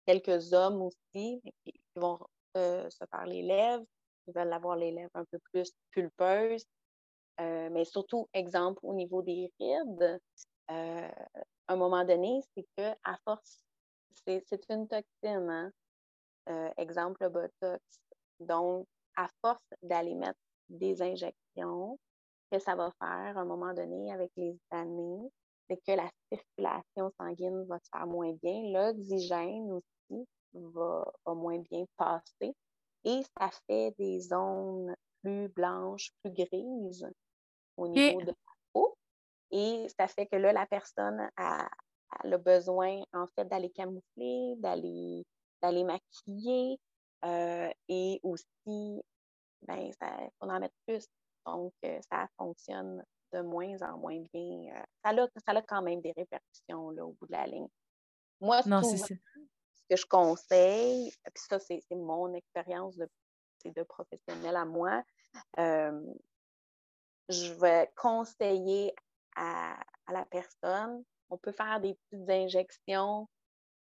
quelques 0.05 0.53
hommes 0.53 0.81
aussi, 0.81 1.41
qui, 1.63 1.73
vont 1.95 2.19
se 2.55 3.05
faire 3.11 3.25
les 3.25 3.41
lèvres, 3.41 3.85
qui 4.23 4.31
veulent 4.31 4.53
avoir 4.53 4.75
les 4.75 4.91
lèvres 4.91 5.15
un 5.15 5.25
peu 5.25 5.39
plus 5.51 5.71
pulpeuses. 5.91 6.65
mais 7.39 7.85
surtout, 7.85 8.27
exemple, 8.33 8.79
au 8.83 8.93
niveau 8.93 9.21
des 9.21 9.51
rides, 9.59 10.19
à 10.67 11.11
un 11.67 11.75
moment 11.75 12.05
donné, 12.05 12.41
c'est 12.55 12.65
qu'à 12.75 13.17
force 13.23 13.65
c'est 14.27 14.69
une 14.69 14.87
toxine, 14.87 15.49
hein? 15.49 15.71
Euh, 16.49 16.69
exemple, 16.77 17.29
Botox. 17.29 17.81
Donc, 18.39 18.87
à 19.15 19.27
force 19.41 19.63
d'aller 19.81 20.15
mettre 20.15 20.39
des 20.69 21.01
injections, 21.01 21.99
que 22.51 22.59
ça 22.59 22.75
va 22.75 22.91
faire 22.99 23.37
à 23.37 23.41
un 23.41 23.45
moment 23.45 23.73
donné 23.73 24.13
avec 24.13 24.31
les 24.35 24.57
années, 24.71 25.31
c'est 25.69 25.77
que 25.77 25.91
la 25.91 26.09
circulation 26.31 27.11
sanguine 27.19 27.65
va 27.65 27.79
se 27.79 27.89
faire 27.91 28.07
moins 28.07 28.33
bien, 28.41 28.71
l'oxygène 28.71 29.71
aussi 29.71 30.27
va, 30.53 31.11
moins 31.27 31.59
bien 31.59 31.85
passer 31.97 32.55
et 33.03 33.21
ça 33.37 33.49
fait 33.67 33.93
des 33.97 34.19
zones 34.19 34.95
plus 35.21 35.47
blanches, 35.49 36.11
plus 36.23 36.33
grises 36.33 37.07
au 37.77 37.87
niveau 37.87 38.21
de 38.21 38.27
la 38.27 38.33
peau. 38.73 38.97
Et 39.51 39.87
ça 39.97 40.07
fait 40.07 40.25
que 40.25 40.35
là, 40.35 40.53
la 40.53 40.65
personne 40.65 41.29
a, 41.37 41.69
le 42.23 42.37
besoin, 42.37 43.01
en 43.13 43.27
fait, 43.35 43.45
d'aller 43.45 43.69
camoufler, 43.69 44.55
d'aller, 44.57 45.23
d'aller 45.61 45.83
maquiller 45.83 46.79
euh, 47.23 47.71
et 47.87 48.19
aussi, 48.23 49.01
ben, 49.61 49.91
ça, 49.99 50.17
faut 50.39 50.49
en 50.49 50.59
mettre 50.59 50.75
plus. 50.87 51.07
Donc, 51.45 51.73
euh, 51.85 51.99
ça 52.11 52.27
fonctionne 52.37 53.03
de 53.35 53.41
moins 53.41 53.81
en 53.81 53.97
moins 53.97 54.21
bien. 54.33 54.75
Euh, 54.75 54.83
ça, 55.03 55.09
a, 55.11 55.27
ça 55.45 55.51
a 55.51 55.61
quand 55.61 55.81
même 55.81 56.01
des 56.01 56.11
répercussions 56.11 56.89
là, 56.91 57.05
au 57.05 57.13
bout 57.13 57.27
de 57.27 57.33
la 57.33 57.45
ligne. 57.45 57.67
Moi, 58.41 58.61
non, 58.65 58.81
ce 58.83 59.13
que 59.89 59.95
je 59.95 60.05
conseille, 60.05 61.11
puis 61.23 61.43
ça, 61.49 61.59
c'est, 61.59 61.81
mon 61.91 62.33
expérience 62.33 62.97
de, 62.97 63.07
de 63.65 63.83
professionnel 63.83 64.55
à 64.55 64.65
moi, 64.65 65.03
je 67.27 67.53
vais 67.53 67.91
conseiller 67.95 68.93
à, 69.35 69.79
à 70.07 70.13
la 70.13 70.25
personne 70.25 71.03
on 71.29 71.37
peut 71.37 71.51
faire 71.51 71.79
des 71.79 71.95
petites 71.95 72.29
injections 72.29 73.27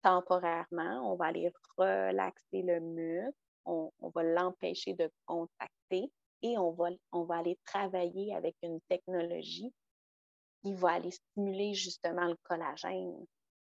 temporairement. 0.02 1.12
On 1.12 1.16
va 1.16 1.26
aller 1.26 1.52
relaxer 1.76 2.62
le 2.62 2.80
muscle, 2.80 3.38
on, 3.64 3.92
va 4.14 4.22
l'empêcher 4.22 4.94
de 4.94 5.10
contracter 5.26 6.10
et 6.42 6.58
on 6.58 6.72
va, 6.72 6.90
on 7.12 7.24
va 7.24 7.36
aller 7.36 7.58
travailler 7.64 8.34
avec 8.34 8.56
une 8.62 8.80
technologie 8.88 9.72
qui 10.62 10.74
va 10.74 10.92
aller 10.92 11.10
stimuler 11.10 11.74
justement 11.74 12.26
le 12.26 12.36
collagène. 12.42 13.26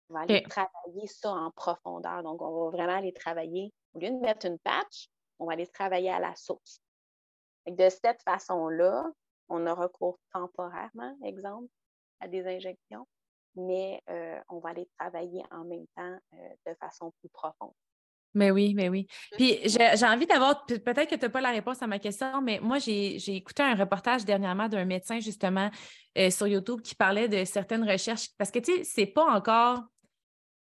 On 0.09 0.13
va 0.13 0.21
aller 0.21 0.43
travailler 0.43 1.07
ça 1.07 1.31
en 1.31 1.51
profondeur. 1.51 2.23
Donc, 2.23 2.41
on 2.41 2.65
va 2.65 2.69
vraiment 2.71 2.97
aller 2.97 3.13
travailler, 3.13 3.73
au 3.93 3.99
lieu 3.99 4.09
de 4.09 4.19
mettre 4.19 4.45
une 4.45 4.59
patch, 4.59 5.07
on 5.39 5.45
va 5.45 5.53
aller 5.53 5.67
travailler 5.67 6.09
à 6.09 6.19
la 6.19 6.35
source. 6.35 6.81
de 7.65 7.89
cette 7.89 8.21
façon-là, 8.23 9.09
on 9.49 9.65
a 9.65 9.73
recours 9.73 10.19
temporairement, 10.33 11.15
exemple, 11.23 11.67
à 12.19 12.27
des 12.27 12.45
injections, 12.45 13.07
mais 13.55 14.01
euh, 14.09 14.39
on 14.49 14.59
va 14.59 14.69
aller 14.69 14.87
travailler 14.97 15.43
en 15.51 15.65
même 15.65 15.85
temps 15.95 16.17
euh, 16.33 16.49
de 16.65 16.73
façon 16.75 17.11
plus 17.19 17.29
profonde. 17.29 17.73
Mais 18.33 18.51
oui, 18.51 18.73
mais 18.75 18.89
oui. 18.89 19.07
Puis 19.37 19.59
j'ai 19.65 20.05
envie 20.05 20.25
d'avoir, 20.25 20.65
peut-être 20.65 21.09
que 21.09 21.15
tu 21.15 21.21
n'as 21.21 21.29
pas 21.29 21.41
la 21.41 21.51
réponse 21.51 21.81
à 21.81 21.87
ma 21.87 21.99
question, 21.99 22.41
mais 22.41 22.59
moi, 22.61 22.79
j'ai 22.79 23.35
écouté 23.35 23.63
un 23.63 23.75
reportage 23.75 24.25
dernièrement 24.25 24.69
d'un 24.69 24.85
médecin, 24.85 25.19
justement, 25.19 25.69
euh, 26.17 26.29
sur 26.29 26.47
YouTube 26.47 26.81
qui 26.81 26.95
parlait 26.95 27.27
de 27.27 27.43
certaines 27.45 27.89
recherches. 27.89 28.29
Parce 28.37 28.51
que, 28.51 28.59
tu 28.59 28.73
sais, 28.73 28.83
c'est 28.83 29.05
pas 29.05 29.25
encore 29.25 29.83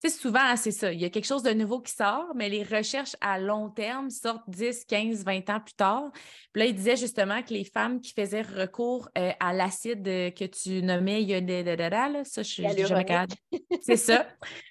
tu 0.02 0.08
sais, 0.08 0.16
souvent, 0.16 0.40
hein, 0.40 0.56
c'est 0.56 0.70
ça. 0.70 0.90
Il 0.90 0.98
y 0.98 1.04
a 1.04 1.10
quelque 1.10 1.26
chose 1.26 1.42
de 1.42 1.50
nouveau 1.50 1.78
qui 1.78 1.92
sort, 1.92 2.32
mais 2.34 2.48
les 2.48 2.62
recherches 2.62 3.16
à 3.20 3.38
long 3.38 3.68
terme 3.68 4.08
sortent 4.08 4.48
10, 4.48 4.86
15, 4.86 5.24
20 5.24 5.50
ans 5.50 5.60
plus 5.60 5.74
tard. 5.74 6.10
Puis 6.54 6.62
là, 6.62 6.64
il 6.64 6.74
disait 6.74 6.96
justement 6.96 7.42
que 7.42 7.52
les 7.52 7.64
femmes 7.64 8.00
qui 8.00 8.14
faisaient 8.14 8.40
recours 8.40 9.10
euh, 9.18 9.32
à 9.38 9.52
l'acide 9.52 10.02
que 10.02 10.46
tu 10.46 10.82
nommais, 10.82 11.20
il 11.20 11.28
y 11.28 11.34
a 11.34 11.42
des. 11.42 11.62
Ça, 12.24 12.42
je 12.42 12.48
suis 12.48 12.62
jamais 12.62 13.26
C'est 13.82 13.98
ça. 13.98 14.26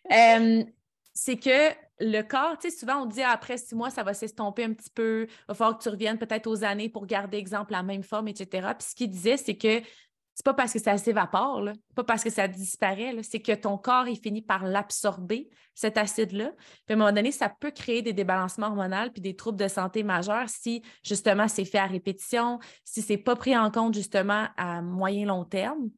c'est 1.21 1.35
que 1.35 1.73
le 1.99 2.21
corps, 2.21 2.57
tu 2.57 2.69
sais, 2.69 2.77
souvent 2.77 3.03
on 3.03 3.05
dit 3.05 3.21
après 3.21 3.57
six 3.57 3.75
mois, 3.75 3.89
ça 3.89 4.03
va 4.03 4.13
s'estomper 4.13 4.63
un 4.63 4.71
petit 4.73 4.89
peu, 4.89 5.27
il 5.29 5.45
va 5.49 5.53
falloir 5.53 5.77
que 5.77 5.83
tu 5.83 5.89
reviennes 5.89 6.17
peut-être 6.17 6.47
aux 6.47 6.63
années 6.63 6.87
pour 6.87 7.05
garder, 7.05 7.37
exemple, 7.37 7.73
la 7.73 7.83
même 7.83 8.03
forme, 8.03 8.29
etc. 8.29 8.69
Puis 8.77 8.87
ce 8.87 8.95
qu'il 8.95 9.09
disait, 9.09 9.35
c'est 9.35 9.57
que 9.57 9.81
c'est 10.39 10.45
pas 10.45 10.53
parce 10.53 10.71
que 10.71 10.79
ça 10.79 10.97
s'évapore, 10.97 11.65
pas 11.95 12.05
parce 12.05 12.23
que 12.23 12.29
ça 12.29 12.47
disparaît, 12.47 13.13
c'est 13.23 13.41
que 13.41 13.51
ton 13.51 13.77
corps 13.77 14.07
il 14.07 14.17
finit 14.17 14.41
par 14.41 14.63
l'absorber, 14.63 15.49
cet 15.73 15.97
acide-là. 15.97 16.53
Puis 16.85 16.91
à 16.91 16.93
un 16.93 16.95
moment 16.95 17.11
donné, 17.11 17.33
ça 17.33 17.49
peut 17.49 17.71
créer 17.71 18.01
des 18.01 18.13
débalancements 18.13 18.67
hormonaux 18.67 19.09
puis 19.11 19.21
des 19.21 19.35
troubles 19.35 19.59
de 19.59 19.67
santé 19.67 20.01
majeurs 20.01 20.47
si 20.47 20.81
justement 21.03 21.49
c'est 21.49 21.65
fait 21.65 21.79
à 21.79 21.87
répétition, 21.87 22.59
si 22.85 23.01
c'est 23.01 23.17
pas 23.17 23.35
pris 23.35 23.57
en 23.57 23.69
compte 23.69 23.93
justement 23.93 24.47
à 24.55 24.81
moyen 24.81 25.25
long 25.25 25.43
terme. 25.43 25.89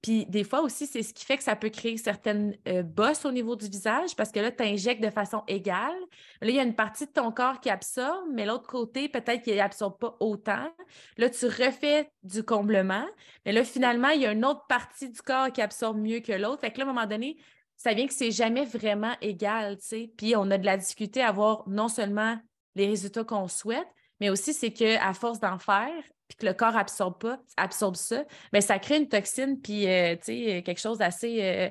Puis 0.00 0.24
des 0.24 0.44
fois 0.44 0.62
aussi, 0.62 0.86
c'est 0.86 1.02
ce 1.02 1.12
qui 1.12 1.26
fait 1.26 1.36
que 1.36 1.44
ça 1.44 1.56
peut 1.56 1.68
créer 1.68 1.98
certaines 1.98 2.56
euh, 2.68 2.82
bosses 2.82 3.26
au 3.26 3.32
niveau 3.32 3.54
du 3.54 3.66
visage 3.66 4.16
parce 4.16 4.32
que 4.32 4.40
là, 4.40 4.50
tu 4.50 4.62
injectes 4.62 5.02
de 5.02 5.10
façon 5.10 5.42
égale. 5.46 6.00
Là, 6.40 6.48
il 6.48 6.54
y 6.54 6.58
a 6.58 6.62
une 6.62 6.74
partie 6.74 7.04
de 7.04 7.12
ton 7.12 7.30
corps 7.32 7.60
qui 7.60 7.68
absorbe, 7.68 8.24
mais 8.32 8.46
l'autre 8.46 8.66
côté, 8.66 9.10
peut-être 9.10 9.42
qu'il 9.42 9.56
n'absorbe 9.56 9.98
pas 9.98 10.16
autant. 10.20 10.72
Là, 11.18 11.28
tu 11.28 11.44
refais 11.44 12.10
du 12.22 12.42
comblement, 12.42 13.04
mais 13.44 13.52
là, 13.52 13.64
finalement, 13.64 14.08
il 14.10 14.22
y 14.22 14.26
a 14.26 14.32
une 14.32 14.44
autre 14.44 14.66
partie 14.68 15.10
du 15.10 15.20
corps 15.22 15.52
qui 15.52 15.62
absorbe 15.62 15.98
mieux 15.98 16.20
que 16.20 16.32
l'autre. 16.32 16.60
Fait 16.60 16.70
que 16.70 16.78
là, 16.78 16.84
à 16.84 16.88
un 16.88 16.92
moment 16.92 17.06
donné, 17.06 17.36
ça 17.76 17.92
vient 17.92 18.06
que 18.06 18.14
c'est 18.14 18.30
jamais 18.30 18.64
vraiment 18.64 19.12
égal, 19.20 19.76
tu 19.78 19.86
sais. 19.86 20.10
Puis 20.16 20.34
on 20.36 20.50
a 20.50 20.58
de 20.58 20.66
la 20.66 20.76
difficulté 20.76 21.22
à 21.22 21.28
avoir 21.28 21.68
non 21.68 21.88
seulement 21.88 22.38
les 22.74 22.86
résultats 22.86 23.24
qu'on 23.24 23.48
souhaite, 23.48 23.86
mais 24.20 24.30
aussi 24.30 24.54
c'est 24.54 24.72
qu'à 24.72 25.12
force 25.14 25.40
d'en 25.40 25.58
faire, 25.58 26.02
puis 26.28 26.38
que 26.38 26.46
le 26.46 26.54
corps 26.54 26.76
absorbe 26.76 27.18
pas, 27.18 27.38
absorbe 27.56 27.96
ça, 27.96 28.24
mais 28.52 28.60
ça 28.60 28.78
crée 28.78 28.96
une 28.96 29.08
toxine, 29.08 29.60
puis 29.60 29.86
euh, 29.86 30.16
sais, 30.22 30.62
quelque 30.64 30.80
chose 30.80 30.98
d'assez 30.98 31.38
euh, 31.42 31.70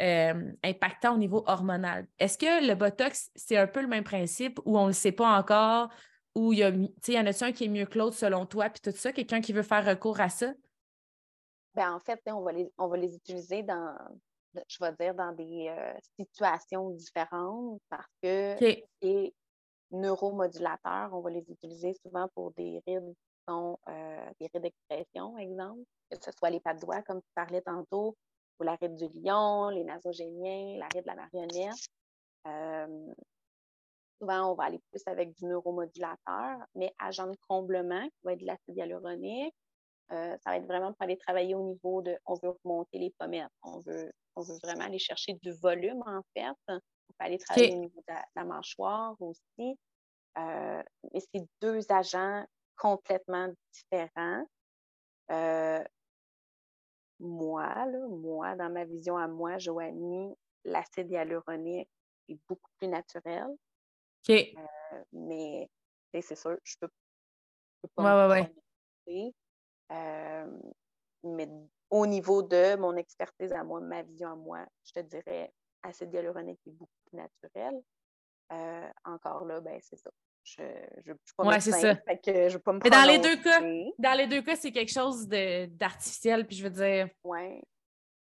euh, 0.00 0.52
impactant 0.62 1.14
au 1.14 1.18
niveau 1.18 1.42
hormonal. 1.46 2.06
Est-ce 2.18 2.38
que 2.38 2.66
le 2.66 2.74
Botox, 2.74 3.30
c'est 3.34 3.56
un 3.56 3.66
peu 3.66 3.80
le 3.80 3.88
même 3.88 4.04
principe 4.04 4.60
ou 4.64 4.78
on 4.78 4.84
ne 4.84 4.88
le 4.88 4.94
sait 4.94 5.12
pas 5.12 5.36
encore, 5.38 5.88
ou 6.34 6.52
il 6.52 6.58
y, 6.58 6.62
y 6.62 7.18
en 7.18 7.26
a-t-il 7.26 7.44
un 7.44 7.52
qui 7.52 7.64
est 7.64 7.68
mieux 7.68 7.86
que 7.86 7.98
l'autre 7.98 8.16
selon 8.16 8.44
toi, 8.46 8.68
puis 8.68 8.80
tout 8.82 8.96
ça, 8.96 9.12
quelqu'un 9.12 9.40
qui 9.40 9.52
veut 9.52 9.62
faire 9.62 9.84
recours 9.84 10.20
à 10.20 10.28
ça? 10.28 10.52
Bien, 11.76 11.94
en 11.94 12.00
fait, 12.00 12.20
on 12.26 12.40
va, 12.40 12.52
les, 12.52 12.72
on 12.78 12.88
va 12.88 12.96
les 12.96 13.14
utiliser 13.14 13.62
dans, 13.62 13.94
je 14.54 14.78
vais 14.80 14.92
dire, 14.98 15.14
dans 15.14 15.32
des 15.32 15.68
euh, 15.68 15.92
situations 16.18 16.88
différentes 16.90 17.82
parce 17.90 18.08
que 18.22 18.56
les 19.02 19.34
neuromodulateurs, 19.90 21.12
on 21.12 21.20
va 21.20 21.30
les 21.30 21.44
utiliser 21.50 21.92
souvent 22.02 22.28
pour 22.34 22.52
des 22.52 22.82
rides 22.86 23.12
qui 23.12 23.44
sont 23.46 23.78
euh, 23.88 24.26
des 24.40 24.48
rides 24.54 24.62
d'expression, 24.62 25.36
exemple, 25.36 25.82
que 26.10 26.16
ce 26.18 26.30
soit 26.32 26.48
les 26.48 26.60
pas 26.60 26.72
de 26.72 26.80
doigts, 26.80 27.02
comme 27.02 27.20
tu 27.20 27.28
parlais 27.34 27.60
tantôt, 27.60 28.16
ou 28.58 28.62
la 28.62 28.76
ride 28.76 28.94
du 28.94 29.08
lion, 29.20 29.68
les 29.68 29.84
nasogéniens, 29.84 30.78
la 30.78 30.88
ride 30.94 31.02
de 31.02 31.08
la 31.08 31.14
marionnette. 31.14 31.76
Euh, 32.46 33.12
souvent, 34.18 34.52
on 34.52 34.54
va 34.54 34.64
aller 34.64 34.80
plus 34.90 35.02
avec 35.04 35.34
du 35.34 35.44
neuromodulateur, 35.44 36.58
mais 36.74 36.94
agent 36.98 37.26
de 37.26 37.36
comblement, 37.46 38.02
qui 38.04 38.20
va 38.24 38.32
être 38.32 38.40
de 38.40 38.46
l'acide 38.46 38.76
hyaluronique, 38.76 39.54
ça 40.08 40.38
va 40.46 40.56
être 40.56 40.66
vraiment 40.66 40.92
pour 40.92 41.02
aller 41.02 41.16
travailler 41.16 41.54
au 41.54 41.62
niveau 41.62 42.02
de, 42.02 42.16
on 42.26 42.34
veut 42.34 42.54
remonter 42.64 42.98
les 42.98 43.14
pommettes, 43.18 43.50
on 43.62 43.80
veut 43.80 44.12
on 44.36 44.42
veut 44.42 44.58
vraiment 44.62 44.84
aller 44.84 44.98
chercher 44.98 45.34
du 45.34 45.50
volume, 45.52 46.02
en 46.06 46.22
fait. 46.34 46.44
On 46.68 46.78
peut 46.78 47.24
aller 47.24 47.38
travailler 47.38 47.74
au 47.74 47.80
niveau 47.80 48.00
de 48.06 48.14
la, 48.34 48.44
mâchoire 48.44 49.16
aussi. 49.20 49.78
Euh, 50.38 50.82
mais 51.12 51.20
c'est 51.20 51.46
deux 51.62 51.80
agents 51.90 52.44
complètement 52.76 53.50
différents. 53.72 54.44
Euh, 55.30 55.82
moi, 57.18 57.86
moi, 58.10 58.54
dans 58.56 58.70
ma 58.70 58.84
vision 58.84 59.16
à 59.16 59.26
moi, 59.26 59.56
Joanie, 59.56 60.34
l'acide 60.64 61.10
hyaluronique 61.10 61.88
est 62.28 62.38
beaucoup 62.46 62.70
plus 62.76 62.88
naturel. 62.88 63.48
OK. 64.28 64.30
Euh, 64.30 65.02
mais 65.12 65.70
c'est 66.20 66.36
sûr, 66.36 66.58
je 66.62 66.76
peux, 66.78 66.88
peux 67.80 67.88
pas 67.94 68.28
ouais, 68.28 68.34
ouais, 68.34 68.52
ouais. 69.06 69.34
Mais 69.90 71.48
au 71.90 72.06
niveau 72.06 72.42
de 72.42 72.76
mon 72.76 72.96
expertise 72.96 73.52
à 73.52 73.64
moi, 73.64 73.80
ma 73.80 74.02
vision 74.02 74.30
à 74.30 74.36
moi, 74.36 74.66
je 74.84 74.92
te 74.92 75.00
dirais 75.00 75.52
acide 75.82 76.12
hyaluronique 76.12 76.60
est 76.66 76.70
beaucoup 76.70 76.98
plus 77.06 77.16
naturel. 77.16 77.80
Euh, 78.52 78.88
encore 79.04 79.44
là, 79.44 79.60
ben 79.60 79.78
c'est 79.82 79.96
ça. 79.96 80.10
Je 80.44 80.62
ne 80.62 81.14
pas 81.36 81.44
ouais, 81.44 81.60
c'est 81.60 81.72
ça. 81.72 81.96
que 81.96 82.48
je 82.48 82.58
peux 82.58 82.72
me 82.72 82.80
Mais 82.84 82.90
dans 82.90 83.04
les 83.04 83.18
deux 83.18 83.36
cas, 83.42 83.60
dans 83.98 84.16
les 84.16 84.28
deux 84.28 84.42
cas, 84.42 84.54
c'est 84.54 84.70
quelque 84.70 84.92
chose 84.92 85.26
d'artificiel. 85.26 86.46
Puis 86.46 86.56
je 86.56 86.62
veux 86.62 86.70
dire, 86.70 87.08
ouais 87.24 87.60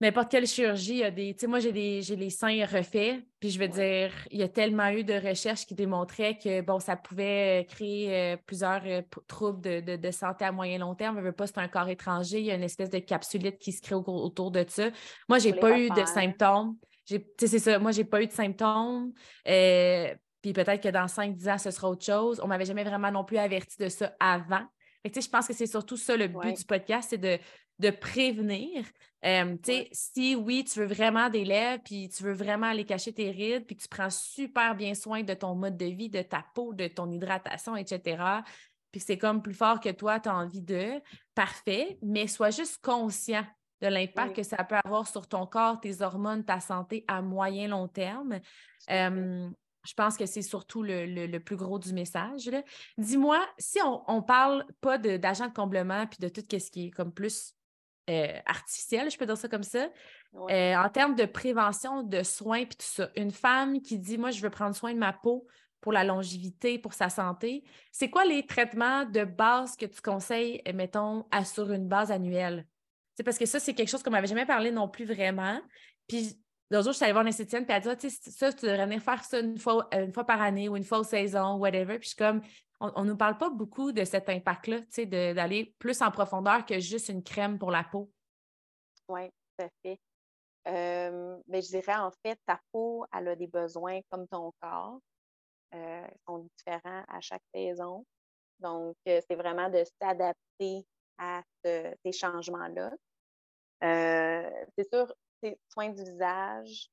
n'importe 0.01 0.31
quelle 0.31 0.47
chirurgie, 0.47 0.93
il 0.93 0.97
y 0.97 1.03
a 1.03 1.11
des. 1.11 1.33
Tu 1.33 1.41
sais, 1.41 1.47
moi, 1.47 1.59
j'ai 1.59 1.71
des 1.71 2.01
j'ai 2.01 2.15
les 2.15 2.29
seins 2.29 2.65
refaits, 2.65 3.23
puis 3.39 3.49
je 3.49 3.59
veux 3.59 3.67
dire, 3.67 4.11
il 4.31 4.39
y 4.39 4.43
a 4.43 4.49
tellement 4.49 4.89
eu 4.89 5.03
de 5.03 5.13
recherches 5.13 5.65
qui 5.65 5.75
démontraient 5.75 6.37
que 6.37 6.61
bon, 6.61 6.79
ça 6.79 6.95
pouvait 6.95 7.61
euh, 7.61 7.63
créer 7.63 8.15
euh, 8.15 8.37
plusieurs 8.45 8.81
euh, 8.85 9.01
troubles 9.27 9.61
de, 9.61 10.11
santé 10.11 10.45
à 10.45 10.51
moyen 10.51 10.79
long 10.79 10.95
terme. 10.95 11.17
Je 11.17 11.23
veux 11.23 11.31
pas, 11.31 11.47
c'est 11.47 11.59
un 11.59 11.67
corps 11.67 11.89
étranger, 11.89 12.39
il 12.39 12.45
y 12.45 12.51
a 12.51 12.55
une 12.55 12.63
espèce 12.63 12.89
de 12.89 12.99
capsulite 12.99 13.57
qui 13.59 13.71
se 13.71 13.81
crée 13.81 13.95
autour 13.95 14.51
de 14.51 14.65
ça. 14.67 14.89
Moi, 15.29 15.39
j'ai 15.39 15.53
pas 15.53 15.77
eu 15.77 15.89
de 15.89 16.05
symptômes. 16.05 16.75
Tu 17.05 17.19
sais, 17.39 17.47
c'est 17.47 17.59
ça. 17.59 17.79
Moi, 17.79 17.91
j'ai 17.91 18.05
pas 18.05 18.21
eu 18.21 18.27
de 18.27 18.31
symptômes. 18.31 19.13
puis 19.43 20.53
peut-être 20.53 20.81
que 20.81 20.89
dans 20.89 21.05
5-10 21.05 21.49
ans, 21.49 21.57
ce 21.57 21.71
sera 21.71 21.89
autre 21.89 22.05
chose. 22.05 22.39
On 22.43 22.47
m'avait 22.47 22.65
jamais 22.65 22.83
vraiment 22.83 23.11
non 23.11 23.23
plus 23.23 23.37
averti 23.37 23.77
de 23.77 23.89
ça 23.89 24.13
avant. 24.19 24.63
Fait 25.05 25.21
je 25.21 25.29
pense 25.29 25.47
que 25.47 25.53
c'est 25.53 25.67
surtout 25.67 25.97
ça 25.97 26.15
le 26.15 26.27
but 26.27 26.55
du 26.55 26.63
podcast, 26.63 27.09
c'est 27.09 27.17
de, 27.17 27.37
de 27.79 27.89
prévenir. 27.89 28.85
Euh, 29.25 29.55
si 29.91 30.35
oui, 30.35 30.65
tu 30.65 30.79
veux 30.79 30.85
vraiment 30.85 31.29
des 31.29 31.45
lèvres, 31.45 31.81
puis 31.83 32.09
tu 32.09 32.23
veux 32.23 32.33
vraiment 32.33 32.67
aller 32.67 32.85
cacher 32.85 33.13
tes 33.13 33.31
rides, 33.31 33.65
puis 33.65 33.75
tu 33.75 33.87
prends 33.87 34.09
super 34.09 34.75
bien 34.75 34.93
soin 34.95 35.23
de 35.23 35.33
ton 35.33 35.55
mode 35.55 35.77
de 35.77 35.85
vie, 35.85 36.09
de 36.09 36.21
ta 36.21 36.45
peau, 36.53 36.73
de 36.73 36.87
ton 36.87 37.09
hydratation, 37.09 37.75
etc., 37.75 38.41
puis 38.91 39.01
c'est 39.01 39.17
comme 39.17 39.41
plus 39.41 39.55
fort 39.55 39.79
que 39.79 39.89
toi, 39.89 40.19
tu 40.19 40.29
as 40.29 40.35
envie 40.35 40.61
de, 40.61 41.01
parfait, 41.33 41.97
mais 42.03 42.27
sois 42.27 42.51
juste 42.51 42.79
conscient 42.83 43.43
de 43.81 43.87
l'impact 43.87 44.35
que 44.35 44.43
ça 44.43 44.63
peut 44.63 44.77
avoir 44.85 45.07
sur 45.07 45.27
ton 45.27 45.47
corps, 45.47 45.81
tes 45.81 46.03
hormones, 46.03 46.45
ta 46.45 46.59
santé 46.59 47.03
à 47.07 47.23
moyen 47.23 47.67
long 47.67 47.87
terme. 47.87 48.39
Euh, 48.91 49.49
je 49.83 49.93
pense 49.95 50.15
que 50.15 50.27
c'est 50.27 50.43
surtout 50.43 50.83
le, 50.83 51.37
plus 51.39 51.55
gros 51.55 51.79
du 51.79 51.91
message. 51.91 52.51
Dis-moi, 52.99 53.43
si 53.57 53.79
on 53.81 54.17
ne 54.17 54.21
parle 54.21 54.63
pas 54.79 54.99
d'agent 54.99 55.47
de, 55.47 55.53
comblement 55.53 56.05
puis 56.05 56.19
de 56.19 56.29
tout 56.29 56.43
ce 56.49 56.69
qui 56.69 56.87
est 56.87 56.91
comme 56.91 57.11
plus 57.11 57.55
euh, 58.09 58.39
artificielle, 58.45 59.09
je 59.09 59.17
peux 59.17 59.25
dire 59.25 59.37
ça 59.37 59.47
comme 59.47 59.63
ça. 59.63 59.89
Euh, 60.49 60.75
en 60.75 60.89
termes 60.89 61.15
de 61.15 61.25
prévention, 61.25 62.03
de 62.03 62.23
soins, 62.23 62.65
puis 62.65 62.77
tout 62.77 62.85
ça, 62.85 63.09
une 63.15 63.31
femme 63.31 63.81
qui 63.81 63.99
dit, 63.99 64.17
moi, 64.17 64.31
je 64.31 64.41
veux 64.41 64.49
prendre 64.49 64.75
soin 64.75 64.93
de 64.93 64.99
ma 64.99 65.13
peau 65.13 65.47
pour 65.79 65.91
la 65.91 66.03
longévité, 66.03 66.79
pour 66.79 66.93
sa 66.93 67.09
santé, 67.09 67.63
c'est 67.91 68.09
quoi 68.09 68.25
les 68.25 68.45
traitements 68.45 69.05
de 69.05 69.25
base 69.25 69.75
que 69.75 69.85
tu 69.85 70.01
conseilles, 70.01 70.61
euh, 70.67 70.73
mettons, 70.73 71.25
à, 71.31 71.45
sur 71.45 71.71
une 71.71 71.87
base 71.87 72.11
annuelle? 72.11 72.65
C'est 73.15 73.23
parce 73.23 73.37
que 73.37 73.45
ça, 73.45 73.59
c'est 73.59 73.73
quelque 73.73 73.89
chose 73.89 74.01
qu'on 74.01 74.11
m'avait 74.11 74.27
jamais 74.27 74.45
parlé 74.45 74.71
non 74.71 74.87
plus 74.87 75.05
vraiment. 75.05 75.61
Puis 76.07 76.39
L'autre 76.73 76.85
jour, 76.85 76.93
je 76.93 76.97
suis 76.97 77.03
allée 77.03 77.13
voir 77.13 77.21
une 77.21 77.29
esthéticienne, 77.29 77.65
puis 77.65 77.75
elle 77.75 77.87
a 77.87 77.95
dit, 77.95 78.07
ah, 78.07 78.31
ça, 78.31 78.51
tu 78.51 78.65
devrais 78.65 78.85
venir 78.85 78.99
faire 78.99 79.23
ça 79.23 79.39
une 79.39 79.59
fois, 79.59 79.87
une 79.93 80.11
fois 80.11 80.25
par 80.25 80.41
année 80.41 80.69
ou 80.69 80.75
une 80.75 80.83
fois 80.83 80.97
aux 80.97 81.03
saison, 81.03 81.57
whatever. 81.57 81.99
Puis 81.99 82.05
je 82.05 82.07
suis 82.09 82.17
comme, 82.17 82.41
on 82.95 83.03
ne 83.03 83.09
nous 83.09 83.17
parle 83.17 83.37
pas 83.37 83.49
beaucoup 83.49 83.91
de 83.91 84.03
cet 84.03 84.29
impact-là, 84.29 84.79
d'aller 85.33 85.73
plus 85.79 86.01
en 86.01 86.11
profondeur 86.11 86.65
que 86.65 86.79
juste 86.79 87.09
une 87.09 87.23
crème 87.23 87.57
pour 87.57 87.71
la 87.71 87.83
peau. 87.83 88.11
Oui, 89.07 89.29
tout 89.29 89.65
à 89.65 89.69
fait. 89.81 89.99
Euh, 90.67 91.37
mais 91.47 91.61
je 91.61 91.67
dirais, 91.67 91.95
en 91.95 92.11
fait, 92.25 92.39
ta 92.45 92.59
peau, 92.71 93.05
elle 93.13 93.29
a 93.29 93.35
des 93.35 93.47
besoins 93.47 93.99
comme 94.09 94.27
ton 94.27 94.51
corps. 94.61 94.99
Euh, 95.73 96.07
sont 96.27 96.47
différents 96.57 97.03
à 97.07 97.19
chaque 97.19 97.41
saison. 97.53 98.05
Donc, 98.59 98.95
euh, 99.07 99.19
c'est 99.27 99.35
vraiment 99.35 99.69
de 99.69 99.83
s'adapter 99.99 100.85
à 101.17 101.41
ces 101.63 102.11
changements-là. 102.11 102.91
c'est 103.81 104.89
sûr, 104.91 105.11
ces 105.41 105.57
soins 105.69 105.89
du 105.89 106.03
visage, 106.03 106.89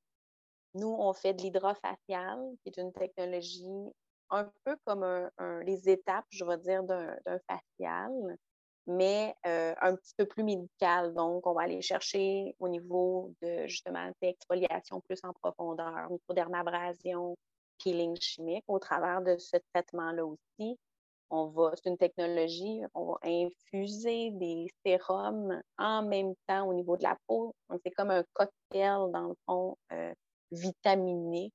nous, 0.75 0.95
on 0.99 1.13
fait 1.13 1.35
de 1.35 1.43
l'hydrofacial, 1.43 2.39
qui 2.63 2.69
est 2.69 2.81
une 2.81 2.93
technologie 2.93 3.93
un 4.31 4.51
peu 4.65 4.77
comme 4.85 5.31
les 5.65 5.89
étapes, 5.89 6.27
je 6.31 6.45
vais 6.45 6.59
dire, 6.59 6.83
d'un 6.85 7.17
facial, 7.49 8.37
mais 8.87 9.35
euh, 9.47 9.75
un 9.81 9.95
petit 9.95 10.15
peu 10.17 10.27
plus 10.27 10.43
médical. 10.43 11.15
Donc, 11.15 11.47
on 11.47 11.53
va 11.53 11.63
aller 11.63 11.81
chercher 11.81 12.55
au 12.59 12.69
niveau 12.69 13.33
de 13.43 13.67
justement 13.67 14.11
l'exfoliation 14.21 15.01
plus 15.03 15.21
en 15.23 15.33
profondeur, 15.33 16.11
microdermabrasion, 16.11 17.37
peeling 17.79 18.17
chimique. 18.21 18.65
Au 18.69 18.79
travers 18.79 19.23
de 19.23 19.37
ce 19.39 19.57
traitement-là 19.73 20.25
aussi, 20.25 20.79
on 21.31 21.47
va, 21.47 21.73
c'est 21.77 21.89
une 21.89 21.99
technologie, 21.99 22.81
on 22.95 23.13
va 23.13 23.19
infuser 23.23 24.33
des 24.33 24.67
sérums 24.85 25.63
en 25.79 26.03
même 26.03 26.35
temps 26.49 26.67
au 26.67 26.75
niveau 26.75 26.97
de 26.97 27.05
la 27.05 27.17
peau. 27.27 27.55
Donc, 27.69 27.81
c'est 27.85 27.93
comme 27.93 28.11
un 28.11 28.25
cocktail, 28.33 29.13
dans 29.13 29.29
le 29.29 29.35
fond, 29.47 29.77
euh, 29.93 30.13
vitaminique 30.51 31.55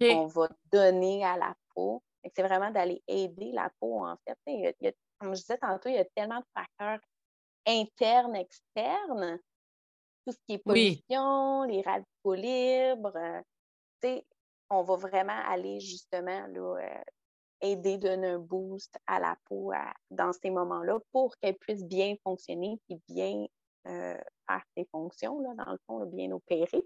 qu'on 0.00 0.26
va 0.26 0.48
donner 0.72 1.22
à 1.22 1.36
la 1.36 1.54
peau. 1.76 2.02
C'est 2.34 2.42
vraiment 2.42 2.70
d'aller 2.70 3.02
aider 3.06 3.52
la 3.52 3.70
peau, 3.78 4.04
en 4.04 4.16
fait. 4.26 4.36
comme 5.20 5.34
je 5.34 5.40
disais 5.40 5.58
tantôt, 5.58 5.88
il 5.88 5.94
y 5.94 5.98
a 5.98 6.04
tellement 6.16 6.40
de 6.40 6.46
facteurs 6.54 7.00
internes, 7.66 8.34
externes. 8.34 9.38
Tout 10.26 10.32
ce 10.32 10.38
qui 10.46 10.54
est 10.54 10.58
pollution, 10.58 11.62
les 11.62 11.82
radicaux 11.82 12.34
libres. 12.34 13.16
Euh, 13.16 14.20
on 14.70 14.82
va 14.82 14.96
vraiment 14.96 15.40
aller 15.46 15.80
justement 15.80 16.46
là, 16.48 16.76
euh, 16.80 17.02
aider, 17.60 17.98
donner 17.98 18.30
un 18.30 18.38
boost 18.38 18.98
à 19.06 19.20
la 19.20 19.36
peau 19.44 19.72
dans 20.10 20.32
ces 20.32 20.50
moments-là 20.50 20.98
pour 21.12 21.36
qu'elle 21.38 21.56
puisse 21.56 21.84
bien 21.84 22.16
fonctionner 22.24 22.80
et 22.88 22.98
bien 23.08 23.46
euh, 23.86 24.18
faire 24.48 24.62
ses 24.76 24.84
fonctions, 24.86 25.40
là, 25.40 25.54
dans 25.54 25.72
le 25.72 25.78
fond, 25.86 26.04
bien 26.06 26.32
opérer. 26.32 26.82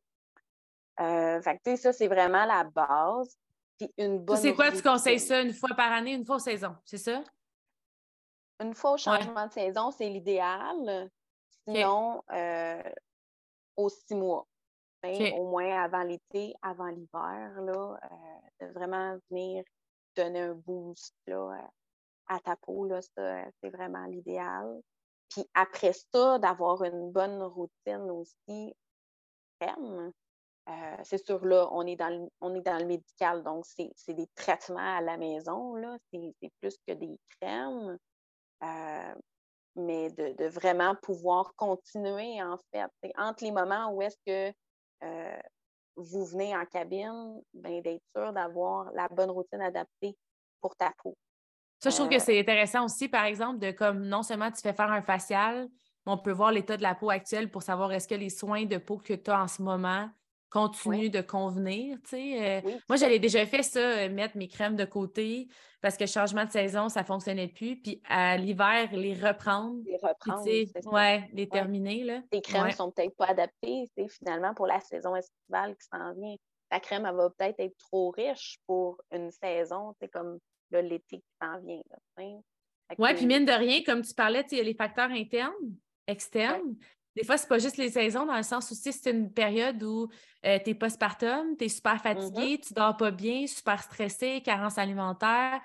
Euh, 1.00 1.40
fait 1.40 1.76
ça, 1.76 1.92
c'est 1.92 2.08
vraiment 2.08 2.44
la 2.44 2.64
base. 2.64 3.34
Puis 3.80 3.90
une 3.96 4.18
bonne. 4.18 4.36
C'est 4.36 4.54
quoi, 4.54 4.70
tu 4.70 4.82
conseilles 4.82 5.18
ça 5.18 5.40
une 5.40 5.54
fois 5.54 5.70
par 5.74 5.90
année, 5.90 6.12
une 6.12 6.26
fois 6.26 6.36
aux 6.36 6.40
saison, 6.40 6.76
c'est 6.84 6.98
ça? 6.98 7.24
Une 8.60 8.74
fois 8.74 8.92
au 8.92 8.96
changement 8.98 9.46
de 9.46 9.52
saison, 9.52 9.90
c'est 9.90 10.08
l'idéal. 10.08 11.10
Sinon, 11.66 12.22
euh, 12.30 12.82
aux 13.76 13.88
six 13.88 14.14
mois. 14.14 14.46
Au 15.02 15.48
moins 15.48 15.82
avant 15.82 16.02
l'été, 16.02 16.54
avant 16.60 16.88
l'hiver, 16.88 17.62
là, 17.62 17.98
de 18.60 18.66
vraiment 18.66 19.16
venir 19.30 19.64
donner 20.14 20.40
un 20.40 20.54
boost 20.54 21.14
là, 21.26 21.66
à 22.26 22.38
ta 22.40 22.56
peau, 22.56 22.84
là, 22.84 23.00
c'est 23.00 23.70
vraiment 23.70 24.04
l'idéal. 24.04 24.82
Puis 25.30 25.48
après 25.54 25.94
ça, 26.12 26.38
d'avoir 26.38 26.82
une 26.84 27.12
bonne 27.12 27.42
routine 27.42 28.10
aussi 28.10 28.74
crème. 29.58 30.12
Euh, 30.68 30.96
c'est 31.02 31.24
sûr, 31.24 31.44
là, 31.44 31.68
on 31.72 31.86
est 31.86 31.96
dans 31.96 32.10
le, 32.10 32.28
on 32.40 32.54
est 32.54 32.60
dans 32.60 32.78
le 32.78 32.86
médical, 32.86 33.42
donc 33.42 33.64
c'est 33.66 34.14
des 34.14 34.28
traitements 34.34 34.96
à 34.98 35.00
la 35.00 35.16
maison, 35.16 35.74
là. 35.74 35.96
C'est 36.12 36.52
plus 36.60 36.76
que 36.86 36.92
des 36.92 37.18
crèmes. 37.40 37.98
Euh, 38.62 39.14
mais 39.76 40.10
de, 40.10 40.34
de, 40.36 40.46
vraiment 40.46 40.94
pouvoir 40.96 41.54
continuer, 41.56 42.42
en 42.42 42.58
fait. 42.72 42.86
Entre 43.16 43.44
les 43.44 43.52
moments 43.52 43.92
où 43.92 44.02
est-ce 44.02 44.16
que 44.26 44.54
euh, 45.04 45.40
vous 45.96 46.26
venez 46.26 46.56
en 46.56 46.64
cabine, 46.66 47.40
ben, 47.54 47.80
d'être 47.80 48.02
sûr 48.14 48.32
d'avoir 48.32 48.90
la 48.92 49.08
bonne 49.08 49.30
routine 49.30 49.60
adaptée 49.60 50.16
pour 50.60 50.76
ta 50.76 50.92
peau. 51.02 51.16
Ça, 51.78 51.88
je 51.88 51.96
trouve 51.96 52.08
que 52.10 52.18
c'est 52.18 52.38
intéressant 52.38 52.84
aussi, 52.84 53.08
par 53.08 53.24
exemple, 53.24 53.58
de 53.58 53.70
comme 53.70 54.06
non 54.06 54.22
seulement 54.22 54.50
tu 54.50 54.60
fais 54.60 54.74
faire 54.74 54.90
un 54.90 55.02
facial, 55.02 55.68
mais 56.04 56.12
on 56.12 56.18
peut 56.18 56.32
voir 56.32 56.52
l'état 56.52 56.76
de 56.76 56.82
la 56.82 56.94
peau 56.94 57.08
actuelle 57.08 57.50
pour 57.50 57.62
savoir 57.62 57.92
est-ce 57.92 58.06
que 58.06 58.14
les 58.14 58.28
soins 58.28 58.66
de 58.66 58.76
peau 58.76 58.98
que 58.98 59.14
tu 59.14 59.30
as 59.30 59.42
en 59.42 59.48
ce 59.48 59.62
moment 59.62 60.10
continuent 60.50 61.10
de 61.10 61.20
convenir. 61.20 61.98
Euh. 62.12 62.60
moi, 62.88 62.96
j'avais 62.96 63.18
déjà 63.18 63.46
fait 63.46 63.62
ça, 63.62 63.78
euh, 63.78 64.08
mettre 64.08 64.36
mes 64.36 64.48
crèmes 64.48 64.76
de 64.76 64.84
côté 64.84 65.48
parce 65.80 65.96
que 65.96 66.06
changement 66.06 66.44
de 66.44 66.50
saison, 66.50 66.88
ça 66.88 67.00
ne 67.00 67.06
fonctionnait 67.06 67.48
plus. 67.48 67.76
Puis 67.76 68.02
à 68.08 68.36
l'hiver, 68.36 68.90
les 68.92 69.14
reprendre. 69.14 69.80
Les 69.86 69.96
reprendre. 69.96 70.44
Oui, 70.44 71.28
les 71.32 71.48
terminer. 71.48 72.04
Là. 72.04 72.22
Les 72.32 72.42
crèmes 72.42 72.66
ne 72.66 72.72
sont 72.72 72.90
peut-être 72.90 73.16
pas 73.16 73.26
adaptées 73.26 73.86
finalement 74.08 74.52
pour 74.54 74.66
la 74.66 74.80
saison 74.80 75.16
estivale 75.16 75.76
qui 75.76 75.86
s'en 75.90 76.12
vient. 76.14 76.36
La 76.70 76.80
crème, 76.80 77.06
elle 77.06 77.16
va 77.16 77.30
peut-être 77.30 77.58
être 77.58 77.76
trop 77.78 78.10
riche 78.10 78.58
pour 78.66 79.00
une 79.10 79.30
saison, 79.32 79.94
c'est 80.00 80.08
comme 80.08 80.38
l'été 80.70 81.18
qui 81.18 81.34
s'en 81.42 81.58
vient. 81.60 81.80
Oui, 82.98 83.14
puis 83.14 83.26
mine 83.26 83.44
de 83.44 83.52
rien, 83.52 83.82
comme 83.84 84.02
tu 84.02 84.14
parlais, 84.14 84.44
il 84.50 84.58
y 84.58 84.60
a 84.60 84.64
les 84.64 84.74
facteurs 84.74 85.10
internes, 85.10 85.74
externes. 86.06 86.76
Des 87.20 87.26
fois, 87.26 87.36
c'est 87.36 87.48
pas 87.48 87.58
juste 87.58 87.76
les 87.76 87.90
saisons, 87.90 88.24
dans 88.24 88.36
le 88.36 88.42
sens 88.42 88.70
où 88.70 88.74
c'est 88.74 89.10
une 89.10 89.30
période 89.30 89.82
où 89.82 90.08
euh, 90.46 90.58
tu 90.64 90.70
es 90.70 90.74
postpartum, 90.74 91.54
tu 91.58 91.66
es 91.66 91.68
super 91.68 91.96
mm-hmm. 91.96 91.98
fatigué, 91.98 92.60
tu 92.60 92.72
dors 92.72 92.96
pas 92.96 93.10
bien, 93.10 93.46
super 93.46 93.82
stressé, 93.82 94.40
carence 94.40 94.78
alimentaire. 94.78 95.60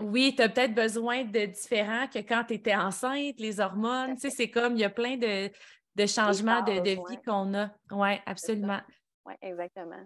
Oui, 0.00 0.34
tu 0.34 0.42
as 0.42 0.48
peut-être 0.48 0.74
besoin 0.74 1.22
de 1.22 1.46
différents 1.46 2.08
que 2.08 2.18
quand 2.18 2.42
tu 2.48 2.54
étais 2.54 2.74
enceinte, 2.74 3.38
les 3.38 3.60
hormones. 3.60 4.16
C'est 4.18 4.50
comme, 4.50 4.74
il 4.74 4.80
y 4.80 4.84
a 4.84 4.90
plein 4.90 5.16
de, 5.16 6.06
changements 6.06 6.62
de, 6.62 7.08
vie 7.08 7.22
qu'on 7.24 7.54
a. 7.54 7.70
Oui, 7.92 8.16
absolument. 8.26 8.80
Oui, 9.24 9.34
exactement. 9.40 10.04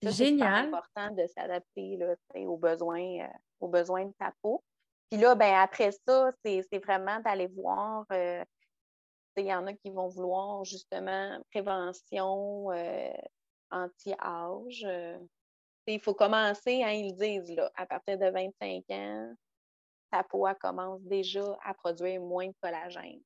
Génial. 0.00 0.70
C'est 0.70 0.76
important 0.76 1.14
de 1.14 1.26
s'adapter 1.26 1.98
aux 2.46 2.56
besoins, 2.56 3.20
euh, 3.20 3.28
aux 3.60 3.68
besoins 3.68 4.06
de 4.06 4.12
ta 4.18 4.32
peau. 4.40 4.64
Puis 5.10 5.20
là, 5.20 5.34
ben, 5.34 5.54
après 5.56 5.90
ça, 6.06 6.30
c'est 6.42 6.78
vraiment 6.82 7.20
d'aller 7.20 7.48
voir 7.48 8.06
euh, 8.12 8.42
il 9.36 9.46
y 9.46 9.54
en 9.54 9.66
a 9.66 9.72
qui 9.72 9.90
vont 9.90 10.08
vouloir 10.08 10.64
justement 10.64 11.38
prévention 11.50 12.70
euh, 12.72 13.12
anti-âge. 13.70 14.84
Euh, 14.84 15.18
il 15.86 16.00
faut 16.00 16.14
commencer, 16.14 16.82
hein, 16.82 16.90
ils 16.90 17.14
disent, 17.14 17.54
là, 17.54 17.70
à 17.74 17.86
partir 17.86 18.18
de 18.18 18.30
25 18.30 18.84
ans, 18.90 19.34
ta 20.10 20.22
peau 20.24 20.46
commence 20.60 21.00
déjà 21.02 21.58
à 21.64 21.74
produire 21.74 22.20
moins 22.20 22.48
de 22.48 22.54
collagène. 22.60 23.20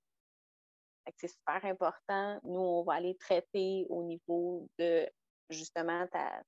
C'est 1.16 1.28
super 1.28 1.62
important. 1.64 2.40
Nous, 2.44 2.60
on 2.60 2.82
va 2.82 2.94
aller 2.94 3.14
traiter 3.16 3.86
au 3.90 4.02
niveau 4.02 4.66
de 4.78 5.06
justement 5.50 6.06
ta, 6.08 6.42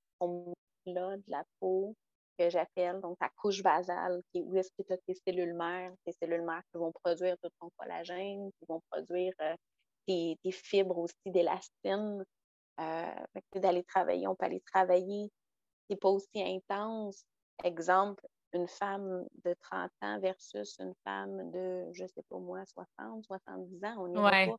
là, 0.86 1.16
de 1.16 1.22
la 1.28 1.44
peau 1.60 1.94
que 2.38 2.50
j'appelle, 2.50 3.00
donc 3.00 3.18
ta 3.18 3.28
couche 3.36 3.62
basale, 3.62 4.22
qui 4.32 4.42
où 4.42 4.56
est-ce 4.56 4.70
que 4.78 4.82
tu 4.86 4.92
as 4.92 4.98
tes 4.98 5.14
cellules 5.26 5.54
mères, 5.54 5.92
tes 6.04 6.12
cellules 6.12 6.42
mères 6.42 6.62
qui 6.72 6.78
vont 6.78 6.92
produire 6.92 7.36
tout 7.42 7.50
ton 7.60 7.70
collagène, 7.76 8.50
qui 8.58 8.66
vont 8.68 8.82
produire 8.90 9.32
euh, 9.40 9.54
tes, 10.06 10.38
fibres 10.52 10.98
aussi 10.98 11.14
d'élastine. 11.26 12.24
Euh, 12.78 13.24
d'aller 13.54 13.84
travailler, 13.84 14.28
on 14.28 14.34
peut 14.34 14.44
aller 14.44 14.62
travailler, 14.72 15.30
c'est 15.88 15.96
pas 15.96 16.10
aussi 16.10 16.28
intense. 16.42 17.24
Exemple, 17.64 18.22
une 18.52 18.68
femme 18.68 19.26
de 19.44 19.54
30 19.62 19.90
ans 20.02 20.20
versus 20.20 20.76
une 20.78 20.94
femme 21.04 21.50
de, 21.52 21.88
je 21.92 22.06
sais 22.06 22.22
pas 22.28 22.38
moi, 22.38 22.64
60, 22.66 23.24
70 23.24 23.84
ans, 23.84 23.94
on 23.98 24.08
n'y 24.08 24.14
pas. 24.14 24.56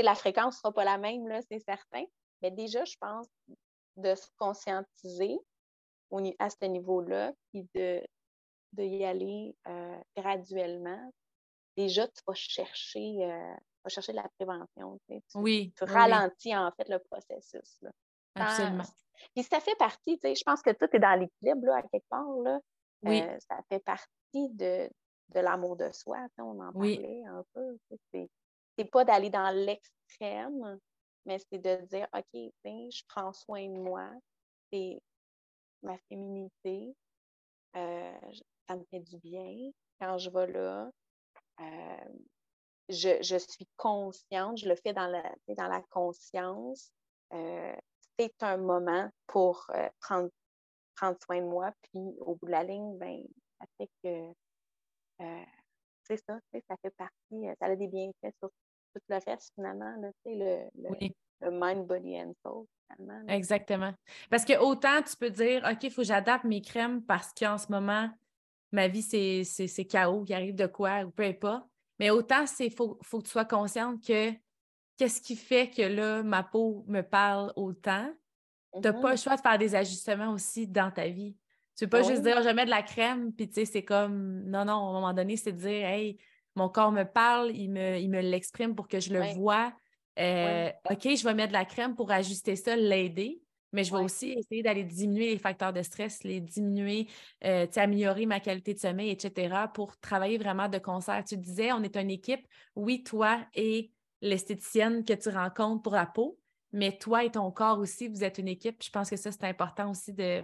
La 0.00 0.14
fréquence 0.14 0.56
ne 0.56 0.58
sera 0.58 0.72
pas 0.72 0.84
la 0.84 0.98
même, 0.98 1.28
là, 1.28 1.40
c'est 1.42 1.60
certain. 1.60 2.04
Mais 2.42 2.50
déjà, 2.50 2.84
je 2.84 2.96
pense 2.98 3.28
de 3.96 4.14
se 4.14 4.26
conscientiser 4.38 5.38
à 6.38 6.50
ce 6.50 6.64
niveau-là, 6.64 7.32
puis 7.50 7.68
de, 7.74 8.02
de 8.72 8.82
y 8.82 9.04
aller 9.04 9.54
euh, 9.68 10.00
graduellement. 10.16 11.12
Déjà, 11.76 12.06
tu 12.08 12.20
vas 12.26 12.34
chercher, 12.34 13.24
euh, 13.24 13.54
chercher 13.88 14.12
de 14.12 14.16
la 14.16 14.28
prévention. 14.38 14.98
Tu, 15.08 15.20
oui. 15.34 15.72
Tu 15.76 15.84
ralentis 15.84 16.56
en 16.56 16.70
fait 16.72 16.88
le 16.88 16.98
processus. 16.98 17.78
Là. 17.82 17.90
Absolument. 18.34 18.84
Puis 19.34 19.44
ça 19.44 19.60
fait 19.60 19.76
partie, 19.76 20.18
tu 20.18 20.28
sais, 20.28 20.34
je 20.34 20.42
pense 20.44 20.62
que 20.62 20.70
tout 20.70 20.88
est 20.92 20.98
dans 20.98 21.18
l'équilibre 21.18 21.72
à 21.72 21.82
quelque 21.82 22.08
part. 22.08 22.36
Là. 22.42 22.60
Oui. 23.02 23.22
Euh, 23.22 23.38
ça 23.48 23.60
fait 23.68 23.80
partie 23.80 24.48
de, 24.50 24.90
de 25.28 25.40
l'amour 25.40 25.76
de 25.76 25.90
soi. 25.92 26.26
On 26.38 26.60
en 26.60 26.72
parlait 26.72 27.24
un 27.26 27.44
peu. 27.54 27.78
C'est 28.12 28.84
pas 28.90 29.04
d'aller 29.04 29.30
dans 29.30 29.54
l'extrême, 29.54 30.78
mais 31.26 31.38
c'est 31.38 31.58
de 31.58 31.84
dire 31.86 32.08
OK, 32.14 32.50
je 32.64 33.02
prends 33.08 33.32
soin 33.32 33.68
de 33.68 33.78
moi. 33.78 34.10
C'est 34.72 35.00
ma 35.82 35.96
féminité. 36.08 36.94
Euh, 37.76 38.20
ça 38.68 38.76
me 38.76 38.84
fait 38.90 39.00
du 39.00 39.18
bien 39.18 39.70
quand 40.00 40.18
je 40.18 40.30
vais 40.30 40.46
là. 40.48 40.90
Euh, 41.60 42.08
je, 42.88 43.22
je, 43.22 43.36
suis 43.36 43.68
consciente, 43.76 44.58
je 44.58 44.68
le 44.68 44.74
fais 44.74 44.92
dans 44.92 45.06
la, 45.06 45.22
dans 45.48 45.68
la 45.68 45.82
conscience. 45.90 46.92
Euh, 47.32 47.76
c'est 48.18 48.42
un 48.42 48.56
moment 48.56 49.08
pour 49.26 49.70
prendre, 50.00 50.30
prendre 50.96 51.16
soin 51.22 51.40
de 51.40 51.46
moi. 51.46 51.72
Puis 51.82 52.00
au 52.20 52.34
bout 52.34 52.46
de 52.46 52.50
la 52.50 52.64
ligne, 52.64 52.98
ben, 52.98 53.22
ça 53.58 53.66
fait 53.78 53.90
que 54.02 54.32
c'est 56.04 56.16
ça, 56.16 56.40
ça 56.68 56.76
fait 56.82 56.90
partie, 56.96 57.46
ça 57.60 57.66
a 57.66 57.76
des 57.76 57.86
bienfaits 57.86 58.34
sur 58.38 58.50
tout 58.94 59.02
le 59.08 59.18
reste 59.26 59.52
finalement. 59.54 59.94
Là, 60.00 60.10
le, 60.24 60.68
le, 60.74 61.10
le 61.40 61.50
mind, 61.50 61.86
body 61.86 62.18
and 62.18 62.32
soul. 62.42 62.66
Exactement. 63.28 63.94
Parce 64.30 64.44
que 64.44 64.58
autant 64.58 65.02
tu 65.02 65.16
peux 65.16 65.30
dire, 65.30 65.62
OK, 65.70 65.84
il 65.84 65.90
faut 65.90 66.02
que 66.02 66.08
j'adapte 66.08 66.44
mes 66.44 66.60
crèmes 66.60 67.02
parce 67.02 67.32
qu'en 67.32 67.56
ce 67.56 67.70
moment, 67.70 68.10
ma 68.72 68.88
vie, 68.88 69.02
c'est 69.02 69.84
chaos, 69.86 70.24
il 70.28 70.34
arrive 70.34 70.54
de 70.54 70.66
quoi, 70.66 71.02
ou 71.04 71.10
peu 71.10 71.24
importe. 71.24 71.64
Mais 71.98 72.10
autant, 72.10 72.44
il 72.58 72.72
faut, 72.72 72.98
faut 73.02 73.18
que 73.18 73.24
tu 73.24 73.30
sois 73.30 73.44
consciente 73.44 74.02
que 74.04 74.32
qu'est-ce 74.96 75.20
qui 75.20 75.36
fait 75.36 75.70
que 75.70 75.82
là, 75.82 76.22
ma 76.22 76.42
peau 76.42 76.84
me 76.88 77.02
parle 77.02 77.52
autant. 77.56 78.10
Tu 78.74 78.80
n'as 78.80 78.92
pas 78.92 79.10
le 79.10 79.14
mm-hmm. 79.14 79.22
choix 79.22 79.36
de 79.36 79.40
faire 79.40 79.58
des 79.58 79.74
ajustements 79.74 80.32
aussi 80.32 80.66
dans 80.66 80.90
ta 80.90 81.08
vie. 81.08 81.36
Tu 81.76 81.84
ne 81.84 81.90
peux 81.90 81.98
pas 81.98 82.08
juste 82.08 82.22
dire, 82.22 82.42
je 82.42 82.48
mets 82.50 82.64
de 82.64 82.70
la 82.70 82.82
crème, 82.82 83.32
puis 83.32 83.48
tu 83.48 83.54
sais, 83.54 83.64
c'est 83.64 83.84
comme, 83.84 84.42
non, 84.44 84.64
non, 84.64 84.72
à 84.72 84.90
un 84.90 84.92
moment 84.92 85.12
donné, 85.12 85.36
c'est 85.36 85.52
de 85.52 85.58
dire, 85.58 85.86
hey, 85.86 86.18
mon 86.54 86.68
corps 86.68 86.92
me 86.92 87.04
parle, 87.04 87.50
il 87.52 87.70
me, 87.70 87.98
il 87.98 88.10
me 88.10 88.20
l'exprime 88.20 88.74
pour 88.74 88.88
que 88.88 89.00
je 89.00 89.12
le 89.12 89.22
vois. 89.34 89.72
Euh, 90.20 90.70
OK, 90.90 91.02
je 91.02 91.24
vais 91.24 91.34
mettre 91.34 91.48
de 91.48 91.54
la 91.54 91.64
crème 91.64 91.94
pour 91.94 92.10
ajuster 92.10 92.56
ça, 92.56 92.76
l'aider, 92.76 93.40
mais 93.72 93.84
je 93.84 93.92
vais 93.92 94.02
aussi 94.02 94.32
essayer 94.32 94.62
d'aller 94.62 94.84
diminuer 94.84 95.30
les 95.30 95.38
facteurs 95.38 95.72
de 95.72 95.82
stress, 95.82 96.22
les 96.24 96.40
diminuer, 96.40 97.08
euh, 97.44 97.66
améliorer 97.76 98.26
ma 98.26 98.40
qualité 98.40 98.74
de 98.74 98.78
sommeil, 98.78 99.10
etc., 99.10 99.54
pour 99.72 99.96
travailler 99.98 100.38
vraiment 100.38 100.68
de 100.68 100.78
concert. 100.78 101.24
Tu 101.24 101.36
disais, 101.36 101.72
on 101.72 101.82
est 101.82 101.96
une 101.96 102.10
équipe, 102.10 102.46
oui, 102.76 103.02
toi 103.02 103.38
et 103.54 103.92
l'esthéticienne 104.20 105.04
que 105.04 105.14
tu 105.14 105.30
rencontres 105.30 105.82
pour 105.82 105.94
la 105.94 106.06
peau, 106.06 106.38
mais 106.72 106.96
toi 106.98 107.24
et 107.24 107.30
ton 107.30 107.50
corps 107.50 107.78
aussi, 107.78 108.08
vous 108.08 108.22
êtes 108.22 108.38
une 108.38 108.48
équipe. 108.48 108.82
Je 108.82 108.90
pense 108.90 109.10
que 109.10 109.16
ça, 109.16 109.32
c'est 109.32 109.44
important 109.44 109.90
aussi 109.90 110.12
de, 110.12 110.42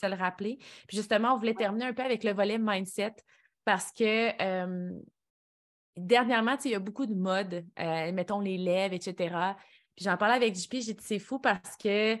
se 0.00 0.06
le 0.06 0.14
rappeler. 0.14 0.58
Puis 0.88 0.96
justement, 0.96 1.34
on 1.34 1.38
voulait 1.38 1.54
terminer 1.54 1.86
un 1.86 1.94
peu 1.94 2.02
avec 2.02 2.24
le 2.24 2.32
volet 2.32 2.58
mindset 2.58 3.14
parce 3.64 3.92
que 3.92 4.42
euh, 4.42 4.90
dernièrement, 5.96 6.56
il 6.64 6.70
y 6.70 6.74
a 6.74 6.78
beaucoup 6.78 7.06
de 7.06 7.14
modes, 7.14 7.64
euh, 7.78 8.12
mettons 8.12 8.40
les 8.40 8.58
lèvres, 8.58 8.94
etc. 8.94 9.34
Puis 9.94 10.04
j'en 10.04 10.16
parlais 10.16 10.34
avec 10.34 10.54
JP, 10.54 10.74
j'ai 10.80 10.94
dit 10.94 11.04
c'est 11.04 11.18
fou 11.18 11.38
parce 11.38 11.76
que 11.76 12.18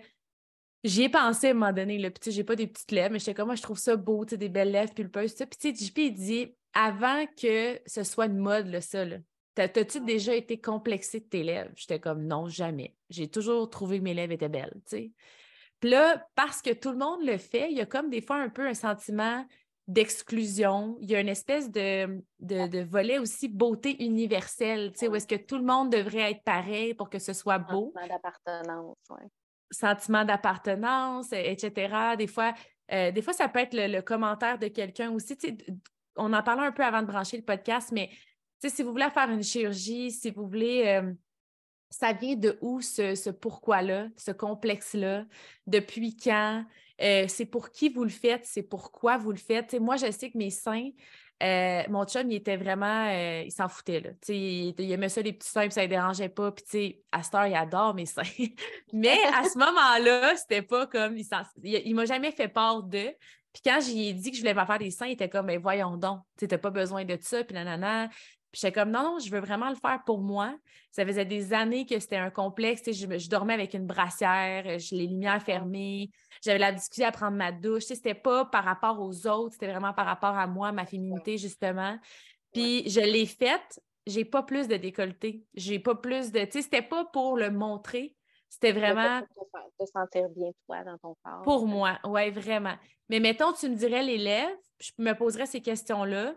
j'y 0.84 1.02
ai 1.04 1.08
pensé 1.08 1.48
à 1.48 1.50
un 1.50 1.54
moment 1.54 1.72
donné. 1.72 2.10
Puis 2.10 2.30
j'ai 2.30 2.44
pas 2.44 2.56
des 2.56 2.66
petites 2.66 2.92
lèvres, 2.92 3.12
mais 3.12 3.18
j'étais 3.18 3.34
comme 3.34 3.46
moi, 3.46 3.54
je 3.54 3.62
trouve 3.62 3.78
ça 3.78 3.96
beau, 3.96 4.24
des 4.24 4.48
belles 4.48 4.72
lèvres 4.72 4.94
pulpeuses. 4.94 5.34
Puis 5.34 5.72
tu 5.72 5.76
sais, 5.76 5.86
JP, 5.86 5.98
il 5.98 6.14
dit 6.14 6.54
avant 6.74 7.26
que 7.40 7.80
ce 7.86 8.02
soit 8.02 8.26
une 8.26 8.38
mode, 8.38 8.66
là, 8.68 8.80
ça, 8.80 9.04
là, 9.04 9.18
T'as-tu 9.54 10.00
déjà 10.00 10.34
été 10.34 10.60
complexé 10.60 11.20
de 11.20 11.26
tes 11.26 11.42
lèvres? 11.42 11.70
J'étais 11.76 12.00
comme 12.00 12.26
non, 12.26 12.48
jamais. 12.48 12.96
J'ai 13.10 13.28
toujours 13.28 13.68
trouvé 13.68 13.98
que 13.98 14.04
mes 14.04 14.14
lèvres 14.14 14.32
étaient 14.32 14.48
belles, 14.48 14.80
tu 14.86 14.96
sais. 14.96 15.12
Puis 15.78 15.90
là, 15.90 16.26
parce 16.34 16.62
que 16.62 16.70
tout 16.70 16.90
le 16.90 16.96
monde 16.96 17.22
le 17.22 17.36
fait, 17.36 17.70
il 17.70 17.76
y 17.76 17.80
a 17.80 17.86
comme 17.86 18.08
des 18.08 18.22
fois 18.22 18.36
un 18.36 18.48
peu 18.48 18.66
un 18.66 18.74
sentiment 18.74 19.44
d'exclusion. 19.88 20.96
Il 21.00 21.10
y 21.10 21.16
a 21.16 21.20
une 21.20 21.28
espèce 21.28 21.70
de, 21.70 22.22
de, 22.40 22.82
volet 22.84 23.18
aussi 23.18 23.48
beauté 23.48 24.02
universelle, 24.04 24.92
tu 24.92 25.00
sais, 25.00 25.08
où 25.08 25.16
est-ce 25.16 25.26
que 25.26 25.36
tout 25.36 25.58
le 25.58 25.64
monde 25.64 25.90
devrait 25.90 26.30
être 26.32 26.42
pareil 26.44 26.94
pour 26.94 27.10
que 27.10 27.18
ce 27.18 27.32
soit 27.32 27.58
beau. 27.58 27.92
Sentiment 27.94 28.08
d'appartenance, 28.08 28.96
oui. 29.10 29.28
Sentiment 29.70 30.24
d'appartenance, 30.24 31.32
etc. 31.32 32.16
Des 32.16 32.26
fois, 32.26 32.54
euh, 32.92 33.10
des 33.10 33.22
fois, 33.22 33.32
ça 33.32 33.48
peut 33.48 33.60
être 33.60 33.74
le, 33.74 34.00
commentaire 34.02 34.58
de 34.58 34.68
quelqu'un 34.68 35.10
aussi. 35.10 35.36
Tu 35.36 35.48
sais, 35.48 35.56
on 36.16 36.32
en 36.32 36.42
parlait 36.42 36.66
un 36.66 36.72
peu 36.72 36.84
avant 36.84 37.02
de 37.02 37.06
brancher 37.06 37.38
le 37.38 37.44
podcast, 37.44 37.90
mais 37.92 38.08
tu 38.08 38.68
sais, 38.68 38.70
si 38.70 38.82
vous 38.82 38.92
voulez 38.92 39.10
faire 39.10 39.30
une 39.30 39.42
chirurgie, 39.42 40.10
si 40.10 40.30
vous 40.30 40.46
voulez... 40.46 40.84
Euh, 40.86 41.12
ça 41.92 42.14
vient 42.14 42.36
de 42.36 42.58
où 42.62 42.80
ce, 42.80 43.14
ce 43.14 43.28
pourquoi-là, 43.28 44.08
ce 44.16 44.30
complexe-là? 44.30 45.26
Depuis 45.66 46.16
quand? 46.16 46.64
Euh, 47.02 47.26
c'est 47.28 47.46
pour 47.46 47.70
qui 47.70 47.88
vous 47.88 48.04
le 48.04 48.10
faites, 48.10 48.46
c'est 48.46 48.62
pourquoi 48.62 49.16
vous 49.16 49.32
le 49.32 49.38
faites. 49.38 49.74
moi, 49.80 49.96
je 49.96 50.10
sais 50.10 50.30
que 50.30 50.38
mes 50.38 50.50
seins, 50.50 50.90
euh, 51.42 51.82
mon 51.88 52.04
chum, 52.04 52.30
il 52.30 52.36
était 52.36 52.56
vraiment, 52.56 53.08
euh, 53.08 53.42
il 53.44 53.50
s'en 53.50 53.68
foutait. 53.68 54.00
Là. 54.00 54.10
Il, 54.28 54.74
il, 54.78 54.92
aimait 54.92 55.08
ça, 55.08 55.20
les 55.22 55.32
petits 55.32 55.48
seins, 55.48 55.62
puis 55.62 55.72
ça 55.72 55.82
ne 55.82 55.88
dérangeait 55.88 56.28
pas. 56.28 56.52
Puis, 56.52 57.02
à 57.10 57.22
cette 57.22 57.34
heure, 57.34 57.46
il 57.46 57.54
adore 57.54 57.94
mes 57.94 58.06
seins. 58.06 58.22
Mais 58.92 59.18
à 59.34 59.44
ce 59.44 59.58
moment-là, 59.58 60.36
c'était 60.36 60.62
pas 60.62 60.86
comme, 60.86 61.16
il, 61.16 61.26
il, 61.64 61.94
m'a 61.94 62.04
jamais 62.04 62.30
fait 62.30 62.48
part 62.48 62.84
de. 62.84 63.10
Puis 63.52 63.62
quand 63.64 63.80
j'ai 63.80 64.12
dit 64.14 64.30
que 64.30 64.36
je 64.36 64.42
voulais 64.42 64.54
pas 64.54 64.64
faire 64.64 64.78
des 64.78 64.90
seins, 64.90 65.06
il 65.06 65.12
était 65.12 65.28
comme, 65.28 65.46
mais 65.46 65.56
ben, 65.56 65.62
voyons 65.62 65.96
donc, 65.96 66.20
tu 66.38 66.46
n'as 66.46 66.58
pas 66.58 66.70
besoin 66.70 67.04
de 67.04 67.18
ça, 67.20 67.44
puis 67.44 67.54
nanana. 67.54 68.08
Puis 68.52 68.60
j'étais 68.60 68.72
comme, 68.72 68.90
non, 68.90 69.02
non, 69.02 69.18
je 69.18 69.30
veux 69.30 69.40
vraiment 69.40 69.70
le 69.70 69.76
faire 69.76 70.02
pour 70.04 70.20
moi. 70.20 70.54
Ça 70.90 71.06
faisait 71.06 71.24
des 71.24 71.54
années 71.54 71.86
que 71.86 71.98
c'était 71.98 72.16
un 72.16 72.28
complexe. 72.28 72.82
Je, 72.86 73.18
je, 73.18 73.28
dormais 73.30 73.54
avec 73.54 73.72
une 73.72 73.86
brassière, 73.86 74.64
les 74.64 75.06
lumières 75.06 75.42
fermées. 75.42 76.10
J'avais 76.44 76.58
la 76.58 76.70
difficulté 76.70 77.06
à 77.06 77.12
prendre 77.12 77.36
ma 77.38 77.50
douche. 77.50 77.84
C'était 77.84 78.14
pas 78.14 78.44
par 78.44 78.64
rapport 78.64 79.00
aux 79.00 79.26
autres, 79.26 79.54
c'était 79.54 79.70
vraiment 79.70 79.94
par 79.94 80.04
rapport 80.04 80.36
à 80.36 80.46
moi, 80.46 80.70
ma 80.70 80.84
féminité, 80.84 81.38
justement. 81.38 81.96
Puis 82.52 82.88
je 82.90 83.00
l'ai 83.00 83.24
faite. 83.24 83.80
J'ai 84.06 84.26
pas 84.26 84.42
plus 84.42 84.68
de 84.68 84.76
décolleté. 84.76 85.46
J'ai 85.54 85.78
pas 85.78 85.94
plus 85.94 86.30
de. 86.30 86.44
Tu 86.44 86.50
sais, 86.52 86.62
c'était 86.62 86.82
pas 86.82 87.06
pour 87.06 87.38
le 87.38 87.50
montrer. 87.50 88.14
C'était 88.50 88.72
vraiment. 88.72 89.22
Pour 89.34 89.48
te, 89.80 89.86
sentir 89.86 90.28
bien, 90.28 90.50
toi, 90.66 90.84
dans 90.84 90.98
ton 90.98 91.16
corps. 91.24 91.42
Pour 91.42 91.66
moi, 91.66 91.98
oui, 92.04 92.30
vraiment. 92.30 92.74
Mais 93.08 93.18
mettons, 93.18 93.54
tu 93.54 93.70
me 93.70 93.76
dirais 93.76 94.02
les 94.02 94.18
lèvres, 94.18 94.58
je 94.78 94.90
me 94.98 95.14
poserais 95.14 95.46
ces 95.46 95.62
questions-là 95.62 96.34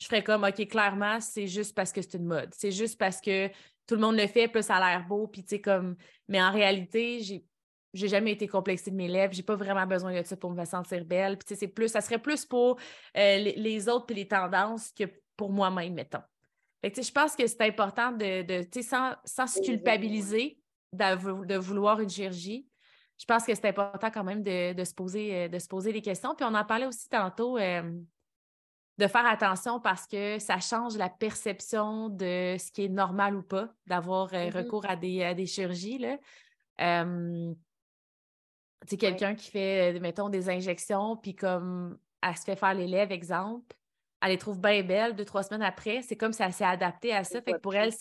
je 0.00 0.06
ferais 0.06 0.24
comme, 0.24 0.44
OK, 0.44 0.66
clairement, 0.66 1.20
c'est 1.20 1.46
juste 1.46 1.74
parce 1.74 1.92
que 1.92 2.02
c'est 2.02 2.14
une 2.14 2.24
mode. 2.24 2.50
C'est 2.56 2.72
juste 2.72 2.98
parce 2.98 3.20
que 3.20 3.48
tout 3.86 3.94
le 3.94 4.00
monde 4.00 4.16
le 4.16 4.26
fait, 4.26 4.48
puis 4.48 4.62
ça 4.62 4.76
a 4.76 4.90
l'air 4.90 5.06
beau, 5.06 5.26
puis 5.26 5.42
tu 5.42 5.50
sais, 5.50 5.60
comme. 5.60 5.96
Mais 6.28 6.42
en 6.42 6.50
réalité, 6.50 7.20
j'ai 7.20 7.44
j'ai 7.92 8.08
jamais 8.08 8.32
été 8.32 8.46
complexée 8.46 8.90
de 8.90 8.96
mes 8.96 9.08
lèvres, 9.08 9.32
j'ai 9.32 9.42
pas 9.42 9.56
vraiment 9.56 9.86
besoin 9.86 10.18
de 10.18 10.24
ça 10.24 10.36
pour 10.36 10.52
me 10.52 10.64
sentir 10.64 11.04
belle. 11.04 11.36
Puis, 11.36 11.56
c'est 11.56 11.68
plus, 11.68 11.88
ça 11.88 12.00
serait 12.00 12.20
plus 12.20 12.44
pour 12.44 12.78
euh, 13.16 13.38
les, 13.38 13.88
autres 13.88 14.06
et 14.10 14.14
les 14.14 14.28
tendances 14.28 14.92
que 14.92 15.04
pour 15.36 15.50
moi-même, 15.50 15.94
mettons. 15.94 16.22
Fait 16.80 16.92
que, 16.92 17.02
je 17.02 17.10
pense 17.10 17.34
que 17.34 17.46
c'est 17.46 17.62
important 17.62 18.12
de, 18.12 18.42
de 18.42 18.82
sans, 18.82 19.14
sans 19.24 19.46
se 19.46 19.60
culpabiliser 19.60 20.58
de, 20.92 21.56
vouloir 21.56 22.00
une 22.00 22.08
chirurgie. 22.08 22.66
Je 23.18 23.24
pense 23.26 23.44
que 23.44 23.54
c'est 23.54 23.66
important 23.66 24.10
quand 24.10 24.24
même 24.24 24.42
de, 24.42 24.84
se 24.84 24.94
poser, 24.94 25.34
euh, 25.34 25.48
de 25.48 25.58
se 25.58 25.68
poser 25.68 25.92
des 25.92 26.00
questions. 26.00 26.34
Puis 26.34 26.46
on 26.48 26.54
en 26.54 26.64
parlait 26.64 26.86
aussi 26.86 27.08
tantôt. 27.08 27.58
Euh, 27.58 27.82
de 29.00 29.06
faire 29.08 29.26
attention 29.26 29.80
parce 29.80 30.06
que 30.06 30.38
ça 30.38 30.60
change 30.60 30.96
la 30.96 31.08
perception 31.08 32.08
de 32.08 32.56
ce 32.58 32.70
qui 32.70 32.84
est 32.84 32.88
normal 32.88 33.34
ou 33.34 33.42
pas 33.42 33.68
d'avoir 33.86 34.32
euh, 34.34 34.48
Mm-hmm. 34.50 34.56
recours 34.56 34.88
à 34.88 34.96
des, 34.96 35.34
des 35.34 35.46
chirurgies. 35.46 35.98
Là. 35.98 36.16
Euh, 36.80 37.52
tu 38.82 38.88
sais, 38.90 38.96
quelqu'un 38.96 39.34
qui 39.34 39.50
fait, 39.50 39.94
euh, 39.96 40.00
mettons, 40.00 40.28
des 40.28 40.48
injections, 40.48 41.16
puis 41.16 41.34
comme 41.34 41.98
elle 42.22 42.36
se 42.36 42.44
fait 42.44 42.56
faire 42.56 42.74
les 42.74 42.86
lèvres, 42.86 43.12
exemple, 43.12 43.76
elle 44.22 44.30
les 44.30 44.38
trouve 44.38 44.60
bien 44.60 44.82
belles 44.82 45.16
deux, 45.16 45.24
trois 45.24 45.42
semaines 45.42 45.62
après. 45.62 46.02
C'est 46.02 46.16
comme 46.16 46.32
si 46.32 46.42
elle 46.42 46.52
s'est 46.52 46.64
adaptée 46.64 47.12
à 47.14 47.24
ça. 47.24 47.38
Elle 47.38 47.44
Fait 47.44 47.52
que 47.52 47.58
pour 47.58 47.72
plus. 47.72 47.78
elle, 47.80 47.92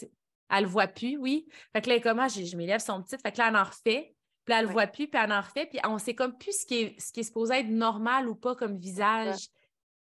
elle 0.52 0.64
le 0.64 0.70
voit 0.70 0.88
plus, 0.88 1.18
oui. 1.18 1.47
Fait 1.74 1.82
que 1.82 1.88
là, 1.89 1.95
elle 1.95 2.00
est 2.00 2.04
comme, 2.04 2.20
ah, 2.20 2.28
j'ai- 2.28 2.45
je 2.45 2.56
mes 2.58 2.66
lèvres 2.66 2.82
sont 2.82 3.02
petites. 3.02 3.22
Fait 3.22 3.32
que 3.32 3.38
là, 3.38 3.47
elle 3.50 3.56
en 3.56 3.64
refait. 3.64 4.16
Puis 4.45 4.52
là, 4.54 4.60
elle 4.60 4.64
le 4.64 4.68
Ouais. 4.68 4.74
voit 4.74 4.88
plus, 4.88 5.08
puis 5.08 5.22
elle 5.22 5.32
en 5.32 5.41
refait. 5.41 5.66
Puis 5.68 5.80
on 5.86 5.97
sait 5.97 6.16
comme 6.16 6.38
plus 6.38 6.62
ce 6.62 6.66
qui 6.66 6.76
est, 6.82 7.00
ce 7.00 7.12
qui 7.14 7.22
est 7.22 7.24
supposé 7.24 7.56
être 7.60 7.70
normal 7.70 8.28
ou 8.28 8.36
pas 8.36 8.56
comme 8.56 8.78
visage. 8.78 9.47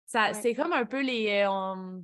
Ça, 0.09 0.27
Ouais. 0.31 0.33
C'est 0.33 0.55
comme 0.55 0.73
un 0.73 0.85
peu 0.85 1.01
les. 1.01 1.29
euh, 1.43 1.51
on- 1.51 2.03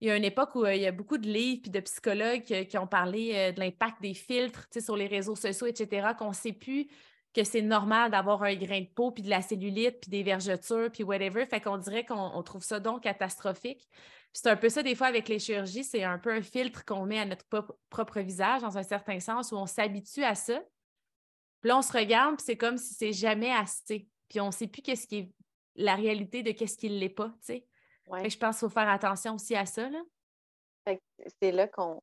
Il 0.00 0.06
y 0.08 0.10
a 0.12 0.16
une 0.16 0.24
époque 0.24 0.54
où 0.54 0.64
euh, 0.64 0.74
il 0.76 0.82
y 0.82 0.86
a 0.86 0.92
beaucoup 0.92 1.18
de 1.18 1.26
livres 1.26 1.62
puis 1.62 1.70
de 1.72 1.80
psychologues 1.80 2.44
euh, 2.52 2.62
qui 2.64 2.78
ont 2.78 2.86
parlé 2.86 3.32
euh, 3.34 3.52
de 3.52 3.58
l'impact 3.58 4.00
des 4.00 4.14
filtres 4.14 4.68
sur 4.80 4.96
les 4.96 5.08
réseaux 5.08 5.34
sociaux, 5.34 5.66
etc., 5.66 6.08
qu'on 6.16 6.28
ne 6.28 6.34
sait 6.34 6.52
plus 6.52 6.86
que 7.34 7.42
c'est 7.42 7.62
normal 7.62 8.10
d'avoir 8.12 8.42
un 8.44 8.54
grain 8.54 8.80
de 8.82 8.86
peau, 8.86 9.10
puis 9.10 9.22
de 9.24 9.30
la 9.30 9.42
cellulite, 9.42 10.00
puis 10.02 10.10
des 10.10 10.22
vergetures, 10.22 10.90
puis 10.92 11.02
whatever. 11.02 11.44
Fait 11.46 11.60
qu'on 11.60 11.78
dirait 11.78 12.04
qu'on 12.04 12.14
on 12.34 12.42
trouve 12.44 12.62
ça 12.62 12.78
donc 12.80 13.02
catastrophique. 13.02 13.88
C'est 14.32 14.46
un 14.48 14.56
peu 14.56 14.68
ça 14.68 14.82
des 14.84 14.94
fois 14.94 15.08
avec 15.08 15.28
les 15.28 15.38
chirurgies, 15.40 15.82
c'est 15.84 16.04
un 16.04 16.18
peu 16.18 16.30
un 16.32 16.42
filtre 16.42 16.84
qu'on 16.84 17.04
met 17.06 17.18
à 17.18 17.24
notre 17.24 17.44
propre 17.90 18.20
visage, 18.20 18.60
dans 18.62 18.76
un 18.78 18.82
certain 18.84 19.18
sens, 19.20 19.50
où 19.52 19.56
on 19.56 19.66
s'habitue 19.66 20.22
à 20.22 20.34
ça. 20.36 20.60
Puis 21.60 21.68
là, 21.70 21.78
on 21.78 21.82
se 21.82 21.92
regarde, 21.92 22.36
puis 22.36 22.44
c'est 22.46 22.56
comme 22.56 22.76
si 22.78 22.94
c'est 22.94 23.12
jamais 23.12 23.50
assez. 23.50 24.06
Puis 24.28 24.40
on 24.40 24.46
ne 24.46 24.52
sait 24.52 24.68
plus 24.68 24.82
qu'est-ce 24.82 25.06
qui 25.08 25.16
est 25.16 25.32
la 25.78 25.94
réalité 25.94 26.42
de 26.42 26.50
qu'est-ce 26.52 26.76
qui 26.76 26.90
ne 26.90 26.98
l'est 26.98 27.08
pas, 27.08 27.28
tu 27.40 27.46
sais. 27.46 27.66
Ouais. 28.08 28.28
Je 28.28 28.38
pense 28.38 28.58
qu'il 28.58 28.68
faut 28.68 28.74
faire 28.74 28.88
attention 28.88 29.34
aussi 29.34 29.54
à 29.54 29.64
ça, 29.64 29.88
là. 29.88 30.02
C'est 31.40 31.52
là 31.52 31.68
qu'on 31.68 32.00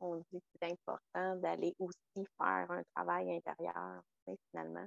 on- 0.00 0.16
dit 0.16 0.40
que 0.40 0.46
c'est 0.60 0.70
important 0.70 1.36
d'aller 1.36 1.74
aussi 1.78 1.96
faire 2.36 2.70
un 2.70 2.82
travail 2.94 3.32
intérieur, 3.34 4.02
finalement. 4.50 4.84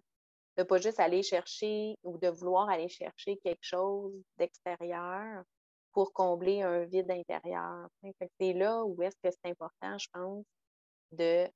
De 0.58 0.64
pas 0.64 0.78
juste 0.78 1.00
aller 1.00 1.24
chercher 1.24 1.96
ou 2.04 2.18
de 2.18 2.28
vouloir 2.28 2.70
aller 2.70 2.90
chercher 2.90 3.38
quelque 3.38 3.64
chose 3.64 4.14
d'extérieur 4.38 5.44
pour 5.94 6.14
combler 6.14 6.62
un 6.62 6.86
vide 6.86 7.10
intérieur. 7.10 7.88
c'est 8.40 8.54
là 8.54 8.84
où 8.84 9.02
est-ce 9.02 9.16
que 9.24 9.32
c'est 9.32 9.50
important, 9.50 9.98
je 9.98 10.08
pense, 10.12 10.46
de 11.12 11.48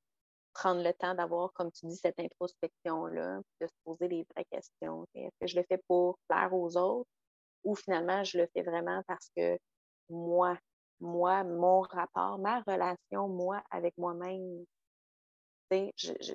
prendre 0.54 0.82
le 0.82 0.92
temps 0.94 1.14
d'avoir, 1.14 1.52
comme 1.54 1.72
tu 1.72 1.86
dis, 1.86 1.96
cette 1.96 2.20
introspection-là, 2.20 3.40
de 3.60 3.66
se 3.66 3.72
poser 3.84 4.08
les 4.08 4.24
vraies 4.34 4.46
questions. 4.50 5.06
Est-ce 5.14 5.30
que 5.40 5.46
je 5.48 5.56
le 5.56 5.64
fais 5.68 5.80
pour 5.88 6.18
plaire 6.28 6.54
aux 6.54 6.76
autres 6.76 7.08
ou 7.64 7.74
finalement 7.76 8.24
je 8.24 8.38
le 8.38 8.48
fais 8.54 8.62
vraiment 8.62 9.02
parce 9.08 9.28
que 9.36 9.58
moi, 10.10 10.58
moi, 11.00 11.44
mon 11.44 11.80
rapport, 11.82 12.38
ma 12.38 12.60
relation, 12.62 13.28
moi, 13.28 13.62
avec 13.70 13.94
moi-même, 13.98 14.64
je- 15.70 16.12
je- 16.20 16.34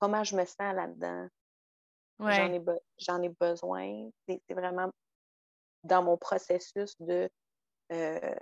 comment 0.00 0.24
je 0.24 0.36
me 0.36 0.44
sens 0.46 0.74
là-dedans, 0.74 1.28
j'en 2.26 2.52
ai, 2.52 2.60
be- 2.60 2.80
j'en 2.98 3.22
ai 3.22 3.28
besoin. 3.28 4.10
C'est 4.28 4.42
vraiment 4.50 4.90
dans 5.84 6.02
mon 6.02 6.16
processus 6.18 6.94
de 7.00 7.30
euh, 7.92 8.34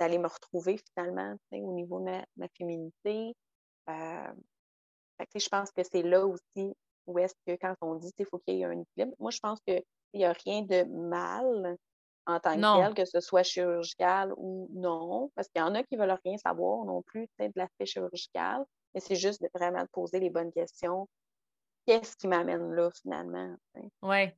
d'aller 0.00 0.18
me 0.18 0.28
retrouver 0.28 0.80
finalement 0.94 1.36
au 1.52 1.72
niveau 1.74 2.00
de 2.00 2.04
ma, 2.06 2.26
ma 2.36 2.48
féminité. 2.58 3.34
Fait 3.86 5.26
que, 5.32 5.38
je 5.38 5.48
pense 5.48 5.70
que 5.70 5.82
c'est 5.82 6.02
là 6.02 6.26
aussi 6.26 6.74
où 7.06 7.18
est-ce 7.18 7.34
que 7.46 7.56
quand 7.60 7.74
on 7.80 7.96
dit 7.96 8.12
il 8.18 8.26
faut 8.26 8.38
qu'il 8.38 8.56
y 8.56 8.62
ait 8.62 8.64
un 8.64 8.80
équilibre, 8.80 9.14
moi 9.18 9.30
je 9.30 9.40
pense 9.40 9.58
qu'il 9.66 9.82
n'y 10.14 10.24
a 10.24 10.32
rien 10.44 10.62
de 10.62 10.84
mal 10.84 11.76
en 12.26 12.38
tant 12.38 12.56
que 12.56 12.84
tel, 12.84 12.94
que 12.94 13.04
ce 13.04 13.20
soit 13.20 13.42
chirurgical 13.42 14.32
ou 14.36 14.68
non, 14.72 15.30
parce 15.34 15.48
qu'il 15.48 15.60
y 15.60 15.64
en 15.64 15.74
a 15.74 15.82
qui 15.82 15.96
ne 15.96 16.00
veulent 16.00 16.18
rien 16.24 16.36
savoir 16.38 16.84
non 16.84 17.02
plus 17.02 17.26
de 17.38 17.50
l'aspect 17.56 17.86
chirurgical, 17.86 18.64
mais 18.94 19.00
c'est 19.00 19.16
juste 19.16 19.42
de 19.42 19.48
vraiment 19.54 19.82
de 19.82 19.88
poser 19.90 20.20
les 20.20 20.30
bonnes 20.30 20.52
questions. 20.52 21.08
Qu'est-ce 21.86 22.16
qui 22.16 22.28
m'amène 22.28 22.72
là 22.72 22.90
finalement? 23.02 23.56
Ouais. 24.02 24.36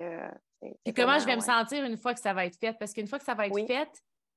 Euh, 0.00 0.30
c'est 0.62 0.92
comment 0.94 1.18
je 1.18 1.26
vais 1.26 1.36
me 1.36 1.40
sentir 1.40 1.84
une 1.84 1.96
fois 1.96 2.14
que 2.14 2.20
ça 2.20 2.32
va 2.32 2.46
être 2.46 2.56
fait? 2.56 2.72
Parce 2.78 2.92
qu'une 2.92 3.08
fois 3.08 3.18
que 3.18 3.24
ça 3.24 3.34
va 3.34 3.46
être 3.46 3.54
Oui. 3.54 3.66
fait, 3.66 3.90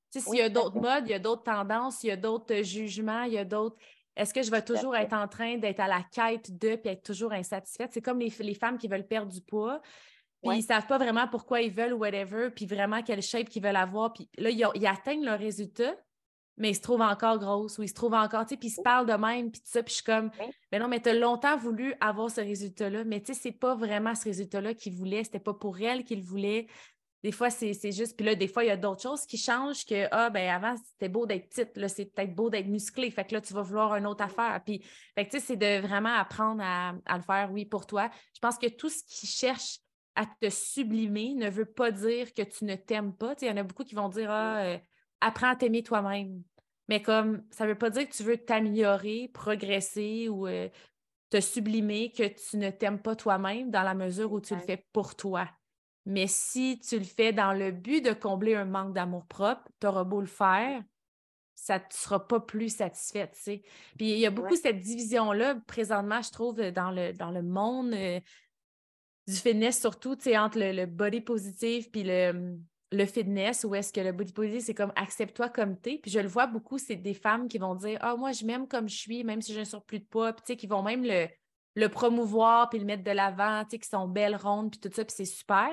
s'il 0.09 0.23
Oui, 0.27 0.37
y 0.39 0.41
a 0.41 0.49
d'autres 0.49 0.79
modes, 0.79 1.07
il 1.07 1.11
y 1.11 1.13
a 1.13 1.19
d'autres 1.19 1.43
tendances, 1.43 2.03
il 2.03 2.07
y 2.07 2.11
a 2.11 2.17
d'autres 2.17 2.61
jugements, 2.63 3.23
il 3.23 3.33
y 3.33 3.37
a 3.37 3.45
d'autres. 3.45 3.77
Est-ce 4.15 4.33
que 4.33 4.41
je 4.43 4.51
vais 4.51 4.61
toujours 4.61 4.95
être 4.95 5.13
en 5.13 5.27
train 5.27 5.57
d'être 5.57 5.79
à 5.79 5.87
la 5.87 6.03
quête 6.11 6.57
de 6.57 6.75
puis 6.75 6.89
être 6.89 7.03
toujours 7.03 7.31
insatisfaite? 7.33 7.91
C'est 7.93 8.01
comme 8.01 8.19
les, 8.19 8.33
les 8.39 8.53
femmes 8.55 8.77
qui 8.77 8.87
veulent 8.87 9.07
perdre 9.07 9.31
du 9.31 9.41
poids, 9.41 9.81
puis 9.81 10.49
Ouais. 10.49 10.55
ils 10.55 10.61
ne 10.61 10.65
savent 10.65 10.87
pas 10.87 10.97
vraiment 10.97 11.27
pourquoi 11.27 11.61
ils 11.61 11.71
veulent 11.71 11.93
ou 11.93 11.99
whatever, 11.99 12.49
puis 12.49 12.65
vraiment 12.65 13.03
quelle 13.03 13.21
shape 13.21 13.47
qu'ils 13.49 13.63
veulent 13.63 13.75
avoir. 13.75 14.11
Puis 14.13 14.29
là, 14.37 14.49
ils, 14.49 14.65
ont- 14.65 14.73
ils 14.73 14.87
atteignent 14.87 15.23
leur 15.23 15.37
résultat, 15.39 15.95
mais 16.57 16.71
ils 16.71 16.75
se 16.75 16.81
trouvent 16.81 17.01
encore 17.01 17.39
grosses 17.39 17.77
ou 17.77 17.83
ils 17.83 17.89
se 17.89 17.93
trouvent 17.93 18.13
encore, 18.15 18.43
tu 18.45 18.49
sais, 18.49 18.57
puis 18.57 18.67
ils 18.67 18.71
se 18.71 18.81
parlent 18.81 19.05
de 19.05 19.13
même, 19.13 19.51
puis 19.51 19.61
tout 19.61 19.69
ça, 19.69 19.81
puis 19.83 19.91
je 19.91 19.95
suis 19.97 20.03
comme, 20.03 20.29
mais 20.71 20.79
non, 20.79 20.87
mais 20.87 20.99
tu 20.99 21.09
as 21.09 21.13
longtemps 21.13 21.57
voulu 21.57 21.93
avoir 22.01 22.29
ce 22.29 22.41
résultat-là, 22.41 23.03
mais 23.05 23.21
tu 23.21 23.33
sais, 23.33 23.39
c'est 23.39 23.51
pas 23.51 23.75
vraiment 23.75 24.13
ce 24.15 24.25
résultat-là 24.25 24.73
qu'ils 24.73 24.93
voulaient, 24.93 25.23
c'était 25.23 25.39
pas 25.39 25.53
pour 25.53 25.79
elle 25.79 26.03
qu'ils 26.03 26.21
voulaient. 26.23 26.67
Des 27.23 27.31
fois, 27.31 27.51
c'est 27.51 27.73
juste, 27.91 28.17
puis 28.17 28.25
là, 28.25 28.33
des 28.33 28.47
fois, 28.47 28.63
il 28.63 28.67
y 28.67 28.71
a 28.71 28.77
d'autres 28.77 29.03
choses 29.03 29.27
qui 29.27 29.37
changent 29.37 29.85
que, 29.85 30.07
ah, 30.11 30.31
ben 30.31 30.49
avant, 30.49 30.75
c'était 30.77 31.09
beau 31.09 31.27
d'être 31.27 31.49
petite, 31.49 31.77
là, 31.77 31.87
c'est 31.87 32.05
peut-être 32.05 32.33
beau 32.33 32.49
d'être 32.49 32.67
musclé, 32.67 33.11
fait 33.11 33.25
que 33.25 33.35
là, 33.35 33.41
tu 33.41 33.53
vas 33.53 33.61
vouloir 33.61 33.95
une 33.95 34.07
autre 34.07 34.23
affaire. 34.23 34.59
Puis, 34.65 34.83
fait 35.13 35.25
que, 35.25 35.31
tu 35.31 35.39
sais, 35.39 35.45
c'est 35.45 35.55
de 35.55 35.85
vraiment 35.85 36.13
apprendre 36.13 36.63
à, 36.63 36.95
à 37.05 37.17
le 37.17 37.23
faire, 37.23 37.49
oui, 37.51 37.65
pour 37.65 37.85
toi. 37.85 38.09
Je 38.33 38.39
pense 38.39 38.57
que 38.57 38.67
tout 38.67 38.89
ce 38.89 39.03
qui 39.03 39.27
cherche 39.27 39.79
à 40.15 40.25
te 40.25 40.49
sublimer 40.49 41.35
ne 41.35 41.49
veut 41.49 41.65
pas 41.65 41.91
dire 41.91 42.33
que 42.33 42.41
tu 42.41 42.65
ne 42.65 42.75
t'aimes 42.75 43.15
pas. 43.15 43.35
Tu 43.35 43.41
sais, 43.41 43.45
il 43.45 43.49
y 43.49 43.53
en 43.53 43.57
a 43.57 43.63
beaucoup 43.63 43.83
qui 43.83 43.95
vont 43.95 44.09
dire, 44.09 44.31
ah, 44.31 44.63
euh, 44.63 44.77
apprends 45.21 45.51
à 45.51 45.55
t'aimer 45.55 45.83
toi-même. 45.83 46.41
Mais 46.89 47.01
comme, 47.01 47.43
ça 47.51 47.65
veut 47.65 47.77
pas 47.77 47.89
dire 47.89 48.09
que 48.09 48.13
tu 48.13 48.23
veux 48.23 48.37
t'améliorer, 48.37 49.29
progresser 49.33 50.27
ou 50.27 50.47
euh, 50.47 50.67
te 51.29 51.39
sublimer, 51.39 52.11
que 52.11 52.27
tu 52.27 52.57
ne 52.57 52.69
t'aimes 52.69 53.01
pas 53.01 53.15
toi-même 53.15 53.71
dans 53.71 53.83
la 53.83 53.93
mesure 53.93 54.33
où 54.33 54.41
tu 54.41 54.55
le 54.55 54.61
fais 54.61 54.85
pour 54.91 55.15
toi. 55.15 55.47
Mais 56.05 56.27
si 56.27 56.79
tu 56.79 56.97
le 56.97 57.05
fais 57.05 57.33
dans 57.33 57.53
le 57.53 57.71
but 57.71 58.01
de 58.03 58.13
combler 58.13 58.55
un 58.55 58.65
manque 58.65 58.93
d'amour-propre, 58.93 59.63
tu 59.79 59.87
auras 59.87 60.03
beau 60.03 60.19
le 60.21 60.27
faire, 60.27 60.83
ça 61.55 61.77
ne 61.79 61.83
sera 61.91 62.27
pas 62.27 62.39
plus 62.39 62.75
satisfaite, 62.75 63.33
tu 63.35 63.41
sais. 63.41 63.61
Puis 63.97 64.11
il 64.13 64.19
y 64.19 64.25
a 64.25 64.31
beaucoup 64.31 64.55
Ouais. 64.55 64.57
cette 64.57 64.79
division-là, 64.79 65.55
présentement, 65.67 66.21
je 66.21 66.31
trouve, 66.31 66.57
dans 66.71 66.91
le, 66.91 67.13
dans 67.13 67.31
le 67.31 67.43
monde 67.43 67.93
euh, 67.93 68.19
du 69.27 69.35
fitness, 69.35 69.79
surtout, 69.79 70.15
tu 70.15 70.23
sais, 70.23 70.37
entre 70.37 70.59
le, 70.59 70.71
le 70.71 70.85
body 70.85 71.21
positive 71.21 71.89
puis 71.91 72.03
le, 72.03 72.57
le 72.91 73.05
fitness, 73.05 73.63
où 73.63 73.75
est-ce 73.75 73.93
que 73.93 74.01
le 74.01 74.11
body 74.11 74.33
positive, 74.33 74.61
c'est 74.61 74.73
comme 74.73 74.91
accepte-toi 74.95 75.49
comme 75.49 75.79
t'es. 75.79 75.99
Puis 76.01 76.11
je 76.11 76.19
le 76.19 76.27
vois 76.27 76.47
beaucoup, 76.47 76.77
c'est 76.77 76.95
des 76.95 77.13
femmes 77.13 77.47
qui 77.47 77.57
vont 77.57 77.75
dire 77.75 77.99
Ah, 78.01 78.15
moi, 78.15 78.31
je 78.31 78.45
m'aime 78.45 78.67
comme 78.67 78.89
je 78.89 78.97
suis, 78.97 79.23
même 79.23 79.41
si 79.41 79.53
j'ai 79.53 79.61
un 79.61 79.65
surplus 79.65 79.99
de 79.99 80.05
poids, 80.05 80.33
puis 80.33 80.43
tu 80.45 80.53
sais, 80.53 80.57
qui 80.57 80.67
vont 80.67 80.81
même 80.83 81.03
le, 81.03 81.27
le 81.75 81.87
promouvoir 81.89 82.69
puis 82.69 82.79
le 82.79 82.85
mettre 82.85 83.03
de 83.03 83.11
l'avant, 83.11 83.63
tu 83.63 83.71
sais, 83.71 83.79
qui 83.79 83.87
sont 83.89 84.07
belles, 84.07 84.35
rondes, 84.35 84.71
puis 84.71 84.79
tout 84.79 84.89
ça, 84.93 85.05
puis 85.05 85.13
c'est 85.15 85.25
super. 85.25 85.69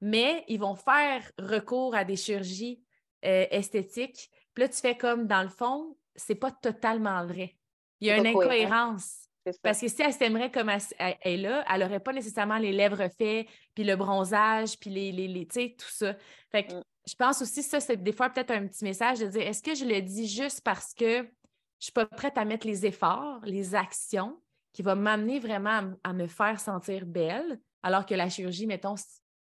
Mais 0.00 0.44
ils 0.48 0.58
vont 0.60 0.74
faire 0.74 1.30
recours 1.38 1.94
à 1.94 2.04
des 2.04 2.16
chirurgies 2.16 2.82
euh, 3.24 3.46
esthétiques. 3.50 4.30
Puis 4.54 4.62
là, 4.64 4.68
tu 4.68 4.78
fais 4.78 4.96
comme, 4.96 5.26
dans 5.26 5.42
le 5.42 5.48
fond, 5.48 5.96
c'est 6.16 6.34
pas 6.34 6.50
totalement 6.50 7.24
vrai. 7.26 7.56
Il 8.00 8.08
y 8.08 8.10
a 8.10 8.16
une 8.16 8.26
incohérence. 8.26 9.28
Parce 9.62 9.80
que 9.80 9.88
si 9.88 10.00
elle 10.00 10.12
s'aimerait 10.12 10.52
comme 10.52 10.68
elle, 10.68 10.80
est 11.22 11.36
là, 11.36 11.64
elle 11.68 11.80
n'aurait 11.80 11.98
pas 12.00 12.12
nécessairement 12.12 12.58
les 12.58 12.72
lèvres 12.72 13.08
faites, 13.18 13.48
puis 13.74 13.82
le 13.84 13.96
bronzage, 13.96 14.78
puis 14.78 14.88
les, 14.90 15.10
les, 15.10 15.26
les- 15.26 15.46
tu 15.48 15.54
sais, 15.60 15.76
tout 15.76 15.88
ça. 15.90 16.14
Fait 16.50 16.64
que 16.64 16.74
Mm. 16.74 16.82
je 17.08 17.14
pense 17.16 17.42
aussi, 17.42 17.62
ça, 17.62 17.80
c'est 17.80 17.96
des 17.96 18.12
fois 18.12 18.30
peut-être 18.30 18.52
un 18.52 18.66
petit 18.68 18.84
message 18.84 19.18
de 19.18 19.26
dire, 19.26 19.42
est-ce 19.42 19.62
que 19.62 19.74
je 19.74 19.84
le 19.84 20.00
dis 20.00 20.28
juste 20.28 20.60
parce 20.62 20.94
que 20.94 21.22
je 21.22 21.86
suis 21.86 21.92
pas 21.92 22.06
prête 22.06 22.38
à 22.38 22.44
mettre 22.44 22.66
les 22.68 22.86
efforts, 22.86 23.40
les 23.44 23.74
actions 23.74 24.40
qui 24.72 24.82
vont 24.82 24.96
m'amener 24.96 25.38
vraiment 25.38 25.92
à, 26.02 26.12
me 26.12 26.26
faire 26.26 26.58
sentir 26.60 27.06
belle, 27.06 27.60
alors 27.82 28.06
que 28.06 28.14
la 28.14 28.28
chirurgie, 28.28 28.66
mettons, 28.66 28.94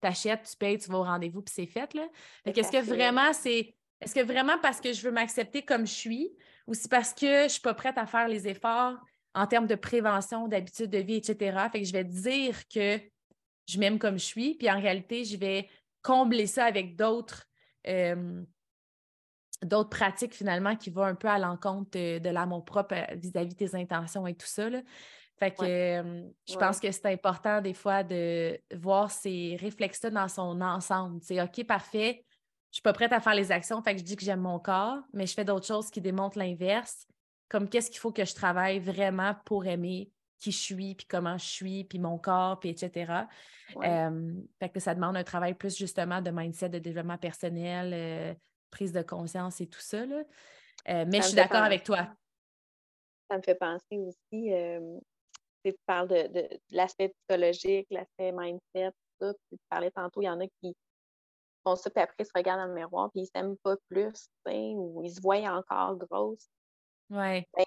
t'achètes, 0.00 0.48
tu 0.50 0.56
payes, 0.56 0.78
tu 0.78 0.90
vas 0.90 0.98
au 0.98 1.04
rendez-vous, 1.04 1.42
puis 1.42 1.52
c'est 1.54 1.66
fait, 1.66 1.92
là. 1.94 2.06
Fait 2.44 2.52
que 2.52 2.60
est-ce 2.60 2.72
que 2.72 2.82
vraiment 2.82 3.32
c'est... 3.32 3.74
Est-ce 4.00 4.14
que 4.14 4.24
vraiment 4.24 4.58
parce 4.62 4.80
que 4.80 4.94
je 4.94 5.02
veux 5.02 5.10
m'accepter 5.10 5.62
comme 5.62 5.86
je 5.86 5.92
suis 5.92 6.32
ou 6.66 6.72
c'est 6.72 6.90
parce 6.90 7.12
que 7.12 7.42
je 7.42 7.48
suis 7.48 7.60
pas 7.60 7.74
prête 7.74 7.98
à 7.98 8.06
faire 8.06 8.28
les 8.28 8.48
efforts 8.48 8.96
en 9.34 9.46
termes 9.46 9.66
de 9.66 9.74
prévention, 9.74 10.48
d'habitude 10.48 10.88
de 10.88 10.98
vie, 10.98 11.16
etc. 11.16 11.58
Fait 11.70 11.80
que 11.80 11.86
je 11.86 11.92
vais 11.92 12.04
dire 12.04 12.56
que 12.68 12.98
je 13.68 13.78
m'aime 13.78 13.98
comme 13.98 14.18
je 14.18 14.24
suis, 14.24 14.54
puis 14.54 14.70
en 14.70 14.80
réalité, 14.80 15.24
je 15.24 15.36
vais 15.36 15.68
combler 16.02 16.46
ça 16.46 16.64
avec 16.64 16.96
d'autres 16.96 17.44
euh, 17.86 18.42
d'autres 19.62 19.90
pratiques 19.90 20.34
finalement 20.34 20.76
qui 20.76 20.90
vont 20.90 21.02
un 21.04 21.14
peu 21.14 21.28
à 21.28 21.38
l'encontre 21.38 21.90
de, 21.92 22.18
de 22.18 22.28
l'amour 22.30 22.64
propre 22.64 22.94
euh, 22.94 23.14
vis-à-vis 23.16 23.54
de 23.54 23.66
tes 23.66 23.74
intentions 23.76 24.26
et 24.26 24.34
tout 24.34 24.46
ça. 24.46 24.68
là. 24.70 24.80
Fait 25.38 25.50
que 25.52 25.62
euh, 25.64 26.28
je 26.48 26.54
Ouais. 26.54 26.58
pense 26.58 26.80
que 26.80 26.90
c'est 26.92 27.06
important 27.06 27.61
des 27.62 27.72
fois 27.74 28.02
de 28.02 28.58
voir 28.74 29.11
ces 29.11 29.56
réflexes-là 29.61 30.11
dans 30.11 30.28
son 30.28 30.61
ensemble. 30.61 31.20
C'est 31.22 31.40
OK, 31.42 31.64
parfait, 31.66 32.24
je 32.70 32.76
suis 32.76 32.82
pas 32.82 32.92
prête 32.92 33.12
à 33.12 33.20
faire 33.20 33.34
les 33.34 33.50
actions, 33.50 33.82
fait 33.82 33.94
que 33.94 34.00
je 34.00 34.04
dis 34.04 34.16
que 34.16 34.22
j'aime 34.24 34.40
mon 34.40 34.58
corps, 34.58 34.98
mais 35.12 35.26
je 35.26 35.34
fais 35.34 35.44
d'autres 35.44 35.66
choses 35.66 35.90
qui 35.90 36.00
démontrent 36.00 36.38
l'inverse, 36.38 37.06
comme 37.48 37.68
qu'est-ce 37.68 37.90
qu'il 37.90 37.98
faut 38.00 38.12
que 38.12 38.24
je 38.24 38.34
travaille 38.34 38.78
vraiment 38.78 39.34
pour 39.44 39.66
aimer 39.66 40.11
qui 40.38 40.52
je 40.52 40.58
suis, 40.58 40.94
puis 40.94 41.06
comment 41.06 41.36
je 41.36 41.44
suis, 41.46 41.84
puis 41.84 41.98
mon 41.98 42.16
corps, 42.18 42.61
puis 42.61 42.70
etc. 42.70 43.12
fait 44.58 44.68
que 44.68 44.80
ça 44.80 44.94
demande 44.94 45.16
un 45.16 45.24
travail 45.24 45.54
plus 45.54 45.76
justement 45.76 46.20
de 46.22 46.30
mindset, 46.30 46.68
de 46.70 46.78
développement 46.78 47.18
personnel, 47.18 47.90
euh, 47.92 48.34
prise 48.70 48.92
de 48.92 49.02
conscience 49.02 49.60
et 49.60 49.66
tout 49.66 49.80
ça. 49.80 50.04
Là. 50.06 50.22
Euh, 50.88 51.04
mais 51.08 51.18
je 51.18 51.28
suis 51.28 51.36
d'accord 51.36 51.62
avec 51.62 51.84
toi. 51.84 52.08
Ça 53.30 53.36
me 53.36 53.42
fait 53.42 53.54
penser 53.54 53.98
aussi, 53.98 54.52
tu 55.64 55.74
parles 55.86 56.08
de, 56.08 56.48
l'aspect 56.70 57.10
psychologique, 57.10 57.86
l'aspect 57.90 58.32
mindset, 58.32 58.90
tout 58.90 59.26
ça. 59.26 59.34
tu 59.50 59.58
parlais 59.68 59.90
tantôt, 59.90 60.22
il 60.22 60.26
y 60.26 60.30
en 60.30 60.40
a 60.40 60.46
qui 60.60 60.74
font 61.64 61.76
ça, 61.76 61.90
puis 61.90 62.02
après, 62.02 62.16
ils 62.18 62.26
se 62.26 62.32
regardent 62.34 62.60
dans 62.60 62.66
le 62.66 62.74
miroir, 62.74 63.10
puis 63.12 63.22
ils 63.22 63.26
s'aiment 63.26 63.56
pas 63.58 63.76
plus, 63.88 64.28
ou 64.46 65.02
ils 65.04 65.14
se 65.14 65.20
voient 65.20 65.36
encore 65.50 65.96
grosses. 65.96 66.48
Ouais. 67.10 67.46
Ben, 67.56 67.64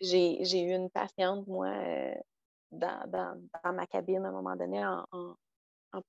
j'ai 0.00 0.62
eu 0.62 0.74
une 0.74 0.90
patiente, 0.90 1.46
moi, 1.46 1.68
euh, 1.68 2.14
dans, 2.72 3.40
ma 3.64 3.86
cabine 3.86 4.24
à 4.24 4.28
un 4.28 4.32
moment 4.32 4.56
donné 4.56 4.84
en, 4.84 5.26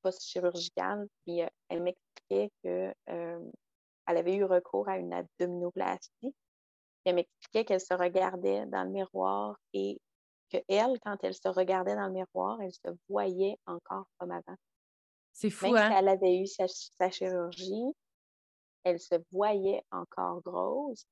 poste 0.01 0.25
chirurgical, 0.25 1.07
puis 1.25 1.41
euh, 1.41 1.47
elle 1.69 1.81
m'expliquait 1.81 2.51
euh, 2.65 3.39
avait 4.15 4.35
eu 4.35 4.45
recours 4.45 4.87
à 4.87 4.97
une 4.97 5.11
abdominoplastie. 5.11 6.33
elle 7.03 7.15
m'expliquait 7.15 7.65
qu'elle 7.65 7.81
se 7.81 7.93
regardait 7.93 8.65
dans 8.67 8.83
le 8.83 8.89
miroir 8.89 9.57
et 9.73 9.99
qu'elle, 10.47 10.97
quand 11.03 11.17
elle 11.23 11.33
se 11.33 11.49
regardait 11.49 11.95
dans 11.95 12.07
le 12.07 12.13
miroir, 12.13 12.61
elle 12.61 12.71
se 12.71 12.95
voyait 13.09 13.57
encore 13.65 14.05
comme 14.17 14.31
avant. 14.31 14.55
C'est 15.33 15.49
fou, 15.49 15.65
Même 15.65 15.75
hein? 15.75 15.89
si 15.89 15.97
elle 15.97 16.07
avait 16.07 16.37
eu 16.37 16.47
sa, 16.47 16.67
sa 16.67 17.11
chirurgie, 17.11 17.93
elle 18.85 18.99
se 18.99 19.15
voyait 19.31 19.83
encore 19.91 20.41
grosse, 20.41 21.05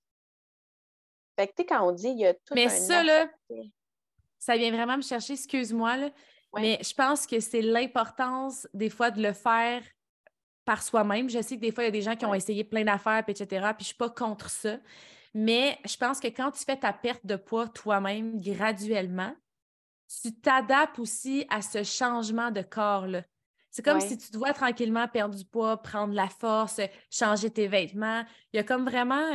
fait 1.38 1.48
que, 1.48 1.54
tu 1.54 1.62
sais, 1.62 1.66
quand 1.66 1.88
on 1.88 1.92
dit, 1.92 2.08
il 2.08 2.20
y 2.20 2.26
a 2.26 2.34
tout 2.34 2.54
Mais 2.54 2.70
ça, 2.70 3.04
là, 3.04 3.30
ça 4.40 4.56
vient 4.56 4.72
vraiment 4.72 4.98
me 4.98 5.02
chercher, 5.02 5.34
excuse-moi, 5.34 5.98
là, 5.98 6.10
mais 6.54 6.80
je 6.82 6.94
pense 6.94 7.28
que 7.28 7.42
c'est 7.42 7.62
l'importance, 7.62 8.68
des 8.74 8.90
fois, 8.90 9.12
de 9.12 9.22
le 9.22 9.34
faire 9.34 9.84
par 10.66 10.84
soi-même. 10.84 11.30
Je 11.30 11.42
sais 11.42 11.56
que 11.56 11.62
des 11.62 11.72
fois, 11.72 11.84
il 11.84 11.88
y 11.88 11.90
a 11.90 11.92
des 11.92 12.02
gens 12.02 12.16
qui 12.16 12.26
ont 12.26 12.34
essayé 12.34 12.64
plein 12.64 12.84
d'affaires, 12.84 13.24
etc., 13.28 13.46
puis 13.48 13.60
je 13.60 13.84
ne 13.84 13.84
suis 13.84 13.96
pas 13.96 14.10
contre 14.10 14.50
ça. 14.50 14.78
Mais 15.34 15.78
je 15.86 15.98
pense 15.98 16.20
que 16.20 16.28
quand 16.28 16.52
tu 16.52 16.64
fais 16.64 16.78
ta 16.78 16.94
perte 16.94 17.26
de 17.26 17.36
poids 17.36 17.68
toi-même 17.68 18.40
graduellement, 18.42 19.36
tu 20.22 20.34
t'adaptes 20.34 21.00
aussi 21.00 21.46
à 21.50 21.62
ce 21.62 21.84
changement 21.84 22.52
de 22.52 22.62
corps-là. 22.62 23.24
C'est 23.70 23.84
comme 23.84 24.00
si 24.00 24.18
tu 24.18 24.32
dois 24.32 24.54
tranquillement 24.54 25.06
perdre 25.10 25.36
du 25.36 25.44
poids, 25.44 25.82
prendre 25.82 26.14
la 26.14 26.30
force, 26.30 26.80
changer 27.12 27.50
tes 27.50 27.68
vêtements. 27.68 28.24
Il 28.54 28.58
y 28.58 28.60
a 28.60 28.64
comme 28.64 28.86
vraiment 28.86 29.34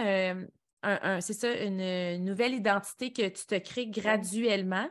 euh, 0.87 1.21
c'est 1.21 1.35
ça, 1.35 1.53
une, 1.53 2.25
nouvelle 2.25 2.55
identité 2.55 3.13
que 3.13 3.29
tu 3.29 3.47
te 3.47 3.59
crées 3.59 3.89
graduellement. 3.89 4.89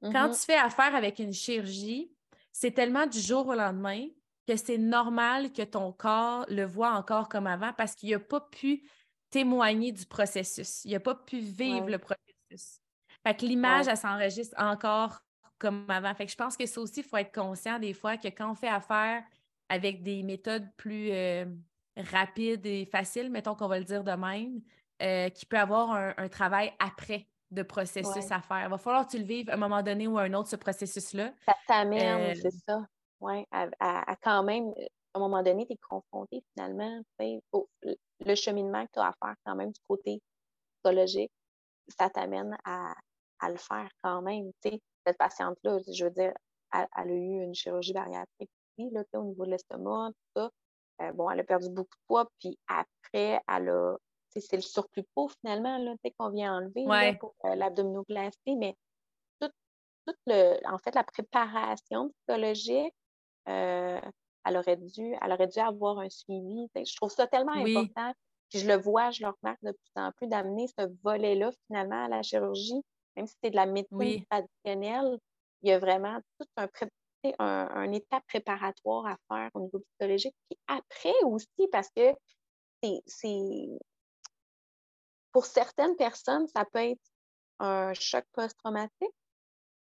Quand 0.00 0.28
mm-hmm. 0.28 0.38
tu 0.38 0.46
fais 0.46 0.56
affaire 0.56 0.94
avec 0.94 1.18
une 1.18 1.32
chirurgie, 1.32 2.12
c'est 2.52 2.70
tellement 2.70 3.06
du 3.06 3.18
jour 3.18 3.48
au 3.48 3.54
lendemain 3.54 4.06
que 4.46 4.56
c'est 4.56 4.78
normal 4.78 5.52
que 5.52 5.62
ton 5.62 5.92
corps 5.92 6.44
le 6.48 6.64
voit 6.64 6.92
encore 6.92 7.28
comme 7.28 7.46
avant 7.46 7.72
parce 7.72 7.94
qu'il 7.94 8.10
n'a 8.10 8.18
pas 8.18 8.40
pu 8.40 8.82
témoigner 9.30 9.92
du 9.92 10.06
processus. 10.06 10.84
Il 10.84 10.92
n'a 10.92 11.00
pas 11.00 11.14
pu 11.14 11.38
vivre 11.38 11.88
le 11.88 11.98
processus. 11.98 12.80
Fait 13.26 13.34
que 13.34 13.46
l'image, 13.46 13.88
elle 13.88 13.96
s'enregistre 13.96 14.54
encore 14.58 15.20
comme 15.58 15.86
avant. 15.88 16.14
Fait 16.14 16.26
que 16.26 16.32
je 16.32 16.36
pense 16.36 16.56
que 16.56 16.66
ça 16.66 16.80
aussi, 16.80 17.00
il 17.00 17.06
faut 17.06 17.16
être 17.16 17.34
conscient 17.34 17.78
des 17.78 17.94
fois 17.94 18.16
que 18.16 18.28
quand 18.28 18.50
on 18.50 18.54
fait 18.54 18.68
affaire 18.68 19.22
avec 19.68 20.02
des 20.02 20.22
méthodes 20.22 20.68
plus 20.76 21.10
euh, 21.10 21.46
rapides 21.96 22.66
et 22.66 22.84
faciles, 22.84 23.30
mettons 23.30 23.54
qu'on 23.54 23.68
va 23.68 23.78
le 23.78 23.84
dire 23.84 24.04
de 24.04 24.12
même, 24.12 24.60
euh, 25.02 25.28
qui 25.30 25.46
peut 25.46 25.58
avoir 25.58 25.92
un, 25.92 26.28
travail 26.28 26.72
après 26.78 27.26
de 27.50 27.62
processus 27.62 28.30
à 28.30 28.40
faire. 28.40 28.64
Il 28.64 28.70
va 28.70 28.78
falloir 28.78 29.06
que 29.06 29.12
tu 29.12 29.18
le 29.18 29.24
vives 29.24 29.48
à 29.50 29.54
un 29.54 29.56
moment 29.56 29.82
donné 29.82 30.06
ou 30.06 30.18
à 30.18 30.22
un 30.22 30.34
autre, 30.34 30.48
ce 30.48 30.56
processus-là. 30.56 31.32
Ça 31.46 31.54
t'amène, 31.66 32.20
euh, 32.20 32.34
c'est 32.34 32.50
ça. 32.50 32.86
Oui, 33.24 33.46
à, 33.50 34.16
quand 34.22 34.42
même, 34.42 34.68
à 35.14 35.18
un 35.18 35.20
moment 35.20 35.42
donné, 35.42 35.66
tu 35.66 35.72
es 35.72 35.78
confronté 35.78 36.44
finalement. 36.52 37.00
le 37.18 38.34
cheminement 38.34 38.84
que 38.84 38.92
tu 38.92 38.98
as 38.98 39.08
à 39.08 39.12
faire 39.12 39.34
quand 39.46 39.54
même 39.54 39.72
du 39.72 39.80
côté 39.88 40.20
psychologique, 40.74 41.32
ça 41.88 42.10
t'amène 42.10 42.54
à, 42.66 42.94
le 43.48 43.56
faire 43.56 43.88
quand 44.02 44.20
même. 44.20 44.50
cette 44.62 45.18
patiente-là, 45.18 45.78
je 45.90 46.04
veux 46.04 46.10
dire, 46.10 46.34
elle, 46.72 46.86
a 46.92 47.06
eu 47.06 47.42
une 47.42 47.54
chirurgie 47.54 47.94
bariatrique 47.94 48.50
là, 48.78 49.02
au 49.14 49.24
niveau 49.24 49.46
de 49.46 49.52
l'estomac, 49.52 50.10
tout 50.10 50.42
ça. 50.42 50.50
Euh, 51.00 51.12
bon, 51.12 51.30
elle 51.30 51.40
a 51.40 51.44
perdu 51.44 51.70
beaucoup 51.70 51.96
de 51.96 52.06
poids, 52.06 52.28
puis 52.38 52.58
après, 52.68 53.40
elle 53.48 53.68
a 53.70 53.96
c'est 54.36 54.56
le 54.56 54.62
surplus 54.62 55.04
peau 55.14 55.28
finalement 55.28 55.78
qu'on 56.18 56.30
vient 56.30 56.56
enlever 56.56 57.16
pour 57.18 57.34
euh, 57.44 57.54
l'abdominoplastie, 57.54 58.56
mais 58.56 58.76
tout, 59.40 59.50
le, 60.26 60.58
en 60.68 60.78
fait, 60.78 60.94
la 60.94 61.04
préparation 61.04 62.10
psychologique, 62.10 62.92
euh, 63.48 64.00
elle, 64.44 64.56
aurait 64.56 64.76
dû, 64.76 65.14
elle 65.20 65.32
aurait 65.32 65.46
dû 65.48 65.58
avoir 65.58 65.98
un 65.98 66.08
suivi. 66.08 66.68
Je 66.74 66.96
trouve 66.96 67.10
ça 67.10 67.26
tellement 67.26 67.52
important. 67.52 68.12
Puis 68.50 68.60
je 68.60 68.68
le 68.68 68.76
vois, 68.76 69.10
je 69.10 69.22
le 69.22 69.28
remarque 69.28 69.62
de 69.62 69.72
plus 69.72 69.92
en 70.02 70.12
plus, 70.12 70.28
d'amener 70.28 70.66
ce 70.78 70.86
volet-là 71.02 71.50
finalement 71.66 72.04
à 72.04 72.08
la 72.08 72.22
chirurgie, 72.22 72.82
même 73.16 73.26
si 73.26 73.34
c'est 73.42 73.50
de 73.50 73.56
la 73.56 73.66
médecine 73.66 74.24
traditionnelle, 74.30 75.18
il 75.62 75.70
y 75.70 75.72
a 75.72 75.78
vraiment 75.78 76.20
tout 76.38 76.46
un, 76.56 76.68
un, 77.38 77.68
un 77.74 77.92
état 77.92 78.20
préparatoire 78.28 79.06
à 79.06 79.16
faire 79.28 79.50
au 79.54 79.60
niveau 79.60 79.80
psychologique. 79.80 80.36
Puis 80.48 80.58
après 80.66 81.14
aussi, 81.24 81.68
parce 81.72 81.88
que 81.96 82.12
c'est 83.06 83.68
pour 85.32 85.46
certaines 85.46 85.96
personnes, 85.96 86.46
ça 86.48 86.64
peut 86.64 86.90
être 86.90 87.02
un 87.58 87.92
choc 87.94 88.24
post-traumatique. 88.32 89.14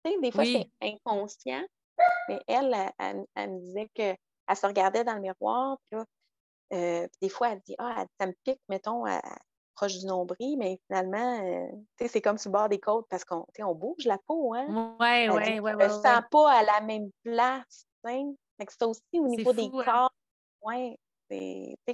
des 0.05 0.33
fois, 0.33 0.45
c'est 0.45 0.71
inconscient, 0.81 1.65
mais 2.29 2.41
elle, 2.47 2.75
elle, 2.99 3.51
me 3.51 3.61
disait 3.61 3.89
qu'elle 3.95 4.17
se 4.55 4.67
regardait 4.67 5.05
dans 5.05 5.15
le 5.15 5.21
miroir, 5.21 5.79
puis 5.91 6.01
euh, 6.73 7.07
des 7.21 7.29
fois, 7.29 7.51
elle 7.51 7.61
dit 7.61 7.77
Ah, 7.79 8.05
ça 8.19 8.27
me 8.27 8.35
pique, 8.45 8.61
mettons, 8.69 9.05
proche 9.77 9.99
du 9.99 10.07
nombril, 10.07 10.57
mais 10.59 10.81
finalement, 10.87 11.41
euh, 11.45 11.67
c'est 12.07 12.21
comme 12.21 12.39
sur 12.39 12.51
le 12.51 12.55
bord 12.55 12.69
des 12.69 12.81
côtes 12.81 13.07
parce 13.09 13.25
qu'on 13.25 13.47
on 13.61 13.75
bouge 13.75 14.05
la 14.07 14.19
peau. 14.27 14.55
Hein? 14.55 14.67
Oui, 14.99 15.29
oui, 15.29 15.61
oui. 15.61 15.73
ne 15.77 15.89
sent 15.89 16.21
pas 16.31 16.51
à 16.51 16.63
la 16.65 16.81
même 16.81 17.11
place. 17.23 17.87
C'est 18.05 18.71
ça 18.71 18.89
aussi 18.89 19.03
au 19.15 19.29
niveau 19.29 19.53
des 19.53 19.67
hein? 19.67 19.85
corps. 19.85 20.13
Ouais, 20.63 20.99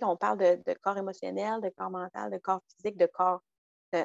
on 0.03 0.17
parle 0.17 0.39
de, 0.39 0.75
corps 0.81 0.97
émotionnel, 0.97 1.61
de 1.61 1.71
corps 1.71 1.91
mental, 1.91 2.31
de 2.31 2.39
corps 2.39 2.61
physique, 2.77 2.97
de 2.97 3.07
corps. 3.07 3.41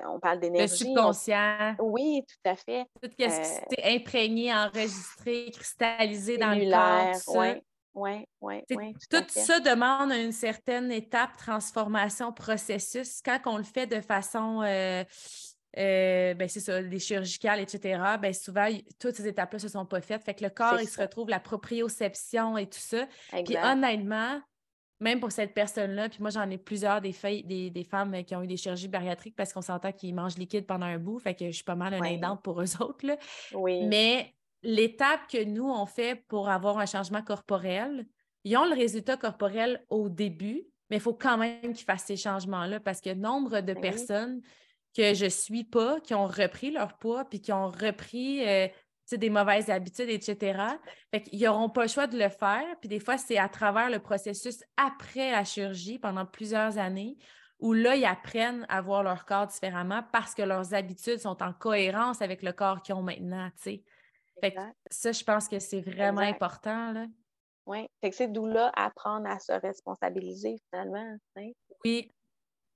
On 0.07 0.19
parle 0.19 0.39
d'énergie. 0.39 0.71
Le 0.71 0.77
subconscient. 0.77 1.75
Oui, 1.79 2.23
tout 2.27 2.49
à 2.49 2.55
fait. 2.55 2.85
Tout 3.01 3.09
ce 3.09 3.15
qui 3.15 3.29
s'est 3.29 3.63
euh, 3.79 3.95
imprégné, 3.95 4.53
enregistré, 4.53 5.51
cristallisé 5.51 6.37
dans 6.37 6.53
le 6.53 6.69
corps. 6.69 7.35
Oui, 7.35 7.61
oui, 7.95 8.27
oui. 8.41 8.75
Ouais, 8.75 8.93
tout, 9.09 9.23
ça 9.27 9.59
demande 9.59 10.11
une 10.11 10.31
certaine 10.31 10.91
étape, 10.91 11.35
transformation, 11.37 12.31
processus. 12.31 13.21
Quand 13.23 13.39
on 13.45 13.57
le 13.57 13.63
fait 13.63 13.87
de 13.87 14.01
façon. 14.01 14.61
Euh, 14.63 15.03
euh, 15.77 16.33
ben 16.33 16.49
c'est 16.49 16.59
ça, 16.59 16.81
des 16.81 16.97
chirurgicales, 16.97 17.59
etc., 17.59 18.01
ben 18.19 18.33
souvent, 18.33 18.67
toutes 18.99 19.15
ces 19.15 19.27
étapes-là 19.27 19.57
ne 19.57 19.61
se 19.61 19.67
sont 19.67 19.85
pas 19.85 20.01
faites. 20.01 20.23
Fait 20.23 20.33
que 20.33 20.43
le 20.43 20.49
corps, 20.49 20.81
il 20.81 20.87
se 20.87 20.99
retrouve 20.99 21.29
la 21.29 21.39
proprioception 21.39 22.57
et 22.57 22.65
tout 22.65 22.79
ça. 22.79 23.05
Puis 23.45 23.57
honnêtement, 23.57 24.41
même 24.99 25.19
pour 25.19 25.31
cette 25.31 25.53
personne-là, 25.53 26.09
puis 26.09 26.19
moi, 26.21 26.29
j'en 26.31 26.49
ai 26.49 26.57
plusieurs 26.57 27.01
des, 27.01 27.11
des, 27.43 27.83
femmes 27.83 28.23
qui 28.23 28.35
ont 28.35 28.41
eu 28.41 28.47
des 28.47 28.57
chirurgies 28.57 28.87
bariatriques 28.87 29.35
parce 29.35 29.53
qu'on 29.53 29.61
s'entend 29.61 29.91
qu'ils 29.91 30.15
mangent 30.15 30.37
liquide 30.37 30.65
pendant 30.65 30.87
un 30.87 30.97
bout, 30.97 31.19
fait 31.19 31.35
que 31.35 31.45
je 31.45 31.51
suis 31.51 31.63
pas 31.63 31.75
mal 31.75 31.93
un 31.93 32.03
aidante 32.03 32.41
pour 32.41 32.61
eux 32.61 32.65
autres. 32.81 33.05
Là. 33.05 33.17
Oui. 33.53 33.85
Mais 33.85 34.33
l'étape 34.63 35.21
que 35.31 35.43
nous, 35.43 35.69
on 35.69 35.85
fait 35.85 36.23
pour 36.27 36.49
avoir 36.49 36.79
un 36.79 36.85
changement 36.85 37.21
corporel, 37.21 38.07
ils 38.43 38.57
ont 38.57 38.65
le 38.65 38.75
résultat 38.75 39.17
corporel 39.17 39.83
au 39.89 40.09
début, 40.09 40.63
mais 40.89 40.97
il 40.97 41.01
faut 41.01 41.13
quand 41.13 41.37
même 41.37 41.73
qu'ils 41.73 41.85
fassent 41.85 42.05
ces 42.05 42.17
changements-là 42.17 42.79
parce 42.79 43.01
que 43.01 43.13
nombre 43.13 43.59
de 43.59 43.73
ben 43.73 43.81
personnes 43.81 44.41
que 44.95 45.13
je 45.13 45.27
suis 45.27 45.63
pas, 45.63 45.99
qui 45.99 46.15
ont 46.15 46.25
repris 46.25 46.71
leur 46.71 46.97
poids, 46.97 47.25
puis 47.25 47.39
qui 47.39 47.51
ont 47.51 47.69
repris 47.69 48.47
euh, 48.47 48.67
des 49.15 49.29
mauvaises 49.29 49.69
habitudes, 49.69 50.09
etc. 50.09 50.59
Fait 51.11 51.21
qu'ils 51.21 51.41
n'auront 51.41 51.69
pas 51.69 51.83
le 51.83 51.87
choix 51.87 52.07
de 52.07 52.17
le 52.17 52.29
faire. 52.29 52.65
Puis 52.81 52.89
des 52.89 52.99
fois, 52.99 53.17
c'est 53.17 53.37
à 53.37 53.47
travers 53.47 53.89
le 53.89 53.99
processus 53.99 54.63
après 54.75 55.31
la 55.31 55.43
chirurgie, 55.43 55.99
pendant 55.99 56.25
plusieurs 56.25 56.77
années, 56.77 57.17
où 57.59 57.73
là, 57.73 57.95
ils 57.95 58.05
apprennent 58.05 58.65
à 58.69 58.81
voir 58.81 59.03
leur 59.03 59.25
corps 59.25 59.47
différemment 59.47 60.03
parce 60.11 60.35
que 60.35 60.41
leurs 60.41 60.73
habitudes 60.73 61.19
sont 61.19 61.41
en 61.41 61.53
cohérence 61.53 62.21
avec 62.21 62.43
le 62.43 62.51
corps 62.51 62.81
qu'ils 62.81 62.95
ont 62.95 63.01
maintenant, 63.01 63.49
Fait 63.55 63.83
que 64.41 64.59
ça, 64.91 65.11
je 65.11 65.23
pense 65.23 65.47
que 65.47 65.59
c'est 65.59 65.81
vraiment 65.81 66.21
important, 66.21 66.91
là. 66.91 67.05
Oui, 67.65 67.85
fait 67.99 68.11
que 68.11 68.15
c'est 68.15 68.29
d'où 68.29 68.45
là 68.45 68.71
apprendre 68.75 69.27
à 69.27 69.39
se 69.39 69.51
responsabiliser 69.51 70.55
finalement. 70.69 71.17
Oui, 71.83 72.09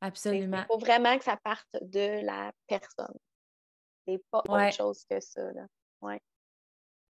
absolument. 0.02 0.64
Il 0.64 0.66
faut 0.66 0.80
vraiment 0.80 1.18
que 1.18 1.24
ça 1.24 1.38
parte 1.38 1.78
de 1.82 2.26
la 2.26 2.52
personne. 2.68 3.18
C'est 4.06 4.22
pas 4.30 4.40
autre 4.40 4.74
chose 4.74 5.06
que 5.10 5.20
ça. 5.22 5.50
Là. 5.54 5.66
Oui. 6.02 6.16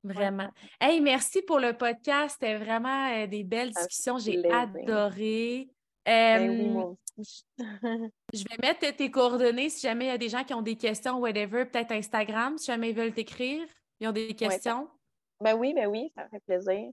Vraiment. 0.04 0.50
Hey, 0.80 1.00
merci 1.00 1.42
pour 1.44 1.60
le 1.60 1.78
podcast. 1.78 2.38
C'était 2.40 2.58
vraiment 2.58 3.12
euh, 3.12 3.28
des 3.28 3.44
belles 3.44 3.72
discussions. 3.72 4.18
J'ai 4.18 4.44
adoré. 4.52 5.70
Ben 6.04 6.96
je 7.18 8.44
vais 8.44 8.58
mettre 8.60 8.96
tes 8.96 9.12
coordonnées 9.12 9.70
si 9.70 9.82
jamais 9.82 10.06
il 10.06 10.08
y 10.08 10.12
a 10.12 10.18
des 10.18 10.30
gens 10.30 10.44
qui 10.44 10.54
ont 10.54 10.64
des 10.64 10.76
questions, 10.76 11.20
whatever, 11.20 11.66
peut-être 11.66 11.92
Instagram, 11.92 12.58
si 12.58 12.68
jamais 12.68 12.90
ils 12.90 12.96
veulent 12.96 13.14
t'écrire. 13.14 13.68
Ils 14.00 14.08
ont 14.08 14.12
des 14.12 14.34
questions? 14.34 14.90
ben 15.40 15.56
oui, 15.56 15.74
ben 15.74 15.88
oui, 15.88 16.12
ça 16.16 16.28
fait 16.30 16.40
plaisir. 16.40 16.90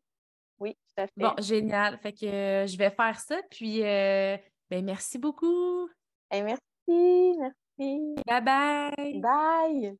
Oui, 0.58 0.74
tout 0.74 1.02
à 1.02 1.06
fait. 1.06 1.12
Bon, 1.16 1.34
génial. 1.38 1.98
Fait 1.98 2.12
que 2.12 2.26
euh, 2.26 2.66
je 2.66 2.76
vais 2.76 2.90
faire 2.90 3.18
ça. 3.18 3.40
Puis, 3.50 3.82
euh, 3.82 4.36
ben, 4.68 4.84
merci 4.84 5.18
beaucoup. 5.18 5.88
merci, 6.30 7.34
merci. 7.38 8.14
Bye 8.26 8.42
bye. 8.42 9.20
Bye. 9.20 9.98